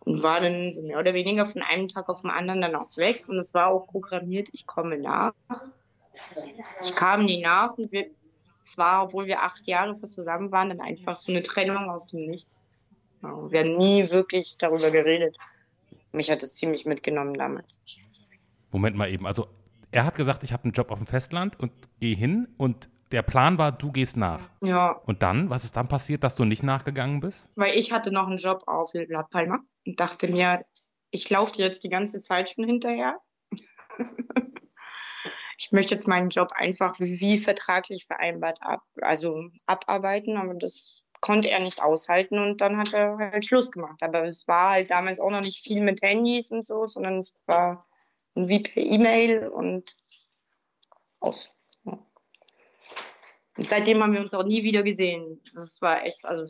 und 0.00 0.22
war 0.22 0.40
dann 0.40 0.74
so 0.74 0.82
mehr 0.82 0.98
oder 0.98 1.14
weniger 1.14 1.46
von 1.46 1.62
einem 1.62 1.88
Tag 1.88 2.08
auf 2.08 2.22
den 2.22 2.30
anderen 2.30 2.60
dann 2.60 2.74
auch 2.74 2.96
weg 2.96 3.24
und 3.28 3.38
es 3.38 3.54
war 3.54 3.68
auch 3.68 3.86
programmiert, 3.86 4.48
ich 4.52 4.66
komme 4.66 4.98
nach. 4.98 5.32
Ich 6.80 6.94
kam 6.94 7.24
nie 7.24 7.42
nach 7.42 7.78
und 7.78 7.92
wir, 7.92 8.10
zwar, 8.62 9.04
obwohl 9.04 9.26
wir 9.26 9.42
acht 9.42 9.66
Jahre 9.66 9.94
fast 9.94 10.14
zusammen 10.14 10.52
waren, 10.52 10.68
dann 10.68 10.80
einfach 10.80 11.18
so 11.18 11.32
eine 11.32 11.42
Trennung 11.42 11.90
aus 11.90 12.08
dem 12.08 12.26
Nichts. 12.26 12.66
wir 13.20 13.60
haben 13.60 13.72
nie 13.72 14.10
wirklich 14.10 14.56
darüber 14.58 14.90
geredet. 14.90 15.36
Mich 16.12 16.30
hat 16.30 16.42
das 16.42 16.54
ziemlich 16.54 16.84
mitgenommen 16.84 17.34
damals. 17.34 17.82
Moment 18.70 18.96
mal 18.96 19.10
eben, 19.10 19.26
also 19.26 19.48
er 19.90 20.04
hat 20.04 20.14
gesagt, 20.14 20.42
ich 20.42 20.52
habe 20.52 20.64
einen 20.64 20.72
Job 20.72 20.90
auf 20.90 20.98
dem 20.98 21.06
Festland 21.06 21.58
und 21.60 21.72
gehe 22.00 22.16
hin 22.16 22.48
und 22.56 22.88
der 23.12 23.22
Plan 23.22 23.58
war, 23.58 23.72
du 23.72 23.92
gehst 23.92 24.16
nach. 24.16 24.48
Ja. 24.62 24.92
Und 25.04 25.22
dann, 25.22 25.50
was 25.50 25.64
ist 25.64 25.76
dann 25.76 25.86
passiert, 25.86 26.24
dass 26.24 26.34
du 26.34 26.44
nicht 26.44 26.62
nachgegangen 26.62 27.20
bist? 27.20 27.48
Weil 27.54 27.76
ich 27.76 27.92
hatte 27.92 28.10
noch 28.10 28.26
einen 28.26 28.38
Job 28.38 28.62
auf 28.66 28.92
La 28.94 29.22
Palma 29.22 29.60
und 29.86 30.00
dachte 30.00 30.28
mir, 30.28 30.64
ich 31.10 31.28
laufe 31.28 31.52
dir 31.52 31.66
jetzt 31.66 31.84
die 31.84 31.90
ganze 31.90 32.20
Zeit 32.20 32.48
schon 32.48 32.64
hinterher. 32.64 33.18
ich 35.72 35.74
möchte 35.74 35.94
jetzt 35.94 36.06
meinen 36.06 36.28
Job 36.28 36.52
einfach 36.54 37.00
wie 37.00 37.38
vertraglich 37.38 38.04
vereinbart 38.04 38.58
ab, 38.60 38.82
also 39.00 39.48
abarbeiten, 39.64 40.36
aber 40.36 40.52
das 40.52 41.02
konnte 41.22 41.50
er 41.50 41.60
nicht 41.60 41.82
aushalten 41.82 42.38
und 42.38 42.60
dann 42.60 42.76
hat 42.76 42.92
er 42.92 43.16
halt 43.16 43.46
Schluss 43.46 43.70
gemacht. 43.70 44.02
Aber 44.02 44.22
es 44.24 44.46
war 44.46 44.72
halt 44.72 44.90
damals 44.90 45.18
auch 45.18 45.30
noch 45.30 45.40
nicht 45.40 45.64
viel 45.64 45.80
mit 45.80 46.02
Handys 46.02 46.50
und 46.50 46.62
so, 46.62 46.84
sondern 46.84 47.16
es 47.16 47.34
war 47.46 47.80
wie 48.34 48.60
per 48.60 48.82
E-Mail 48.82 49.48
und 49.48 49.96
aus. 51.20 51.54
Ja. 51.84 51.92
Und 53.56 53.66
seitdem 53.66 54.02
haben 54.02 54.12
wir 54.12 54.20
uns 54.20 54.34
auch 54.34 54.44
nie 54.44 54.62
wieder 54.64 54.82
gesehen. 54.82 55.40
Das 55.54 55.80
war 55.80 56.04
echt, 56.04 56.26
also. 56.26 56.44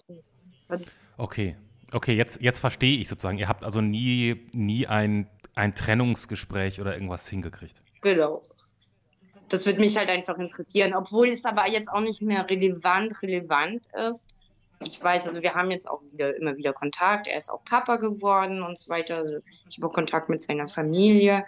Okay, 1.16 1.56
Okay, 1.92 2.14
jetzt, 2.14 2.40
jetzt 2.40 2.58
verstehe 2.58 2.98
ich 2.98 3.08
sozusagen. 3.08 3.36
Ihr 3.38 3.48
habt 3.48 3.62
also 3.64 3.82
nie, 3.82 4.48
nie 4.52 4.86
ein, 4.86 5.28
ein 5.54 5.74
Trennungsgespräch 5.74 6.80
oder 6.80 6.94
irgendwas 6.94 7.28
hingekriegt. 7.28 7.82
Genau. 8.00 8.42
Das 9.52 9.66
würde 9.66 9.80
mich 9.80 9.98
halt 9.98 10.08
einfach 10.08 10.38
interessieren, 10.38 10.94
obwohl 10.94 11.28
es 11.28 11.44
aber 11.44 11.68
jetzt 11.68 11.90
auch 11.90 12.00
nicht 12.00 12.22
mehr 12.22 12.48
relevant, 12.48 13.20
relevant 13.22 13.86
ist. 14.08 14.34
Ich 14.82 15.04
weiß, 15.04 15.28
also 15.28 15.42
wir 15.42 15.54
haben 15.54 15.70
jetzt 15.70 15.88
auch 15.88 16.00
wieder 16.10 16.34
immer 16.34 16.56
wieder 16.56 16.72
Kontakt. 16.72 17.28
Er 17.28 17.36
ist 17.36 17.50
auch 17.50 17.62
Papa 17.62 17.96
geworden 17.96 18.62
und 18.62 18.78
so 18.78 18.88
weiter. 18.88 19.18
Also 19.18 19.40
ich 19.68 19.76
habe 19.76 19.88
auch 19.88 19.92
Kontakt 19.92 20.30
mit 20.30 20.40
seiner 20.40 20.68
Familie. 20.68 21.44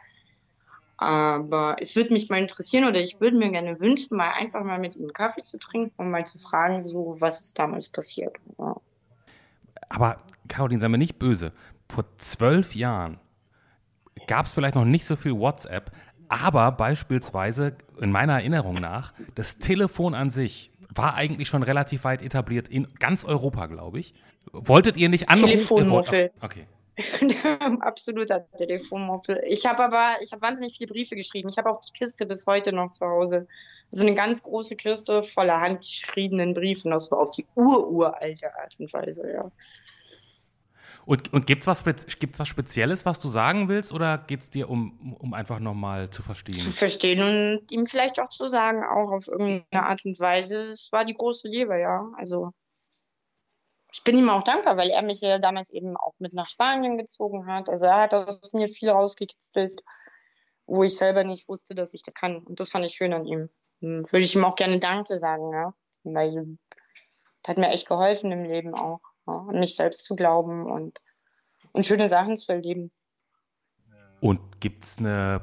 Aber 0.98 1.76
es 1.80 1.96
würde 1.96 2.12
mich 2.12 2.28
mal 2.28 2.38
interessieren 2.38 2.86
oder 2.86 3.00
ich 3.00 3.20
würde 3.20 3.38
mir 3.38 3.50
gerne 3.50 3.80
wünschen, 3.80 4.18
mal 4.18 4.32
einfach 4.32 4.62
mal 4.62 4.78
mit 4.78 4.96
ihm 4.96 5.10
Kaffee 5.10 5.42
zu 5.42 5.58
trinken 5.58 5.94
und 5.96 6.10
mal 6.10 6.26
zu 6.26 6.38
fragen, 6.38 6.84
so 6.84 7.16
was 7.20 7.40
ist 7.40 7.58
damals 7.58 7.88
passiert. 7.88 8.36
Ja. 8.58 8.76
Aber 9.88 10.18
Caroline, 10.48 10.80
sei 10.80 10.88
mir 10.88 10.98
nicht 10.98 11.18
böse. 11.18 11.52
Vor 11.88 12.04
zwölf 12.18 12.74
Jahren 12.74 13.18
gab 14.26 14.44
es 14.44 14.52
vielleicht 14.52 14.74
noch 14.74 14.84
nicht 14.84 15.06
so 15.06 15.16
viel 15.16 15.32
WhatsApp, 15.32 15.90
aber 16.28 16.72
beispielsweise 16.72 17.76
in 18.00 18.10
meiner 18.10 18.34
Erinnerung 18.34 18.80
nach, 18.80 19.12
das 19.34 19.58
Telefon 19.58 20.14
an 20.14 20.30
sich 20.30 20.70
war 20.94 21.14
eigentlich 21.14 21.48
schon 21.48 21.62
relativ 21.62 22.04
weit 22.04 22.22
etabliert 22.22 22.68
in 22.68 22.86
ganz 22.98 23.24
Europa, 23.24 23.66
glaube 23.66 23.98
ich. 23.98 24.14
Wolltet 24.52 24.96
ihr 24.96 25.08
nicht 25.08 25.28
anrufen? 25.28 25.48
Telefonmuffel. 25.48 26.30
Okay. 26.40 26.66
Absoluter 27.80 28.46
Telefonmuffel. 28.56 29.42
Ich 29.46 29.66
habe 29.66 29.82
aber, 29.82 30.16
ich 30.22 30.32
habe 30.32 30.42
wahnsinnig 30.42 30.76
viele 30.76 30.92
Briefe 30.92 31.16
geschrieben. 31.16 31.48
Ich 31.48 31.58
habe 31.58 31.70
auch 31.70 31.80
die 31.80 31.92
Kiste 31.92 32.24
bis 32.26 32.46
heute 32.46 32.72
noch 32.72 32.90
zu 32.90 33.04
Hause. 33.04 33.48
So 33.90 34.02
eine 34.06 34.14
ganz 34.14 34.44
große 34.44 34.76
Kiste 34.76 35.22
voller 35.22 35.60
handgeschriebenen 35.60 36.54
Briefen, 36.54 36.90
das 36.90 37.10
war 37.10 37.18
auf 37.18 37.30
die 37.30 37.46
ururalte 37.54 38.54
Art 38.56 38.76
und 38.78 38.92
Weise, 38.92 39.30
ja. 39.30 39.50
Und, 41.06 41.32
und 41.32 41.46
gibt 41.46 41.62
es 41.62 41.66
was, 41.66 41.84
gibt's 41.84 42.38
was 42.38 42.48
Spezielles, 42.48 43.04
was 43.04 43.20
du 43.20 43.28
sagen 43.28 43.68
willst, 43.68 43.92
oder 43.92 44.18
geht 44.18 44.40
es 44.40 44.50
dir 44.50 44.70
um, 44.70 45.14
um 45.18 45.34
einfach 45.34 45.58
nochmal 45.58 46.10
zu 46.10 46.22
verstehen? 46.22 46.54
Zu 46.54 46.70
verstehen 46.70 47.22
und 47.22 47.70
ihm 47.70 47.86
vielleicht 47.86 48.20
auch 48.20 48.30
zu 48.30 48.46
sagen, 48.46 48.82
auch 48.84 49.10
auf 49.12 49.28
irgendeine 49.28 49.86
Art 49.86 50.04
und 50.04 50.18
Weise. 50.18 50.70
Es 50.70 50.90
war 50.92 51.04
die 51.04 51.14
große 51.14 51.48
Liebe, 51.48 51.78
ja. 51.78 52.10
Also 52.16 52.52
ich 53.92 54.02
bin 54.02 54.16
ihm 54.16 54.30
auch 54.30 54.42
dankbar, 54.42 54.76
weil 54.76 54.90
er 54.90 55.02
mich 55.02 55.20
ja 55.20 55.38
damals 55.38 55.70
eben 55.70 55.96
auch 55.96 56.14
mit 56.18 56.32
nach 56.32 56.48
Spanien 56.48 56.96
gezogen 56.96 57.46
hat. 57.46 57.68
Also 57.68 57.86
er 57.86 58.00
hat 58.00 58.14
aus 58.14 58.52
mir 58.52 58.68
viel 58.68 58.88
rausgekitzelt, 58.88 59.82
wo 60.66 60.82
ich 60.82 60.96
selber 60.96 61.22
nicht 61.22 61.48
wusste, 61.48 61.74
dass 61.74 61.94
ich 61.94 62.02
das 62.02 62.14
kann. 62.14 62.38
Und 62.38 62.58
das 62.58 62.70
fand 62.70 62.86
ich 62.86 62.94
schön 62.94 63.12
an 63.12 63.26
ihm. 63.26 63.50
Hm, 63.80 64.06
würde 64.10 64.24
ich 64.24 64.34
ihm 64.34 64.44
auch 64.44 64.56
gerne 64.56 64.78
Danke 64.78 65.18
sagen, 65.18 65.52
ja. 65.52 65.74
Weil 66.02 66.58
das 67.42 67.50
hat 67.50 67.58
mir 67.58 67.68
echt 67.68 67.86
geholfen 67.86 68.32
im 68.32 68.44
Leben 68.44 68.74
auch. 68.74 69.00
Ja? 69.26 69.32
An 69.48 69.58
mich 69.58 69.76
selbst 69.76 70.04
zu 70.04 70.16
glauben 70.16 70.70
und, 70.70 71.00
und 71.72 71.86
schöne 71.86 72.08
Sachen 72.08 72.36
zu 72.36 72.52
erleben. 72.52 72.90
Und 74.20 74.60
gibt 74.60 74.84
es 74.84 74.98
eine, 74.98 75.42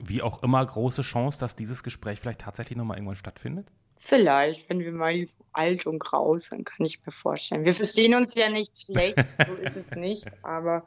wie 0.00 0.22
auch 0.22 0.42
immer, 0.42 0.64
große 0.64 1.02
Chance, 1.02 1.40
dass 1.40 1.56
dieses 1.56 1.82
Gespräch 1.82 2.20
vielleicht 2.20 2.42
tatsächlich 2.42 2.76
nochmal 2.76 2.96
irgendwann 2.96 3.16
stattfindet? 3.16 3.66
Vielleicht, 3.96 4.70
wenn 4.70 4.78
wir 4.78 4.92
mal 4.92 5.26
so 5.26 5.44
alt 5.52 5.84
und 5.86 5.98
grau 5.98 6.38
sind, 6.38 6.64
kann 6.64 6.86
ich 6.86 7.04
mir 7.04 7.12
vorstellen. 7.12 7.64
Wir 7.64 7.74
verstehen 7.74 8.14
uns 8.14 8.34
ja 8.34 8.48
nicht 8.48 8.78
schlecht, 8.78 9.18
so 9.46 9.54
ist 9.54 9.76
es 9.76 9.90
nicht, 9.90 10.26
aber 10.42 10.86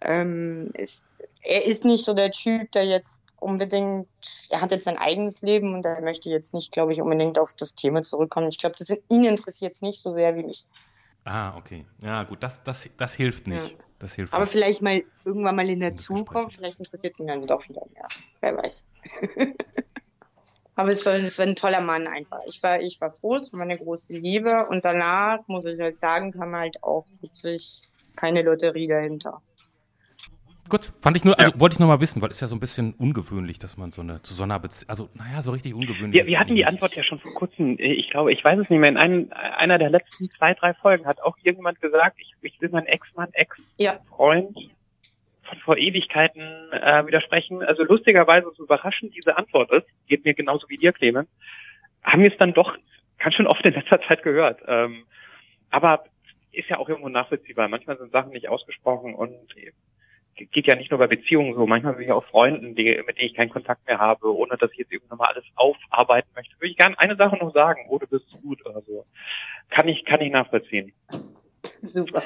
ähm, 0.00 0.70
ist, 0.74 1.12
er 1.42 1.64
ist 1.64 1.84
nicht 1.84 2.04
so 2.04 2.14
der 2.14 2.30
Typ, 2.32 2.72
der 2.72 2.84
jetzt 2.84 3.34
unbedingt, 3.38 4.08
er 4.50 4.60
hat 4.60 4.72
jetzt 4.72 4.84
sein 4.84 4.98
eigenes 4.98 5.42
Leben 5.42 5.74
und 5.74 5.86
er 5.86 6.00
möchte 6.02 6.28
jetzt 6.30 6.54
nicht, 6.54 6.72
glaube 6.72 6.92
ich, 6.92 7.00
unbedingt 7.00 7.38
auf 7.38 7.52
das 7.52 7.74
Thema 7.74 8.02
zurückkommen. 8.02 8.48
Ich 8.48 8.58
glaube, 8.58 8.76
das 8.78 8.90
ihn 9.08 9.24
interessiert 9.24 9.74
es 9.74 9.82
nicht 9.82 10.00
so 10.00 10.12
sehr 10.12 10.36
wie 10.36 10.44
mich. 10.44 10.66
Ah, 11.24 11.56
okay. 11.56 11.84
Ja, 12.00 12.22
gut, 12.24 12.42
das, 12.42 12.62
das, 12.62 12.88
das 12.96 13.14
hilft 13.14 13.46
nicht. 13.46 13.70
Ja. 13.70 13.84
Das 13.98 14.12
hilft 14.12 14.32
Aber 14.32 14.42
nicht. 14.42 14.52
vielleicht 14.52 14.82
mal 14.82 15.02
irgendwann 15.24 15.56
mal 15.56 15.68
in 15.68 15.80
der 15.80 15.94
Zukunft, 15.94 16.56
vielleicht 16.56 16.78
interessiert 16.78 17.14
es 17.14 17.20
ihn 17.20 17.26
dann 17.26 17.46
doch 17.46 17.68
wieder 17.68 17.82
mehr. 17.94 18.06
Wer 18.40 18.56
weiß. 18.56 18.86
Aber 20.76 20.90
es 20.90 21.06
war, 21.06 21.14
war, 21.14 21.46
ein 21.46 21.56
toller 21.56 21.80
Mann 21.80 22.06
einfach. 22.06 22.40
Ich 22.46 22.62
war, 22.62 22.80
ich 22.80 23.00
war 23.00 23.10
froh, 23.10 23.36
es 23.36 23.50
war 23.50 23.60
meine 23.60 23.78
große 23.78 24.12
Liebe. 24.12 24.66
Und 24.68 24.84
danach, 24.84 25.40
muss 25.48 25.64
ich 25.64 25.80
halt 25.80 25.98
sagen, 25.98 26.32
kam 26.32 26.54
halt 26.54 26.82
auch 26.82 27.06
wirklich 27.22 27.80
keine 28.14 28.42
Lotterie 28.42 28.86
dahinter. 28.86 29.40
Gut, 30.68 30.92
fand 30.98 31.16
ich 31.16 31.24
nur, 31.24 31.38
also 31.38 31.52
ja. 31.52 31.60
wollte 31.60 31.74
ich 31.74 31.78
nur 31.80 31.88
mal 31.88 32.00
wissen, 32.00 32.20
weil 32.22 32.30
es 32.30 32.36
ist 32.36 32.40
ja 32.40 32.48
so 32.48 32.56
ein 32.56 32.60
bisschen 32.60 32.94
ungewöhnlich, 32.94 33.58
dass 33.58 33.76
man 33.76 33.92
so 33.92 34.02
eine 34.02 34.22
zu 34.22 34.34
so 34.34 34.42
einer 34.42 34.58
Beziehung, 34.58 34.90
also 34.90 35.08
naja, 35.14 35.40
so 35.42 35.52
richtig 35.52 35.74
ungewöhnlich. 35.74 36.20
Ja, 36.20 36.26
wir 36.26 36.38
hatten 36.40 36.54
die 36.54 36.66
Antwort 36.66 36.94
ja 36.94 37.02
schon 37.02 37.18
vor 37.20 37.32
kurzem, 37.34 37.76
ich 37.78 38.10
glaube, 38.10 38.32
ich 38.32 38.42
weiß 38.44 38.58
es 38.58 38.70
nicht 38.70 38.80
mehr, 38.80 38.90
in 38.90 38.96
einem, 38.96 39.32
einer 39.32 39.78
der 39.78 39.90
letzten 39.90 40.24
zwei, 40.26 40.54
drei 40.54 40.74
Folgen 40.74 41.06
hat 41.06 41.20
auch 41.22 41.36
irgendjemand 41.42 41.80
gesagt, 41.80 42.18
ich, 42.20 42.34
ich 42.42 42.60
will 42.60 42.70
meinen 42.70 42.86
Ex-Mann, 42.86 43.28
Ex-Freund 43.32 44.50
ja 44.56 44.66
von 45.46 45.58
vor 45.64 45.76
Ewigkeiten 45.76 46.72
äh, 46.72 47.06
widersprechen. 47.06 47.62
Also 47.62 47.84
lustigerweise, 47.84 48.50
so 48.56 48.64
überraschend 48.64 49.14
diese 49.14 49.36
Antwort 49.36 49.70
ist, 49.70 49.86
geht 50.08 50.24
mir 50.24 50.34
genauso 50.34 50.68
wie 50.68 50.76
dir, 50.76 50.92
Clemens, 50.92 51.28
haben 52.02 52.22
wir 52.22 52.32
es 52.32 52.38
dann 52.38 52.52
doch 52.52 52.76
ganz 53.18 53.34
schön 53.34 53.46
oft 53.46 53.64
in 53.66 53.74
letzter 53.74 54.00
Zeit 54.02 54.22
gehört. 54.22 54.60
Ähm, 54.66 55.04
aber 55.70 56.04
ist 56.52 56.68
ja 56.68 56.78
auch 56.78 56.88
irgendwo 56.88 57.08
nachvollziehbar. 57.08 57.68
Manchmal 57.68 57.98
sind 57.98 58.12
Sachen 58.12 58.32
nicht 58.32 58.48
ausgesprochen 58.48 59.14
und 59.14 59.36
geht 60.36 60.66
ja 60.66 60.76
nicht 60.76 60.90
nur 60.90 60.98
bei 60.98 61.06
Beziehungen 61.06 61.54
so. 61.54 61.66
Manchmal 61.66 61.94
bin 61.94 62.04
ich 62.04 62.12
auch 62.12 62.24
Freunden, 62.26 62.74
die, 62.74 63.02
mit 63.06 63.18
denen 63.18 63.28
ich 63.28 63.34
keinen 63.34 63.50
Kontakt 63.50 63.86
mehr 63.86 63.98
habe, 63.98 64.34
ohne 64.34 64.56
dass 64.56 64.70
ich 64.72 64.78
jetzt 64.78 64.92
irgendwie 64.92 65.10
nochmal 65.10 65.32
alles 65.32 65.44
aufarbeiten 65.54 66.28
möchte. 66.34 66.54
Würde 66.56 66.70
ich 66.70 66.76
gerne 66.76 66.98
eine 66.98 67.16
Sache 67.16 67.36
noch 67.36 67.52
sagen. 67.52 67.86
Oh, 67.88 67.98
du 67.98 68.06
bist 68.06 68.30
gut 68.42 68.64
oder 68.66 68.82
so. 68.82 69.04
Kann 69.70 69.88
ich, 69.88 70.04
kann 70.04 70.20
ich 70.20 70.30
nachvollziehen. 70.30 70.92
Super. 71.80 72.22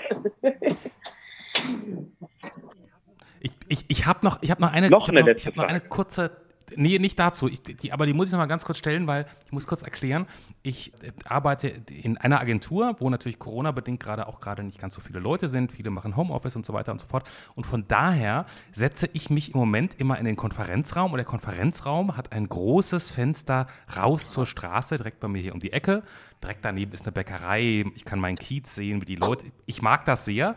Ich, 3.41 3.53
ich, 3.69 3.85
ich 3.89 4.07
habe 4.07 4.25
noch, 4.25 4.43
ich 4.43 4.51
hab 4.51 4.61
noch 4.61 4.73
eine, 4.73 4.91
noch 4.91 5.09
eine, 5.09 5.21
ich 5.21 5.27
hab 5.27 5.27
noch, 5.27 5.37
ich 5.37 5.47
hab 5.47 5.57
noch 5.57 5.65
eine 5.65 5.81
kurze 5.81 6.50
Nee, 6.77 6.99
nicht 6.99 7.19
dazu. 7.19 7.49
Ich, 7.49 7.63
die, 7.63 7.93
aber 7.93 8.07
die 8.07 8.13
muss 8.13 8.27
ich 8.27 8.33
noch 8.33 8.39
mal 8.39 8.47
ganz 8.47 8.65
kurz 8.65 8.79
stellen, 8.79 9.07
weil 9.07 9.27
ich 9.47 9.53
muss 9.53 9.67
kurz 9.67 9.83
erklären. 9.83 10.27
Ich 10.63 10.93
äh, 11.03 11.13
arbeite 11.25 11.69
in 11.69 12.17
einer 12.19 12.41
Agentur, 12.41 12.97
wo 12.99 13.11
natürlich 13.11 13.39
Corona-bedingt 13.39 14.01
gerade 14.01 14.29
auch 14.29 14.41
gerade 14.41 14.63
nicht 14.63 14.79
ganz 14.79 14.95
so 14.95 15.01
viele 15.01 15.19
Leute 15.19 15.49
sind. 15.49 15.73
Viele 15.73 15.91
machen 15.91 16.17
Homeoffice 16.17 16.57
und 16.57 16.67
so 16.67 16.73
weiter 16.73 16.93
und 16.93 17.01
so 17.01 17.07
fort. 17.07 17.29
Und 17.55 17.67
von 17.67 17.87
daher 17.89 18.47
setze 18.73 19.09
ich 19.13 19.31
mich 19.31 19.55
im 19.55 19.59
Moment 19.59 19.95
immer 19.99 20.19
in 20.19 20.25
den 20.25 20.37
Konferenzraum. 20.37 21.13
Und 21.13 21.19
der 21.19 21.27
Konferenzraum 21.27 22.17
hat 22.17 22.33
ein 22.33 22.49
großes 22.49 23.11
Fenster 23.11 23.67
raus 23.97 24.31
zur 24.31 24.47
Straße, 24.47 24.97
direkt 24.97 25.21
bei 25.21 25.29
mir 25.29 25.43
hier 25.43 25.55
um 25.55 25.61
die 25.61 25.73
Ecke. 25.73 26.03
Direkt 26.43 26.65
daneben 26.65 26.93
ist 26.93 27.03
eine 27.03 27.13
Bäckerei. 27.13 27.85
Ich 27.95 28.05
kann 28.05 28.21
meinen 28.21 28.37
Kiez 28.37 28.75
sehen, 28.75 29.01
wie 29.03 29.07
die 29.07 29.17
Leute. 29.17 29.47
Ich 29.67 29.83
mag 29.83 30.05
das 30.05 30.25
sehr. 30.25 30.57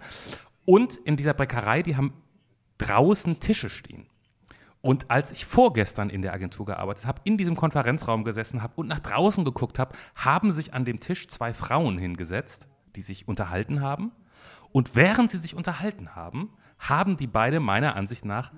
Und 0.65 0.95
in 0.95 1.17
dieser 1.17 1.33
Bäckerei, 1.33 1.81
die 1.83 1.97
haben 1.97 2.13
draußen 2.77 3.39
Tische 3.39 3.69
stehen. 3.69 4.05
Und 4.85 5.09
als 5.09 5.31
ich 5.31 5.45
vorgestern 5.45 6.09
in 6.09 6.21
der 6.21 6.33
Agentur 6.33 6.65
gearbeitet 6.65 7.05
habe, 7.05 7.21
in 7.23 7.37
diesem 7.37 7.55
Konferenzraum 7.55 8.25
gesessen 8.25 8.61
habe 8.61 8.73
und 8.75 8.89
nach 8.89 8.99
draußen 8.99 9.45
geguckt 9.45 9.79
habe, 9.79 9.95
haben 10.13 10.51
sich 10.51 10.73
an 10.73 10.83
dem 10.83 10.99
Tisch 10.99 11.29
zwei 11.29 11.53
Frauen 11.53 11.97
hingesetzt, 11.97 12.67
die 12.97 13.01
sich 13.01 13.29
unterhalten 13.29 13.79
haben. 13.79 14.11
Und 14.73 14.93
während 14.93 15.31
sie 15.31 15.37
sich 15.37 15.55
unterhalten 15.55 16.17
haben, 16.17 16.49
haben 16.79 17.15
die 17.15 17.27
beide 17.27 17.61
meiner 17.61 17.95
Ansicht 17.95 18.25
nach 18.25 18.51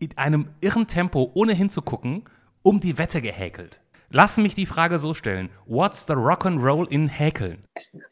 in 0.00 0.18
einem 0.18 0.48
irren 0.60 0.88
Tempo, 0.88 1.30
ohne 1.34 1.52
hinzugucken, 1.52 2.24
um 2.62 2.80
die 2.80 2.98
Wette 2.98 3.22
gehäkelt. 3.22 3.80
Lass 4.10 4.38
mich 4.38 4.56
die 4.56 4.66
Frage 4.66 4.98
so 4.98 5.14
stellen: 5.14 5.50
What's 5.64 6.06
the 6.08 6.14
Rock'n'Roll 6.14 6.88
in 6.88 7.06
Häkeln? 7.06 7.62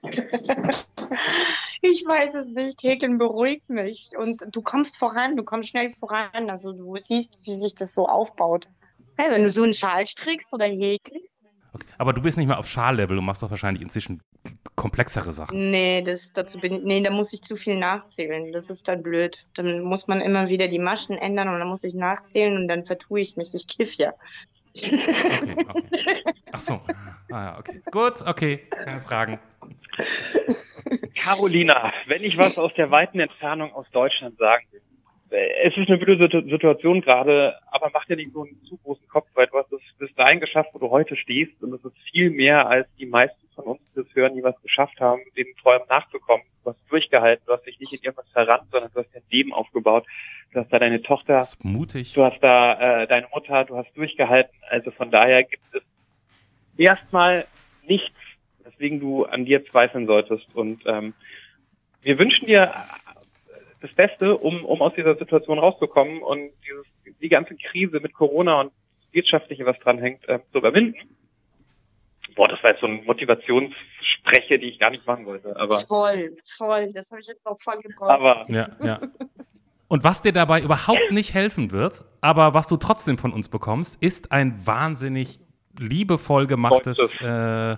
Ich 1.95 2.05
weiß 2.05 2.35
es 2.35 2.49
nicht. 2.49 2.83
Häkeln 2.83 3.19
beruhigt 3.19 3.71
mich. 3.71 4.11
Und 4.19 4.43
du 4.51 4.63
kommst 4.63 4.97
voran, 4.97 5.37
du 5.37 5.45
kommst 5.45 5.69
schnell 5.69 5.91
voran. 5.91 6.51
Also 6.51 6.73
du 6.73 6.97
siehst, 6.97 7.47
wie 7.47 7.55
sich 7.55 7.77
das 7.77 7.95
so 7.95 8.07
aufbaut. 8.09 8.67
Hey, 9.17 9.31
wenn 9.31 9.45
du 9.45 9.51
so 9.51 9.63
einen 9.63 9.75
Schal 9.75 10.05
strickst 10.05 10.53
oder 10.53 10.67
häkelst. 10.67 11.29
Okay. 11.73 11.87
Aber 11.99 12.13
du 12.13 12.21
bist 12.21 12.37
nicht 12.37 12.49
mehr 12.49 12.59
auf 12.59 12.69
Schallevel, 12.69 13.17
du 13.17 13.23
machst 13.23 13.43
doch 13.43 13.51
wahrscheinlich 13.51 13.83
inzwischen 13.83 14.23
komplexere 14.75 15.33
Sachen. 15.33 15.71
Nee, 15.71 16.03
das, 16.03 16.33
dazu 16.33 16.59
bin 16.59 16.83
nee, 16.83 17.01
da 17.01 17.11
muss 17.11 17.33
ich 17.33 17.43
zu 17.43 17.55
viel 17.55 17.79
nachzählen. 17.79 18.51
Das 18.53 18.71
ist 18.71 18.89
dann 18.89 19.03
blöd. 19.05 19.47
Dann 19.55 19.83
muss 19.83 20.09
man 20.09 20.21
immer 20.21 20.49
wieder 20.49 20.67
die 20.67 20.81
Maschen 20.81 21.17
ändern 21.17 21.49
und 21.49 21.61
dann 21.61 21.69
muss 21.69 21.85
ich 21.85 21.95
nachzählen 21.95 22.57
und 22.57 22.67
dann 22.67 22.85
vertue 22.85 23.21
ich 23.21 23.37
mich. 23.37 23.55
Ich 23.55 23.69
kiff 23.69 23.95
ja. 23.95 24.15
Okay, 24.77 25.57
okay. 25.69 26.25
Ach 26.53 26.61
so. 26.61 26.81
Ah 27.31 27.45
ja, 27.45 27.59
okay. 27.59 27.83
Gut, 27.93 28.23
okay. 28.23 28.67
Keine 28.71 29.01
Fragen. 29.01 29.39
Carolina, 31.15 31.93
wenn 32.07 32.23
ich 32.23 32.37
was 32.37 32.59
aus 32.59 32.73
der 32.75 32.91
weiten 32.91 33.21
Entfernung 33.21 33.73
aus 33.73 33.87
Deutschland 33.91 34.37
sagen 34.39 34.67
will. 34.73 34.81
Es 35.65 35.77
ist 35.77 35.89
eine 35.89 35.99
blöde 35.99 36.29
Situation 36.49 37.01
gerade, 37.01 37.59
aber 37.73 37.91
mach 37.93 38.05
dir 38.05 38.17
nicht 38.17 38.33
so 38.33 38.43
einen 38.43 38.63
zu 38.65 38.77
großen 38.77 39.09
Kopf, 39.09 39.27
weil 39.35 39.49
du 39.49 39.59
hast 39.59 39.73
es 39.73 39.81
bis 39.99 40.15
dahin 40.15 40.39
geschafft, 40.39 40.71
wo 40.75 40.79
du 40.79 40.91
heute 40.91 41.17
stehst 41.17 41.61
und 41.61 41.73
es 41.73 41.85
ist 41.85 41.97
viel 42.13 42.31
mehr, 42.31 42.69
als 42.69 42.87
die 42.99 43.07
meisten 43.07 43.45
von 43.55 43.65
uns, 43.65 43.81
die 43.91 44.03
das 44.03 44.15
hören, 44.15 44.37
die 44.37 44.45
was 44.45 44.61
geschafft 44.63 45.01
haben, 45.01 45.23
den 45.37 45.47
Träumen 45.61 45.89
nachzukommen. 45.89 46.45
Du 46.63 46.71
hast 46.71 46.79
durchgehalten, 46.89 47.45
du 47.47 47.53
hast 47.53 47.67
dich 47.67 47.79
nicht 47.81 47.93
in 47.93 48.01
irgendwas 48.03 48.29
verrannt, 48.31 48.71
sondern 48.71 48.91
du 48.93 49.01
hast 49.01 49.15
dein 49.15 49.23
Leben 49.31 49.53
aufgebaut. 49.53 50.07
Du 50.53 50.61
hast 50.61 50.73
da 50.73 50.79
deine 50.79 51.03
Tochter, 51.03 51.39
das 51.39 51.55
ist 51.55 51.65
mutig. 51.65 52.13
du 52.15 52.23
hast 52.25 52.41
da 52.41 53.03
äh, 53.03 53.07
deine 53.09 53.27
Mutter, 53.35 53.65
du 53.65 53.77
hast 53.77 53.91
durchgehalten. 53.97 54.55
Also 54.69 54.93
von 54.93 55.11
daher 55.11 55.43
gibt 55.43 55.63
es 55.73 55.83
erstmal 56.77 57.47
nichts 57.87 58.14
weswegen 58.85 59.01
du 59.01 59.25
an 59.25 59.45
dir 59.45 59.65
zweifeln 59.67 60.07
solltest. 60.07 60.47
Und 60.55 60.83
ähm, 60.87 61.15
wir 62.03 62.19
wünschen 62.19 62.47
dir 62.47 62.73
das 63.81 63.93
Beste, 63.95 64.37
um, 64.37 64.65
um 64.65 64.83
aus 64.83 64.93
dieser 64.95 65.17
Situation 65.17 65.59
rauszukommen 65.59 66.23
und 66.23 66.51
dieses, 66.67 66.87
die 67.21 67.29
ganze 67.29 67.57
Krise 67.57 68.01
mit 68.01 68.15
Corona 68.15 68.61
und 68.61 68.73
wirtschaftliche, 69.13 69.65
was 69.65 69.79
dran 69.81 69.99
hängt, 69.99 70.29
äh, 70.29 70.41
zu 70.53 70.59
überwinden. 70.59 70.97
Boah, 72.35 72.49
das 72.49 72.63
war 72.63 72.71
jetzt 72.71 72.81
so 72.81 72.87
eine 72.87 72.97
Motivationsspreche, 73.03 74.59
die 74.59 74.69
ich 74.71 74.79
gar 74.79 74.91
nicht 74.91 75.07
machen 75.07 75.25
wollte. 75.25 75.57
Aber 75.57 75.79
voll, 75.79 76.33
voll. 76.57 76.91
Das 76.93 77.11
habe 77.11 77.21
ich 77.21 77.29
jetzt 77.29 77.47
auch 77.47 77.57
voll 77.59 77.79
gebraucht. 77.79 78.11
Aber 78.11 78.45
ja, 78.49 78.69
ja. 78.83 79.01
Und 79.87 80.03
was 80.03 80.23
dir 80.23 80.33
dabei 80.33 80.61
überhaupt 80.61 81.13
nicht 81.13 81.33
helfen 81.33 81.71
wird, 81.71 82.05
aber 82.21 82.53
was 82.53 82.67
du 82.67 82.77
trotzdem 82.77 83.19
von 83.19 83.33
uns 83.33 83.49
bekommst, 83.49 84.03
ist 84.03 84.33
ein 84.33 84.67
wahnsinnig 84.67 85.39
liebevoll 85.79 86.47
gemachtes 86.47 87.15
äh, 87.21 87.77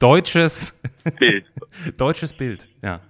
deutsches 0.00 0.80
Bild. 1.18 1.46
deutsches 1.96 2.32
Bild, 2.32 2.68
ja. 2.82 3.00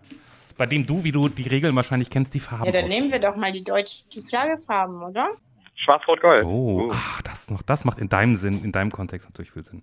Bei 0.58 0.66
dem 0.66 0.86
du, 0.86 1.02
wie 1.04 1.12
du 1.12 1.28
die 1.28 1.48
Regeln 1.48 1.74
wahrscheinlich 1.74 2.10
kennst, 2.10 2.34
die 2.34 2.40
Farben. 2.40 2.66
Ja, 2.66 2.72
dann 2.72 2.84
aus. 2.84 2.90
nehmen 2.90 3.10
wir 3.10 3.18
doch 3.18 3.36
mal 3.36 3.50
die 3.50 3.64
deutschen 3.64 4.22
Flaggefarben, 4.28 5.02
oder? 5.02 5.30
Schwarz-Rot-Gold. 5.76 6.44
Oh, 6.44 6.88
uh. 6.88 6.90
ach, 6.92 7.22
das, 7.22 7.50
noch, 7.50 7.62
das 7.62 7.86
macht 7.86 7.98
in 7.98 8.10
deinem 8.10 8.34
Sinn, 8.34 8.62
in 8.62 8.70
deinem 8.70 8.90
Kontext 8.90 9.26
natürlich 9.26 9.50
viel 9.50 9.64
Sinn. 9.64 9.82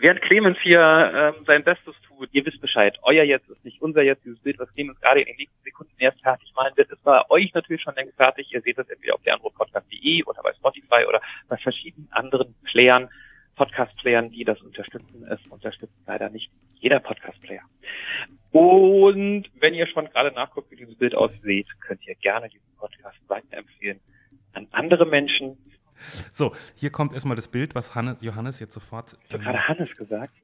Während 0.00 0.20
Clemens 0.22 0.58
hier 0.60 0.80
ähm, 1.38 1.44
sein 1.46 1.62
Bestes 1.62 1.94
tut, 2.08 2.28
ihr 2.32 2.44
wisst 2.44 2.60
Bescheid, 2.60 2.98
euer 3.02 3.22
Jetzt 3.22 3.48
ist 3.48 3.64
nicht 3.64 3.80
unser 3.80 4.02
Jetzt, 4.02 4.24
dieses 4.24 4.40
Bild, 4.40 4.58
was 4.58 4.72
Clemens 4.74 5.00
gerade 5.00 5.20
in 5.20 5.26
den 5.26 5.36
nächsten 5.36 5.62
Sekunden 5.62 5.92
erst 5.98 6.20
fertig 6.20 6.52
malen 6.56 6.76
wird, 6.76 6.90
ist 6.90 7.02
bei 7.04 7.20
euch 7.30 7.54
natürlich 7.54 7.82
schon 7.82 7.94
längst 7.94 8.16
fertig. 8.16 8.52
Ihr 8.52 8.60
seht 8.62 8.76
das 8.76 8.88
entweder 8.88 9.14
auf 9.14 9.22
der 9.22 9.34
Anrufpodcast.de 9.34 10.24
oder 10.24 10.42
bei 10.42 10.52
Spotify 10.54 11.04
oder 11.08 11.20
bei 11.48 11.56
verschiedenen 11.58 12.08
anderen 12.10 12.54
Playern. 12.64 13.08
Podcast-Playern, 13.58 14.30
die 14.30 14.44
das 14.44 14.60
unterstützen. 14.62 15.26
Es 15.28 15.44
unterstützt 15.50 15.92
leider 16.06 16.30
nicht 16.30 16.50
jeder 16.76 17.00
Podcast-Player. 17.00 17.62
Und 18.52 19.44
wenn 19.60 19.74
ihr 19.74 19.86
schon 19.88 20.06
gerade 20.06 20.32
nachguckt, 20.32 20.70
wie 20.70 20.76
dieses 20.76 20.96
Bild 20.96 21.14
aussieht, 21.14 21.66
könnt 21.80 22.06
ihr 22.06 22.14
gerne 22.14 22.48
diesen 22.48 22.74
Podcast 22.78 23.18
weiterempfehlen 23.26 24.00
an 24.54 24.68
andere 24.70 25.04
Menschen. 25.04 25.58
So, 26.30 26.54
hier 26.76 26.90
kommt 26.90 27.12
erstmal 27.12 27.36
das 27.36 27.48
Bild, 27.48 27.74
was 27.74 27.94
Hannes, 27.96 28.22
Johannes 28.22 28.60
jetzt 28.60 28.72
sofort. 28.72 29.18
Hast 29.20 29.32
du 29.32 29.36
ähm, 29.36 29.42
gerade 29.42 29.68
Hannes 29.68 29.94
gesagt? 29.96 30.34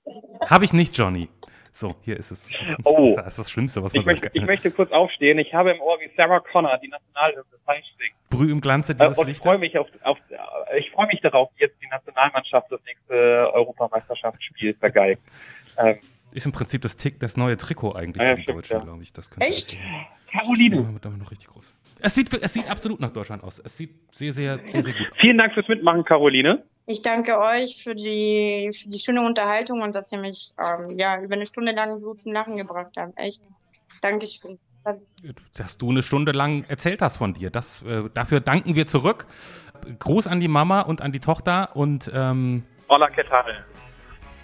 Habe 0.48 0.64
ich 0.64 0.72
nicht, 0.72 0.98
Johnny. 0.98 1.28
So, 1.76 1.96
hier 2.04 2.16
ist 2.16 2.30
es. 2.30 2.48
Oh. 2.84 3.16
Das 3.16 3.26
ist 3.26 3.38
das 3.40 3.50
Schlimmste, 3.50 3.82
was 3.82 3.92
man 3.92 4.00
Ich 4.00 4.06
möchte, 4.06 4.30
ich 4.32 4.42
möchte 4.44 4.70
kurz 4.70 4.92
aufstehen. 4.92 5.38
Ich 5.40 5.52
habe 5.54 5.72
im 5.72 5.80
Ohr, 5.80 5.98
wie 6.00 6.08
Sarah 6.16 6.38
Connor 6.38 6.78
die 6.78 6.86
Nationalhymne 6.86 7.44
falsch 7.64 7.86
singt. 7.98 8.14
Brüh 8.30 8.52
im 8.52 8.60
Glanze 8.60 8.92
Äh, 8.92 8.96
dieses 8.96 9.18
und 9.18 9.24
ich 9.24 9.28
Lichtes. 9.34 9.44
freue 9.48 9.58
mich 9.58 9.76
auf, 9.76 9.88
auf 10.04 10.16
äh, 10.30 10.78
ich 10.78 10.90
freue 10.92 11.08
mich 11.08 11.20
darauf, 11.20 11.50
wie 11.56 11.62
jetzt 11.64 11.74
die 11.82 11.88
Nationalmannschaft 11.88 12.70
das 12.70 12.80
nächste 12.86 13.52
Europameisterschaftsspiel 13.52 14.74
vergeigt. 14.74 15.20
Ähm, 15.76 15.98
Ist 16.30 16.46
im 16.46 16.52
Prinzip 16.52 16.82
das, 16.82 16.96
Tick, 16.96 17.18
das 17.18 17.36
neue 17.36 17.56
Trikot 17.56 17.94
eigentlich 17.96 18.22
Ja, 18.22 18.30
für 18.30 18.36
die 18.36 18.42
stimmt, 18.42 18.58
Deutschen, 18.58 18.76
ja. 18.76 18.84
glaube 18.84 19.02
ich. 19.02 19.12
Das 19.12 19.28
Echt? 19.40 19.76
Caroline, 20.30 20.76
Ja, 20.76 20.98
damit 21.02 21.18
noch 21.18 21.32
richtig 21.32 21.48
groß. 21.48 21.74
Es 22.04 22.14
sieht, 22.14 22.30
es 22.34 22.52
sieht 22.52 22.70
absolut 22.70 23.00
nach 23.00 23.08
Deutschland 23.08 23.42
aus. 23.42 23.58
Es 23.64 23.78
sieht 23.78 24.14
sehr, 24.14 24.34
sehr, 24.34 24.60
sehr, 24.66 24.82
sehr 24.82 24.92
gut 24.92 25.12
aus. 25.12 25.18
vielen 25.22 25.38
Dank 25.38 25.54
fürs 25.54 25.66
Mitmachen, 25.68 26.04
Caroline. 26.04 26.62
Ich 26.86 27.00
danke 27.00 27.38
euch 27.38 27.82
für 27.82 27.94
die, 27.94 28.70
für 28.74 28.90
die 28.90 28.98
schöne 28.98 29.22
Unterhaltung 29.22 29.80
und 29.80 29.94
dass 29.94 30.12
ihr 30.12 30.18
mich 30.18 30.52
ähm, 30.62 30.98
ja, 30.98 31.18
über 31.22 31.34
eine 31.34 31.46
Stunde 31.46 31.72
lang 31.72 31.96
so 31.96 32.12
zum 32.12 32.34
Lachen 32.34 32.58
gebracht 32.58 32.92
habt. 32.98 33.16
Echt. 33.16 33.40
Dankeschön. 34.02 34.58
Dass 35.56 35.78
du 35.78 35.88
eine 35.88 36.02
Stunde 36.02 36.32
lang 36.32 36.66
erzählt 36.68 37.00
hast 37.00 37.16
von 37.16 37.32
dir. 37.32 37.48
Das, 37.48 37.80
äh, 37.84 38.10
dafür 38.12 38.40
danken 38.40 38.74
wir 38.74 38.84
zurück. 38.84 39.26
Gruß 39.98 40.26
an 40.26 40.40
die 40.40 40.48
Mama 40.48 40.82
und 40.82 41.00
an 41.00 41.10
die 41.10 41.20
Tochter 41.20 41.74
und 41.74 42.10
ähm, 42.14 42.64
Hola, 42.90 43.08
¿qué 43.08 43.26
tal? 43.26 43.64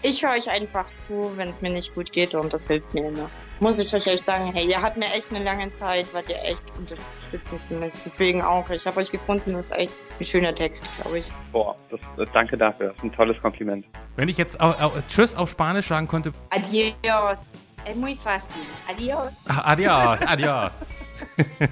Ich 0.03 0.25
höre 0.25 0.33
euch 0.33 0.49
einfach 0.49 0.87
zu, 0.87 1.33
wenn 1.37 1.51
es 1.51 1.61
mir 1.61 1.71
nicht 1.71 1.95
gut 1.95 2.11
geht 2.11 2.35
und 2.35 2.53
das 2.55 2.67
hilft 2.67 2.95
mir 2.95 3.09
immer. 3.09 3.29
Muss 3.61 3.79
ich 3.79 3.95
euch 3.95 4.07
echt 4.07 4.25
sagen, 4.25 4.51
hey, 4.51 4.67
ihr 4.67 4.81
habt 4.81 4.97
mir 4.97 5.13
echt 5.13 5.31
eine 5.31 5.45
lange 5.45 5.69
Zeit, 5.69 6.07
wart 6.15 6.31
ihr 6.31 6.43
echt 6.43 6.65
unterstützend 6.79 7.61
für 7.61 7.75
mich. 7.75 7.93
Deswegen 8.03 8.41
auch, 8.41 8.71
ich 8.71 8.87
habe 8.87 8.99
euch 8.99 9.11
gefunden, 9.11 9.53
das 9.53 9.67
ist 9.67 9.73
echt 9.73 9.95
ein 10.19 10.25
schöner 10.25 10.55
Text, 10.55 10.89
glaube 10.97 11.19
ich. 11.19 11.31
Boah, 11.53 11.77
das, 11.91 12.01
äh, 12.17 12.27
danke 12.33 12.57
dafür. 12.57 12.89
Das 12.89 12.97
ist 12.97 13.05
ein 13.05 13.13
tolles 13.13 13.39
Kompliment. 13.43 13.85
wenn 14.17 14.31
ich 14.31 14.39
jetzt 14.39 14.59
au, 14.59 14.71
au, 14.71 14.93
Tschüss 15.07 15.35
auf 15.35 15.51
Spanisch 15.51 15.89
sagen 15.89 16.09
könnte, 16.09 16.33
Adios. 16.49 17.75
Es 17.85 17.97
muy 17.97 18.15
fácil. 18.15 18.61
Adios. 18.89 19.33
ah, 19.49 19.73
adios, 19.73 20.23
adios. 20.23 20.95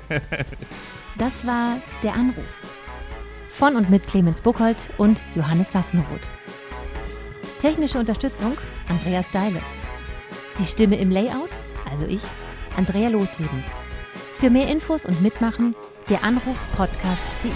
Das 1.16 1.44
war 1.46 1.78
Der 2.02 2.12
Anruf. 2.14 2.44
Von 3.50 3.74
und 3.74 3.90
mit 3.90 4.06
Clemens 4.06 4.40
Buchholz 4.40 4.88
und 4.98 5.20
Johannes 5.34 5.72
Sassenroth. 5.72 6.28
Technische 7.58 7.98
Unterstützung 7.98 8.56
Andreas 8.88 9.28
Deile. 9.32 9.60
Die 10.60 10.64
Stimme 10.64 10.96
im 10.96 11.10
Layout, 11.10 11.50
also 11.90 12.06
ich, 12.06 12.22
Andrea 12.76 13.08
Losleben. 13.08 13.64
Für 14.34 14.48
mehr 14.48 14.68
Infos 14.68 15.04
und 15.04 15.20
Mitmachen 15.22 15.74
der 16.08 16.22
Anrufpodcast.de. 16.22 17.50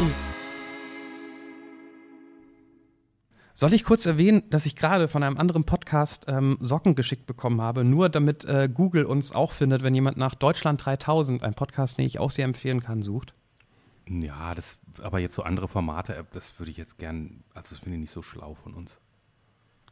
Soll 3.55 3.75
ich 3.75 3.85
kurz 3.85 4.05
erwähnen, 4.05 4.43
dass 4.51 4.67
ich 4.67 4.75
gerade 4.75 5.07
von 5.07 5.23
einem 5.23 5.39
anderen 5.39 5.63
Podcast 5.63 6.25
ähm, 6.27 6.59
Socken 6.61 6.97
geschickt 6.97 7.27
bekommen 7.27 7.61
habe, 7.61 7.85
nur 7.85 8.09
damit 8.09 8.45
äh, 8.45 8.69
Google 8.69 9.05
uns 9.05 9.31
auch 9.31 9.53
findet, 9.53 9.85
wenn 9.85 9.95
jemand 9.95 10.17
nach 10.17 10.35
Deutschland 10.35 10.85
3000, 10.85 11.45
ein 11.45 11.55
Podcast, 11.55 11.99
den 11.99 12.07
ich 12.07 12.19
auch 12.19 12.33
sehr 12.33 12.47
empfehlen 12.47 12.81
kann, 12.81 13.03
sucht? 13.03 13.35
Ja, 14.09 14.57
das, 14.57 14.81
aber 15.01 15.21
jetzt 15.21 15.37
so 15.37 15.45
andere 15.45 15.69
Formate, 15.69 16.17
äh, 16.17 16.25
das 16.33 16.59
würde 16.59 16.73
ich 16.73 16.77
jetzt 16.77 16.99
gern, 16.99 17.45
also 17.55 17.77
das 17.77 17.79
finde 17.79 17.95
ich 17.95 18.01
nicht 18.01 18.11
so 18.11 18.23
schlau 18.23 18.55
von 18.55 18.75
uns. 18.75 18.99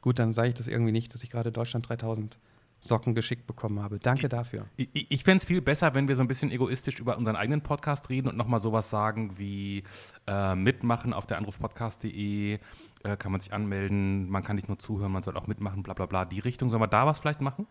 Gut, 0.01 0.19
dann 0.19 0.33
sage 0.33 0.49
ich 0.49 0.55
das 0.55 0.69
irgendwie 0.69 0.93
nicht, 0.93 1.13
dass 1.15 1.23
ich 1.23 1.31
gerade 1.31 1.53
Deutschland 1.53 1.89
3000 1.89 2.39
Socken 2.83 3.15
geschickt 3.15 3.47
bekommen 3.47 3.83
habe. 3.83 3.99
Danke 3.99 4.29
dafür. 4.29 4.67
Ich, 4.77 4.89
ich 4.93 5.25
fände 5.25 5.39
es 5.39 5.45
viel 5.45 5.61
besser, 5.61 5.95
wenn 5.95 6.09
wir 6.09 6.17
so 6.17 6.23
ein 6.23 6.29
bisschen 6.29 6.51
egoistisch 6.51 6.99
über 6.99 7.19
unseren 7.19 7.37
eigenen 7.37 7.61
Podcast 7.61 8.09
reden 8.09 8.29
und 8.29 8.37
nochmal 8.37 8.61
sowas 8.61 8.89
sagen 8.89 9.35
wie 9.37 9.85
äh, 10.27 10.55
mitmachen 10.55 11.13
auf 11.13 11.27
der 11.27 11.37
anrufpodcast.de, 11.39 12.55
äh, 12.55 13.17
kann 13.19 13.33
man 13.33 13.41
sich 13.41 13.53
anmelden, 13.53 14.31
man 14.31 14.43
kann 14.43 14.57
nicht 14.57 14.69
nur 14.69 14.79
zuhören, 14.79 15.13
man 15.13 15.23
soll 15.23 15.37
auch 15.37 15.47
mitmachen, 15.47 15.83
bla 15.83 15.93
bla 15.93 16.07
bla. 16.07 16.25
Die 16.25 16.41
Richtung, 16.41 16.71
sollen 16.71 16.83
wir 16.83 16.89
da 16.89 17.05
was 17.07 17.19
vielleicht 17.19 17.43
machen? 17.43 17.67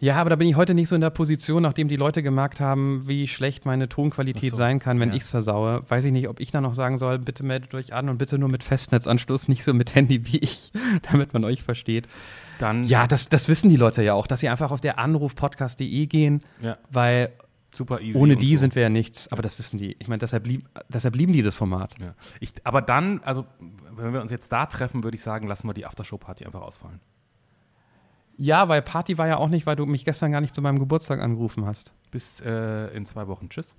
Ja, 0.00 0.16
aber 0.16 0.30
da 0.30 0.36
bin 0.36 0.48
ich 0.48 0.56
heute 0.56 0.72
nicht 0.72 0.88
so 0.88 0.94
in 0.94 1.02
der 1.02 1.10
Position, 1.10 1.62
nachdem 1.62 1.88
die 1.88 1.96
Leute 1.96 2.22
gemerkt 2.22 2.58
haben, 2.58 3.06
wie 3.06 3.28
schlecht 3.28 3.66
meine 3.66 3.88
Tonqualität 3.88 4.50
so, 4.50 4.56
sein 4.56 4.78
kann, 4.78 4.98
wenn 4.98 5.10
ja. 5.10 5.16
ich 5.16 5.22
es 5.22 5.30
versaue. 5.30 5.82
Weiß 5.88 6.04
ich 6.06 6.12
nicht, 6.12 6.28
ob 6.28 6.40
ich 6.40 6.50
dann 6.50 6.62
noch 6.62 6.74
sagen 6.74 6.96
soll, 6.96 7.18
bitte 7.18 7.44
meldet 7.44 7.74
euch 7.74 7.92
an 7.92 8.08
und 8.08 8.16
bitte 8.16 8.38
nur 8.38 8.48
mit 8.48 8.62
Festnetzanschluss, 8.62 9.46
nicht 9.46 9.62
so 9.62 9.74
mit 9.74 9.94
Handy 9.94 10.26
wie 10.32 10.38
ich, 10.38 10.72
damit 11.10 11.34
man 11.34 11.44
euch 11.44 11.62
versteht. 11.62 12.08
Dann 12.58 12.84
Ja, 12.84 13.06
das, 13.06 13.28
das 13.28 13.48
wissen 13.48 13.68
die 13.68 13.76
Leute 13.76 14.02
ja 14.02 14.14
auch, 14.14 14.26
dass 14.26 14.40
sie 14.40 14.48
einfach 14.48 14.70
auf 14.70 14.80
der 14.80 14.98
anrufpodcast.de 14.98 16.06
gehen, 16.06 16.42
Ja. 16.62 16.78
weil 16.90 17.32
super 17.74 18.00
easy. 18.00 18.18
ohne 18.18 18.36
die 18.36 18.56
so. 18.56 18.60
sind 18.60 18.74
wir 18.74 18.82
ja 18.82 18.88
nichts. 18.88 19.30
Aber 19.30 19.42
das 19.42 19.58
wissen 19.58 19.78
die. 19.78 19.96
Ich 19.98 20.08
meine, 20.08 20.18
deshalb, 20.18 20.46
lieb, 20.46 20.66
deshalb 20.88 21.14
lieben 21.14 21.32
die 21.34 21.42
das 21.42 21.54
Format. 21.54 21.94
Ja. 22.00 22.14
Ich, 22.40 22.52
aber 22.64 22.80
dann, 22.80 23.20
also 23.22 23.44
wenn 23.96 24.14
wir 24.14 24.22
uns 24.22 24.30
jetzt 24.30 24.50
da 24.50 24.66
treffen, 24.66 25.04
würde 25.04 25.16
ich 25.16 25.22
sagen, 25.22 25.46
lassen 25.46 25.68
wir 25.68 25.74
die 25.74 25.84
Aftershow-Party 25.84 26.46
einfach 26.46 26.62
ausfallen. 26.62 27.00
Ja, 28.42 28.70
weil 28.70 28.80
Party 28.80 29.18
war 29.18 29.28
ja 29.28 29.36
auch 29.36 29.50
nicht, 29.50 29.66
weil 29.66 29.76
du 29.76 29.84
mich 29.84 30.06
gestern 30.06 30.32
gar 30.32 30.40
nicht 30.40 30.54
zu 30.54 30.62
meinem 30.62 30.78
Geburtstag 30.78 31.20
angerufen 31.20 31.66
hast. 31.66 31.92
Bis 32.10 32.40
äh, 32.40 32.86
in 32.96 33.04
zwei 33.04 33.28
Wochen. 33.28 33.50
Tschüss. 33.50 33.74